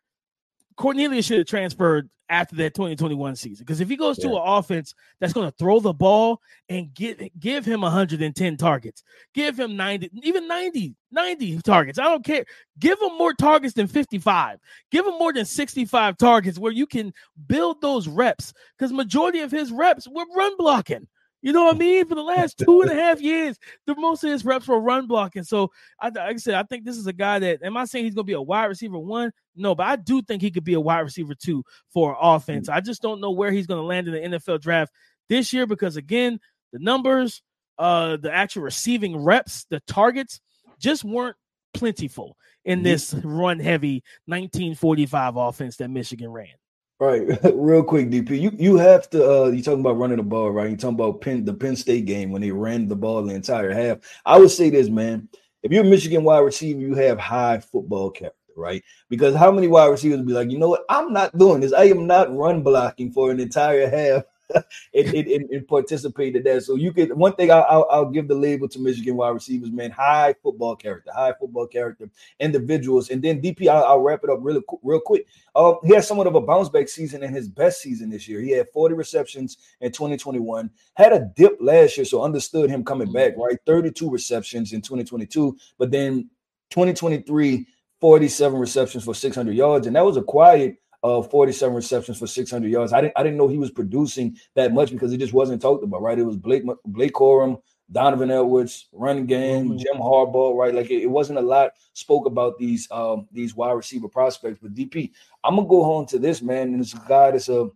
Cornelius 0.76 1.26
should 1.26 1.38
have 1.38 1.46
transferred 1.46 2.08
after 2.30 2.56
that 2.56 2.74
2021 2.74 3.37
season 3.37 3.64
because 3.64 3.80
if 3.80 3.88
he 3.88 3.96
goes 3.96 4.18
yeah. 4.18 4.28
to 4.28 4.37
an 4.37 4.42
offense 4.44 4.94
that's 5.20 5.32
going 5.32 5.46
to 5.46 5.56
throw 5.56 5.78
the 5.78 5.92
ball 5.92 6.40
and 6.68 6.92
give 6.94 7.20
give 7.38 7.64
him 7.64 7.82
110 7.82 8.56
targets, 8.56 9.02
give 9.34 9.58
him 9.58 9.76
90, 9.76 10.10
even 10.22 10.48
90, 10.48 10.94
90 11.10 11.60
targets. 11.60 11.98
I 11.98 12.04
don't 12.04 12.24
care. 12.24 12.44
Give 12.78 13.00
him 13.00 13.16
more 13.18 13.34
targets 13.34 13.74
than 13.74 13.87
55. 13.87 14.58
Give 14.90 15.06
him 15.06 15.18
more 15.18 15.32
than 15.32 15.44
65 15.44 16.16
targets 16.16 16.58
where 16.58 16.72
you 16.72 16.87
can 16.87 17.12
build 17.46 17.80
those 17.80 18.08
reps 18.08 18.52
because 18.78 18.92
majority 18.92 19.40
of 19.40 19.50
his 19.50 19.70
reps 19.70 20.08
were 20.08 20.24
run 20.34 20.56
blocking. 20.56 21.06
You 21.44 21.52
know 21.52 21.64
what 21.64 21.74
I 21.74 21.78
mean? 21.78 22.07
For 22.07 22.14
the 22.14 22.22
last 22.22 22.57
two 22.57 22.80
and 22.80 22.90
a 22.90 22.94
half 22.94 23.20
years, 23.20 23.59
the 23.87 23.94
most 23.96 24.24
of 24.24 24.30
his 24.30 24.46
reps 24.46 24.66
were 24.66 24.80
run 24.80 25.07
blocking. 25.07 25.44
So, 25.44 25.72
I, 26.00 26.07
like 26.07 26.18
I 26.18 26.37
said, 26.38 26.54
I 26.54 26.62
think 26.62 26.87
this 26.87 26.96
is 26.96 27.07
a 27.07 27.12
guy 27.12 27.38
that. 27.38 27.62
Am 27.62 27.76
I 27.76 27.85
saying 27.85 28.07
he's 28.07 28.14
going 28.14 28.24
to 28.24 28.30
be 28.30 28.33
a 28.33 28.40
wide 28.40 28.64
receiver 28.64 28.98
one? 28.98 29.30
No, 29.54 29.74
but 29.74 29.87
I 29.87 29.96
do 29.96 30.22
think 30.22 30.40
he 30.40 30.50
could 30.50 30.64
be 30.64 30.72
a 30.72 30.80
wide 30.80 31.00
receiver 31.00 31.35
two 31.35 31.62
for 31.92 32.16
offense. 32.18 32.70
I 32.70 32.80
just 32.80 33.02
don't 33.02 33.20
know 33.20 33.30
where 33.30 33.52
he's 33.52 33.66
going 33.66 33.78
to 33.78 33.87
land 33.87 34.09
in 34.09 34.14
the 34.14 34.38
NFL 34.38 34.62
draft 34.62 34.94
this 35.28 35.52
year 35.52 35.66
because 35.66 35.98
again, 35.98 36.40
the 36.72 36.78
numbers, 36.78 37.42
uh, 37.78 38.16
the 38.16 38.33
actual 38.33 38.62
receiving 38.62 39.14
reps, 39.14 39.66
the 39.68 39.80
targets 39.80 40.40
just 40.78 41.04
weren't 41.04 41.37
plentiful 41.74 42.38
in 42.64 42.83
this 42.83 43.12
run 43.22 43.59
heavy 43.61 44.02
1945 44.24 45.37
offense 45.37 45.76
that 45.76 45.90
Michigan 45.90 46.30
ran. 46.30 46.54
Right, 47.00 47.22
real 47.54 47.83
quick, 47.83 48.09
DP. 48.11 48.40
You 48.40 48.52
you 48.57 48.76
have 48.76 49.11
to. 49.11 49.44
Uh, 49.44 49.46
you 49.48 49.62
talking 49.62 49.80
about 49.80 49.98
running 49.98 50.16
the 50.16 50.22
ball, 50.22 50.50
right? 50.52 50.70
You 50.70 50.76
talking 50.76 50.94
about 50.94 51.20
Penn, 51.20 51.44
the 51.44 51.52
Penn 51.52 51.76
State 51.76 52.07
game 52.07 52.30
when 52.30 52.40
they 52.40 52.52
ran 52.52 52.87
the 52.88 52.96
ball 52.96 53.22
the 53.22 53.35
entire 53.35 53.72
half. 53.72 53.98
I 54.24 54.38
would 54.38 54.50
say 54.50 54.70
this, 54.70 54.88
man. 54.88 55.28
If 55.62 55.72
you're 55.72 55.85
a 55.85 55.88
Michigan 55.88 56.24
wide 56.24 56.38
receiver, 56.40 56.78
you 56.78 56.94
have 56.94 57.18
high 57.18 57.59
football 57.59 58.11
character, 58.11 58.38
right? 58.57 58.83
Because 59.09 59.35
how 59.35 59.50
many 59.50 59.66
wide 59.66 59.88
receivers 59.88 60.20
be 60.22 60.33
like, 60.33 60.50
you 60.50 60.59
know 60.59 60.68
what? 60.68 60.85
I'm 60.88 61.12
not 61.12 61.37
doing 61.37 61.61
this. 61.61 61.72
I 61.72 61.85
am 61.85 62.07
not 62.07 62.35
run 62.35 62.62
blocking 62.62 63.11
for 63.11 63.30
an 63.30 63.40
entire 63.40 63.88
half 63.88 64.24
it, 64.50 64.66
it, 65.14 65.26
it, 65.28 65.46
it, 65.50 65.68
participated 65.68 66.44
that. 66.44 66.62
So 66.62 66.74
you 66.74 66.92
could 66.92 67.12
one 67.14 67.35
thing 67.35 67.50
I'll, 67.50 67.66
I'll, 67.68 67.88
I'll, 67.90 68.11
give 68.11 68.28
the 68.28 68.35
label 68.35 68.68
to 68.68 68.78
Michigan 68.78 69.16
wide 69.16 69.30
receivers, 69.30 69.70
man, 69.70 69.90
high 69.90 70.35
football 70.42 70.76
character, 70.76 71.11
high 71.14 71.33
football 71.38 71.66
character 71.66 72.11
individuals, 72.40 73.11
and 73.11 73.22
then 73.22 73.40
DP. 73.40 73.68
I'll, 73.68 73.85
I'll 73.85 74.00
wrap 74.00 74.20
it 74.22 74.30
up 74.30 74.38
really 74.42 74.62
real 74.83 75.00
quick. 75.00 75.26
Uh, 75.54 75.74
he 75.85 75.94
had 75.94 76.04
somewhat 76.04 76.26
of 76.26 76.35
a 76.35 76.40
bounce 76.40 76.68
back 76.68 76.88
season 76.88 77.22
and 77.22 77.35
his 77.35 77.48
best 77.48 77.80
season 77.80 78.11
this 78.11 78.28
year. 78.28 78.40
He 78.40 78.50
had 78.50 78.68
40 78.72 78.94
receptions 78.94 79.57
in 79.80 79.92
2021, 79.92 80.70
had 80.94 81.12
a 81.12 81.30
dip 81.35 81.57
last 81.61 81.96
year, 81.96 82.04
so 82.04 82.22
understood 82.22 82.70
him 82.70 82.85
coming 82.85 83.12
back. 83.12 83.33
Mm-hmm. 83.33 83.42
Right, 83.42 83.59
32 83.66 84.11
receptions 84.11 84.72
in 84.72 84.83
2022, 84.83 85.57
but 85.78 85.90
then 85.90 86.28
2023. 86.70 87.66
47 88.00 88.61
receptions 88.61 89.02
for 89.02 89.14
600 89.14 89.57
yards, 89.57 89.87
and 89.87 89.96
that 89.96 90.04
was 90.04 90.18
a 90.18 90.22
quiet 90.22 90.76
of 91.05 91.31
47 91.31 91.77
receptions 91.77 92.19
for 92.19 92.27
600 92.27 92.67
yards. 92.67 92.95
I 92.95 93.03
didn't 93.03 93.12
I 93.14 93.23
didn't 93.23 93.37
know 93.37 93.47
he 93.47 93.59
was 93.59 93.71
producing 93.71 94.38
that 94.55 94.73
much 94.73 94.90
because 94.90 95.12
it 95.12 95.19
just 95.19 95.35
wasn't 95.35 95.61
talked 95.61 95.85
about, 95.85 96.01
right? 96.01 96.19
It 96.19 96.25
was 96.25 96.38
Blake 96.38 96.64
Blake 96.87 97.12
Corum, 97.12 97.61
Donovan 97.93 98.31
Edwards, 98.31 98.88
running 98.90 99.27
game, 99.27 99.69
mm-hmm. 99.69 99.77
Jim 99.77 99.97
Harbaugh, 99.97 100.57
right? 100.57 100.75
Like 100.75 100.90
it, 100.90 101.03
it, 101.03 101.11
wasn't 101.11 101.40
a 101.40 101.43
lot 101.43 101.73
spoke 101.93 102.25
about 102.25 102.57
these 102.59 102.88
um 102.90 103.29
these 103.31 103.55
wide 103.55 103.73
receiver 103.73 104.09
prospects. 104.09 104.59
But 104.62 104.75
DP, 104.75 105.11
I'm 105.45 105.57
gonna 105.57 105.69
go 105.69 105.85
home 105.85 106.07
to 106.07 106.19
this 106.19 106.40
man, 106.40 106.73
and 106.73 106.81
it's 106.81 106.95
a 106.95 107.03
guy 107.07 107.33
that's 107.33 107.51
a 107.51 107.69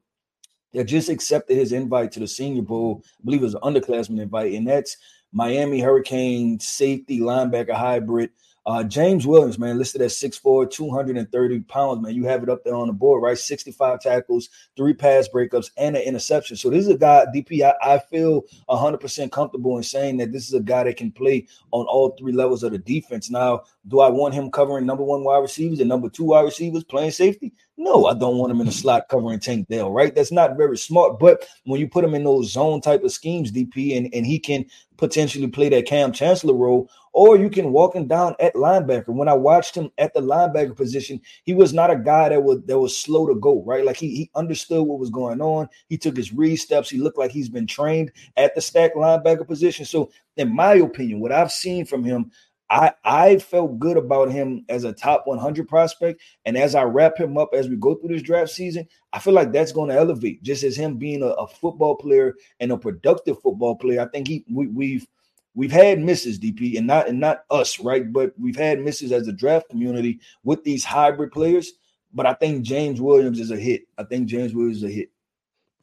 that 0.73 0.85
just 0.85 1.11
accepted 1.11 1.59
his 1.59 1.73
invite 1.73 2.13
to 2.13 2.21
the 2.21 2.29
Senior 2.29 2.63
Bowl. 2.63 3.03
I 3.05 3.25
believe 3.27 3.43
it 3.43 3.45
was 3.45 3.55
an 3.57 3.61
underclassman 3.61 4.23
invite, 4.23 4.55
and 4.55 4.67
that's 4.67 4.97
Miami 5.33 5.81
Hurricane 5.81 6.59
safety 6.61 7.21
linebacker 7.21 7.75
hybrid 7.75 8.31
uh, 8.67 8.85
James 8.85 9.27
Williams, 9.27 9.59
man, 9.59 9.79
listed 9.79 10.03
at 10.03 10.11
6'4, 10.11 10.71
230 10.71 11.61
pounds, 11.61 12.03
man. 12.03 12.15
You 12.15 12.25
have 12.25 12.43
it 12.43 12.49
up 12.49 12.65
there 12.65 12.75
on 12.75 12.89
the 12.89 12.93
board, 12.93 13.23
right? 13.23 13.39
65 13.39 14.01
tackles, 14.01 14.51
three 14.77 14.93
pass 14.93 15.29
breakups, 15.29 15.71
and 15.77 15.97
an 15.97 16.03
interception. 16.03 16.57
So 16.57 16.69
this 16.71 16.85
is 16.85 16.91
a 16.91 16.99
guy, 16.99 17.27
DP, 17.35 17.63
I, 17.63 17.75
I 17.95 17.99
feel 17.99 18.43
100% 18.69 19.33
comfortable 19.33 19.77
in 19.77 19.83
saying 19.83 20.19
that 20.19 20.33
this 20.33 20.49
is 20.49 20.55
a 20.55 20.61
guy 20.61 20.85
that 20.85 20.97
can 20.97 21.11
play 21.11 21.47
on 21.71 21.87
all 21.87 22.11
three 22.19 22.33
levels 22.33 22.63
of 22.63 22.73
the 22.73 22.79
defense. 22.79 23.31
Now, 23.31 23.63
do 23.87 24.01
I 24.01 24.09
want 24.11 24.35
him 24.35 24.51
covering 24.51 24.87
number 24.87 25.05
one 25.05 25.25
wide 25.25 25.39
receivers 25.39 25.81
and 25.81 25.89
number 25.89 26.11
two 26.11 26.25
wide 26.25 26.43
receivers 26.43 26.85
playing 26.85 27.13
safety? 27.13 27.53
No, 27.81 28.07
I 28.07 28.15
don't 28.15 28.39
want 28.39 28.51
him 28.51 28.61
in 28.61 28.67
the 28.67 28.73
slot 28.73 29.09
covering 29.09 29.39
Tank 29.39 29.69
Dell, 29.69 29.93
right? 29.93 30.15
That's 30.15 30.33
not 30.33 30.57
very 30.57 30.77
smart. 30.77 31.21
But 31.21 31.47
when 31.65 31.81
you 31.81 31.89
put 31.89 32.05
him 32.05 32.15
in 32.15 32.25
those 32.25 32.53
zone 32.53 32.81
type 32.81 33.05
of 33.05 33.13
schemes, 33.13 33.53
DP, 33.53 33.97
and, 33.97 34.13
and 34.13 34.27
he 34.27 34.41
can 34.41 34.67
potentially 34.97 35.47
play 35.47 35.69
that 35.69 35.87
Kam 35.87 36.13
Chancellor 36.13 36.55
role, 36.55 36.91
or 37.19 37.37
you 37.37 37.51
can 37.51 37.73
walk 37.73 37.97
him 37.97 38.07
down 38.07 38.37
at 38.39 38.55
linebacker. 38.55 39.09
When 39.09 39.27
I 39.27 39.35
watched 39.35 39.75
him 39.75 39.91
at 39.99 40.15
the 40.15 40.21
linebacker 40.21 40.77
position, 40.77 41.21
he 41.43 41.53
was 41.53 41.75
not 41.75 41.91
a 41.91 41.97
guy 41.97 42.29
that 42.29 42.41
was 42.41 42.63
that 42.67 42.79
was 42.79 42.97
slow 42.97 43.27
to 43.27 43.35
go, 43.35 43.65
right? 43.65 43.85
Like 43.85 43.97
he, 43.97 44.15
he 44.15 44.31
understood 44.37 44.87
what 44.87 45.01
was 45.01 45.11
going 45.11 45.41
on. 45.41 45.69
He 45.89 45.99
took 45.99 46.17
his 46.17 46.33
read 46.33 46.59
steps. 46.59 46.89
He 46.89 46.99
looked 46.99 47.19
like 47.19 47.33
he's 47.33 47.49
been 47.49 47.67
trained 47.67 48.13
at 48.37 48.55
the 48.55 48.61
stack 48.61 48.95
linebacker 48.95 49.49
position. 49.49 49.85
So, 49.85 50.13
in 50.37 50.55
my 50.55 50.75
opinion, 50.75 51.19
what 51.19 51.33
I've 51.33 51.51
seen 51.51 51.85
from 51.85 52.05
him, 52.05 52.31
I 52.71 52.93
I 53.05 53.39
felt 53.39 53.81
good 53.81 53.97
about 53.97 54.31
him 54.31 54.65
as 54.69 54.85
a 54.85 54.93
top 54.93 55.27
100 55.27 55.67
prospect, 55.67 56.23
and 56.45 56.57
as 56.57 56.77
I 56.77 56.85
wrap 56.85 57.19
him 57.19 57.37
up 57.37 57.51
as 57.53 57.69
we 57.69 57.75
go 57.75 57.97
through 57.97 58.11
this 58.11 58.23
draft 58.23 58.51
season, 58.51 58.87
I 59.13 59.19
feel 59.19 59.35
like 59.35 59.51
that's 59.51 59.73
going 59.73 59.91
to 59.91 59.97
elevate. 59.97 60.41
Just 60.45 60.63
as 60.63 60.77
him 60.77 60.99
being 60.99 61.25
a, 61.25 61.31
a, 61.31 61.49
football 61.49 61.97
player 61.97 62.37
and 62.61 62.71
a 62.71 62.79
productive 62.79 63.43
football 63.43 63.75
player, 63.75 64.03
I 64.03 64.07
think 64.07 64.29
he 64.29 64.45
we, 64.49 64.69
we've 64.69 65.07
we've 65.55 65.73
had 65.73 65.99
misses, 65.99 66.39
DP, 66.39 66.79
and 66.79 66.87
not 66.87 67.09
and 67.09 67.21
not 67.21 67.45
us, 67.51 67.79
right? 67.81 68.13
But 68.13 68.33
we've 68.39 68.57
had 68.57 68.81
misses 68.81 69.13
as 69.13 69.29
a 69.29 69.33
draft 69.33 69.69
community 69.69 70.21
with 70.45 70.65
these 70.65 70.85
hybrid 70.85 71.33
players. 71.33 71.73
But 72.13 72.27
I 72.27 72.35
think 72.35 72.65
James 72.65 73.01
Williams 73.01 73.39
is 73.39 73.51
a 73.51 73.57
hit. 73.57 73.83
I 73.99 74.05
think 74.05 74.29
James 74.29 74.55
Williams 74.55 74.79
is 74.79 74.85
a 74.85 74.89
hit. 74.89 75.11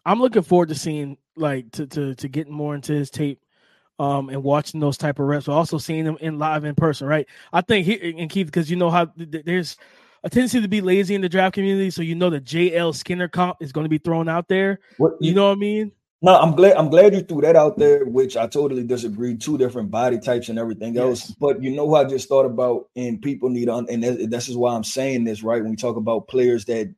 I'm 0.05 0.19
looking 0.19 0.43
forward 0.43 0.69
to 0.69 0.75
seeing 0.75 1.17
like 1.35 1.71
to 1.71 1.87
to 1.87 2.15
to 2.15 2.27
getting 2.27 2.53
more 2.53 2.75
into 2.75 2.93
his 2.93 3.09
tape 3.09 3.41
um, 3.99 4.29
and 4.29 4.43
watching 4.43 4.79
those 4.79 4.97
type 4.97 5.19
of 5.19 5.25
reps, 5.25 5.45
but 5.45 5.53
also 5.53 5.77
seeing 5.77 6.03
them 6.03 6.17
in 6.19 6.37
live 6.37 6.65
in 6.65 6.75
person, 6.75 7.07
right? 7.07 7.27
I 7.53 7.61
think 7.61 7.85
he 7.85 8.19
and 8.19 8.29
Keith, 8.29 8.47
because 8.47 8.69
you 8.69 8.75
know 8.75 8.89
how 8.89 9.05
th- 9.05 9.45
there's 9.45 9.77
a 10.23 10.29
tendency 10.29 10.61
to 10.61 10.67
be 10.67 10.81
lazy 10.81 11.15
in 11.15 11.21
the 11.21 11.29
draft 11.29 11.53
community, 11.53 11.89
so 11.89 12.01
you 12.01 12.15
know 12.15 12.29
the 12.29 12.41
JL 12.41 12.93
Skinner 12.95 13.27
comp 13.27 13.57
is 13.61 13.71
going 13.71 13.85
to 13.85 13.89
be 13.89 13.97
thrown 13.97 14.27
out 14.27 14.47
there. 14.47 14.79
What, 14.97 15.13
you, 15.19 15.29
you 15.29 15.35
know 15.35 15.47
what 15.47 15.57
I 15.57 15.59
mean? 15.59 15.91
No, 16.21 16.35
I'm 16.35 16.55
glad 16.55 16.77
I'm 16.77 16.89
glad 16.89 17.13
you 17.13 17.21
threw 17.21 17.41
that 17.41 17.55
out 17.55 17.77
there, 17.77 18.05
which 18.05 18.37
I 18.37 18.47
totally 18.47 18.83
disagree. 18.83 19.35
Two 19.35 19.57
different 19.57 19.91
body 19.91 20.17
types 20.17 20.49
and 20.49 20.57
everything 20.57 20.97
else. 20.97 21.29
Yes. 21.29 21.35
But 21.39 21.61
you 21.61 21.71
know 21.71 21.85
what 21.85 22.05
I 22.05 22.09
just 22.09 22.29
thought 22.29 22.45
about, 22.45 22.89
and 22.95 23.21
people 23.21 23.49
need 23.49 23.69
on, 23.69 23.87
and 23.89 24.03
this 24.03 24.49
is 24.49 24.57
why 24.57 24.73
I'm 24.73 24.83
saying 24.83 25.25
this, 25.25 25.43
right? 25.43 25.61
When 25.61 25.71
we 25.71 25.75
talk 25.75 25.97
about 25.97 26.27
players 26.27 26.65
that 26.65 26.93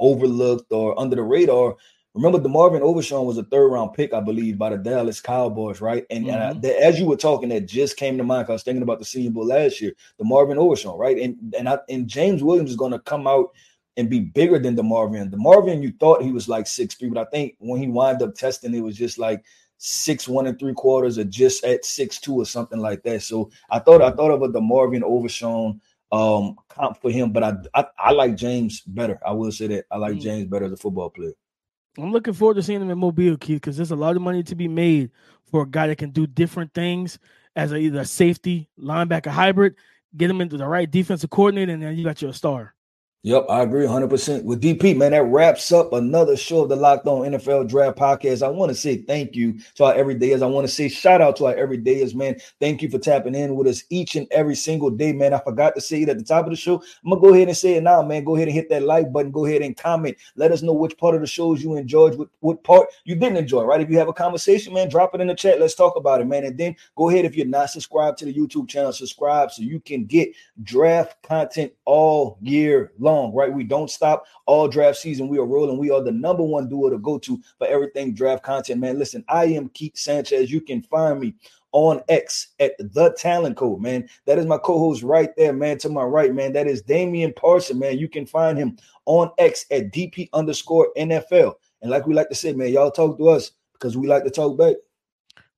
overlooked 0.00 0.72
or 0.72 0.98
under 0.98 1.16
the 1.16 1.22
radar, 1.22 1.76
Remember, 2.14 2.38
DeMarvion 2.38 2.82
Overshown 2.82 3.24
was 3.24 3.38
a 3.38 3.44
third 3.44 3.68
round 3.68 3.94
pick, 3.94 4.12
I 4.12 4.20
believe, 4.20 4.58
by 4.58 4.68
the 4.68 4.76
Dallas 4.76 5.20
Cowboys, 5.20 5.80
right? 5.80 6.04
And, 6.10 6.26
mm-hmm. 6.26 6.34
and 6.34 6.42
I, 6.42 6.52
the, 6.52 6.78
as 6.78 7.00
you 7.00 7.06
were 7.06 7.16
talking, 7.16 7.48
that 7.48 7.66
just 7.66 7.96
came 7.96 8.18
to 8.18 8.24
mind. 8.24 8.46
Cause 8.46 8.50
I 8.50 8.54
was 8.54 8.62
thinking 8.64 8.82
about 8.82 8.98
the 8.98 9.06
Senior 9.06 9.30
Bowl 9.30 9.46
last 9.46 9.80
year, 9.80 9.92
DeMarvion 10.20 10.58
Overshown, 10.58 10.98
right? 10.98 11.16
And 11.18 11.54
and 11.56 11.68
I, 11.70 11.78
and 11.88 12.06
James 12.06 12.42
Williams 12.42 12.70
is 12.70 12.76
going 12.76 12.92
to 12.92 12.98
come 12.98 13.26
out 13.26 13.52
and 13.96 14.08
be 14.08 14.20
bigger 14.20 14.58
than 14.58 14.76
DeMarvion. 14.76 15.30
DeMarvion, 15.30 15.82
you 15.82 15.92
thought 16.00 16.22
he 16.22 16.32
was 16.32 16.48
like 16.48 16.66
six 16.66 16.94
three, 16.94 17.08
but 17.08 17.26
I 17.26 17.30
think 17.30 17.56
when 17.58 17.80
he 17.80 17.88
wound 17.88 18.22
up 18.22 18.34
testing, 18.34 18.74
it 18.74 18.80
was 18.80 18.96
just 18.96 19.18
like 19.18 19.44
six 19.78 20.28
one 20.28 20.46
and 20.46 20.58
three 20.58 20.74
quarters 20.74 21.18
or 21.18 21.24
just 21.24 21.64
at 21.64 21.84
six 21.84 22.20
two 22.20 22.34
or 22.34 22.46
something 22.46 22.78
like 22.78 23.02
that. 23.02 23.22
So 23.22 23.50
I 23.70 23.78
thought 23.78 24.02
I 24.02 24.10
thought 24.10 24.30
of 24.30 24.42
a 24.42 24.48
DeMarvion 24.48 25.02
Overshown 25.02 25.80
um 26.12 26.56
comp 26.68 27.00
for 27.00 27.10
him, 27.10 27.32
but 27.32 27.42
I, 27.42 27.54
I, 27.74 27.86
I 27.98 28.12
like 28.12 28.36
James 28.36 28.82
better. 28.82 29.18
I 29.26 29.32
will 29.32 29.50
say 29.50 29.66
that 29.68 29.86
I 29.90 29.96
like 29.96 30.16
mm. 30.16 30.20
James 30.20 30.46
better 30.46 30.66
as 30.66 30.72
a 30.72 30.76
football 30.76 31.10
player. 31.10 31.32
I'm 31.98 32.12
looking 32.12 32.34
forward 32.34 32.54
to 32.54 32.62
seeing 32.62 32.80
him 32.80 32.90
in 32.90 32.98
Mobile, 32.98 33.36
Keith, 33.36 33.60
because 33.60 33.76
there's 33.76 33.90
a 33.90 33.96
lot 33.96 34.16
of 34.16 34.22
money 34.22 34.42
to 34.44 34.54
be 34.54 34.68
made 34.68 35.10
for 35.50 35.62
a 35.62 35.66
guy 35.66 35.86
that 35.88 35.98
can 35.98 36.10
do 36.10 36.26
different 36.26 36.72
things 36.72 37.18
as 37.54 37.72
a, 37.72 37.76
either 37.76 38.00
a 38.00 38.04
safety, 38.04 38.70
linebacker 38.78 39.30
hybrid, 39.30 39.74
get 40.16 40.30
him 40.30 40.40
into 40.40 40.56
the 40.56 40.66
right 40.66 40.90
defensive 40.90 41.28
coordinator, 41.28 41.72
and 41.72 41.82
then 41.82 41.96
you 41.96 42.04
got 42.04 42.22
your 42.22 42.32
star. 42.32 42.74
Yep, 43.24 43.46
I 43.48 43.62
agree 43.62 43.86
100% 43.86 44.42
with 44.42 44.60
DP, 44.60 44.96
man. 44.96 45.12
That 45.12 45.22
wraps 45.22 45.70
up 45.70 45.92
another 45.92 46.36
show 46.36 46.62
of 46.62 46.68
the 46.68 46.74
Locked 46.74 47.06
On 47.06 47.20
NFL 47.20 47.68
Draft 47.68 47.96
Podcast. 47.96 48.42
I 48.42 48.48
want 48.48 48.70
to 48.70 48.74
say 48.74 48.96
thank 48.96 49.36
you 49.36 49.60
to 49.76 49.84
our 49.84 49.94
everydayers. 49.94 50.42
I 50.42 50.46
want 50.46 50.66
to 50.66 50.72
say 50.72 50.88
shout 50.88 51.20
out 51.20 51.36
to 51.36 51.46
our 51.46 51.54
everydayers, 51.54 52.16
man. 52.16 52.40
Thank 52.58 52.82
you 52.82 52.90
for 52.90 52.98
tapping 52.98 53.36
in 53.36 53.54
with 53.54 53.68
us 53.68 53.84
each 53.90 54.16
and 54.16 54.26
every 54.32 54.56
single 54.56 54.90
day, 54.90 55.12
man. 55.12 55.32
I 55.32 55.38
forgot 55.38 55.76
to 55.76 55.80
say 55.80 56.02
it 56.02 56.08
at 56.08 56.18
the 56.18 56.24
top 56.24 56.46
of 56.46 56.50
the 56.50 56.56
show. 56.56 56.82
I'm 57.04 57.10
going 57.10 57.22
to 57.22 57.28
go 57.28 57.32
ahead 57.32 57.46
and 57.46 57.56
say 57.56 57.74
it 57.74 57.84
now, 57.84 58.02
man. 58.02 58.24
Go 58.24 58.34
ahead 58.34 58.48
and 58.48 58.56
hit 58.56 58.68
that 58.70 58.82
like 58.82 59.12
button. 59.12 59.30
Go 59.30 59.46
ahead 59.46 59.62
and 59.62 59.76
comment. 59.76 60.16
Let 60.34 60.50
us 60.50 60.62
know 60.62 60.72
which 60.72 60.98
part 60.98 61.14
of 61.14 61.20
the 61.20 61.28
shows 61.28 61.62
you 61.62 61.76
enjoyed, 61.76 62.16
what, 62.16 62.28
what 62.40 62.64
part 62.64 62.88
you 63.04 63.14
didn't 63.14 63.36
enjoy, 63.36 63.62
right? 63.62 63.80
If 63.80 63.88
you 63.88 63.98
have 63.98 64.08
a 64.08 64.12
conversation, 64.12 64.74
man, 64.74 64.88
drop 64.88 65.14
it 65.14 65.20
in 65.20 65.28
the 65.28 65.36
chat. 65.36 65.60
Let's 65.60 65.76
talk 65.76 65.94
about 65.94 66.20
it, 66.20 66.26
man. 66.26 66.42
And 66.42 66.58
then 66.58 66.74
go 66.96 67.08
ahead, 67.08 67.24
if 67.24 67.36
you're 67.36 67.46
not 67.46 67.70
subscribed 67.70 68.18
to 68.18 68.24
the 68.24 68.34
YouTube 68.34 68.68
channel, 68.68 68.92
subscribe 68.92 69.52
so 69.52 69.62
you 69.62 69.78
can 69.78 70.06
get 70.06 70.34
draft 70.64 71.22
content 71.22 71.72
all 71.84 72.36
year 72.40 72.90
long, 73.12 73.32
right? 73.34 73.52
We 73.52 73.64
don't 73.64 73.90
stop 73.90 74.24
all 74.46 74.68
draft 74.68 74.98
season. 74.98 75.28
We 75.28 75.38
are 75.38 75.46
rolling. 75.46 75.78
We 75.78 75.90
are 75.90 76.02
the 76.02 76.12
number 76.12 76.42
one 76.42 76.68
duo 76.68 76.90
to 76.90 76.98
go 76.98 77.18
to 77.18 77.40
for 77.58 77.66
everything 77.66 78.14
draft 78.14 78.42
content, 78.42 78.80
man. 78.80 78.98
Listen, 78.98 79.24
I 79.28 79.46
am 79.46 79.68
Keith 79.70 79.96
Sanchez. 79.96 80.50
You 80.50 80.60
can 80.60 80.82
find 80.82 81.20
me 81.20 81.34
on 81.72 82.02
X 82.08 82.48
at 82.60 82.72
the 82.78 83.14
talent 83.16 83.56
code, 83.56 83.80
man. 83.80 84.08
That 84.26 84.38
is 84.38 84.46
my 84.46 84.58
co-host 84.58 85.02
right 85.02 85.30
there, 85.36 85.52
man. 85.52 85.78
To 85.78 85.88
my 85.88 86.04
right, 86.04 86.34
man. 86.34 86.52
That 86.52 86.66
is 86.66 86.82
Damian 86.82 87.32
Parson, 87.34 87.78
man. 87.78 87.98
You 87.98 88.08
can 88.08 88.26
find 88.26 88.58
him 88.58 88.76
on 89.06 89.30
X 89.38 89.66
at 89.70 89.92
DP 89.92 90.28
underscore 90.32 90.88
NFL. 90.96 91.54
And 91.80 91.90
like 91.90 92.06
we 92.06 92.14
like 92.14 92.28
to 92.28 92.34
say, 92.34 92.52
man, 92.52 92.72
y'all 92.72 92.90
talk 92.90 93.18
to 93.18 93.28
us 93.28 93.52
because 93.74 93.96
we 93.96 94.06
like 94.06 94.24
to 94.24 94.30
talk 94.30 94.58
back. 94.58 94.76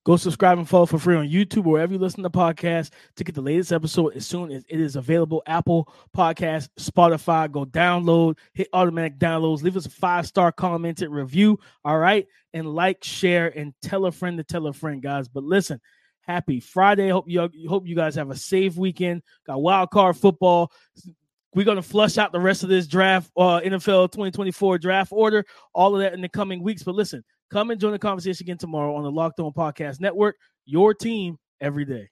Go 0.05 0.19
subscribe 0.19 0.59
and 0.59 0.69
follow 0.69 0.85
for 0.85 0.99
free 0.99 1.17
on 1.17 1.31
YouTube 1.31 1.65
or 1.65 1.73
wherever 1.73 1.95
you 1.95 1.99
listen 1.99 2.23
to 2.25 2.31
podcasts 2.31 2.91
to 3.17 3.25
get 3.25 3.35
the 3.35 3.41
latest 3.41 3.73
episode 3.73 4.15
as 4.15 4.27
soon 4.27 4.53
as 4.53 4.63
it 4.69 4.79
is 4.79 4.97
available. 4.97 5.43
Apple 5.47 5.91
Podcast, 6.15 6.69
Spotify. 6.79 7.51
Go 7.51 7.65
download, 7.65 8.37
hit 8.53 8.69
automatic 8.75 9.19
downloads. 9.19 9.63
Leave 9.63 9.79
us 9.79 9.87
a 9.87 9.91
five 9.91 10.27
star 10.27 10.53
commented 10.53 11.09
review. 11.09 11.59
All 11.87 11.99
right, 11.99 12.27
and 12.53 12.75
like, 12.75 13.03
share, 13.03 13.49
and 13.49 13.73
tell 13.81 14.05
a 14.05 14.13
friend 14.13 14.37
to 14.37 14.45
tell 14.45 14.67
a 14.67 14.75
friend, 14.75 15.01
guys. 15.03 15.27
But 15.27 15.43
listen, 15.43 15.81
happy 16.21 16.61
Friday. 16.61 17.09
Hope 17.09 17.25
you 17.27 17.49
hope 17.67 17.87
you 17.87 17.97
guys 17.97 18.15
have 18.17 18.31
a 18.31 18.37
safe 18.37 18.77
weekend. 18.77 19.23
Got 19.47 19.63
wild 19.63 19.91
card 19.91 20.19
football. 20.19 20.71
We're 21.55 21.65
gonna 21.65 21.81
flush 21.81 22.19
out 22.19 22.31
the 22.31 22.41
rest 22.41 22.63
of 22.63 22.69
this 22.69 22.87
draft, 22.87 23.31
uh, 23.39 23.61
NFL 23.61 24.13
2024 24.13 24.77
draft 24.77 25.13
order. 25.13 25.47
All 25.73 25.95
of 25.95 26.03
that 26.03 26.13
in 26.13 26.21
the 26.21 26.29
coming 26.29 26.63
weeks. 26.63 26.83
But 26.83 26.95
listen 26.95 27.25
Come 27.51 27.71
and 27.71 27.81
join 27.81 27.93
the 27.93 27.99
conversation 27.99 28.45
again 28.45 28.59
tomorrow 28.59 28.95
on 28.95 29.05
the 29.05 29.11
Locked 29.11 29.41
On 29.41 29.53
Podcast 29.53 30.01
Network, 30.01 30.37
your 30.65 30.95
team 30.95 31.39
every 31.61 31.85
day. 31.85 32.09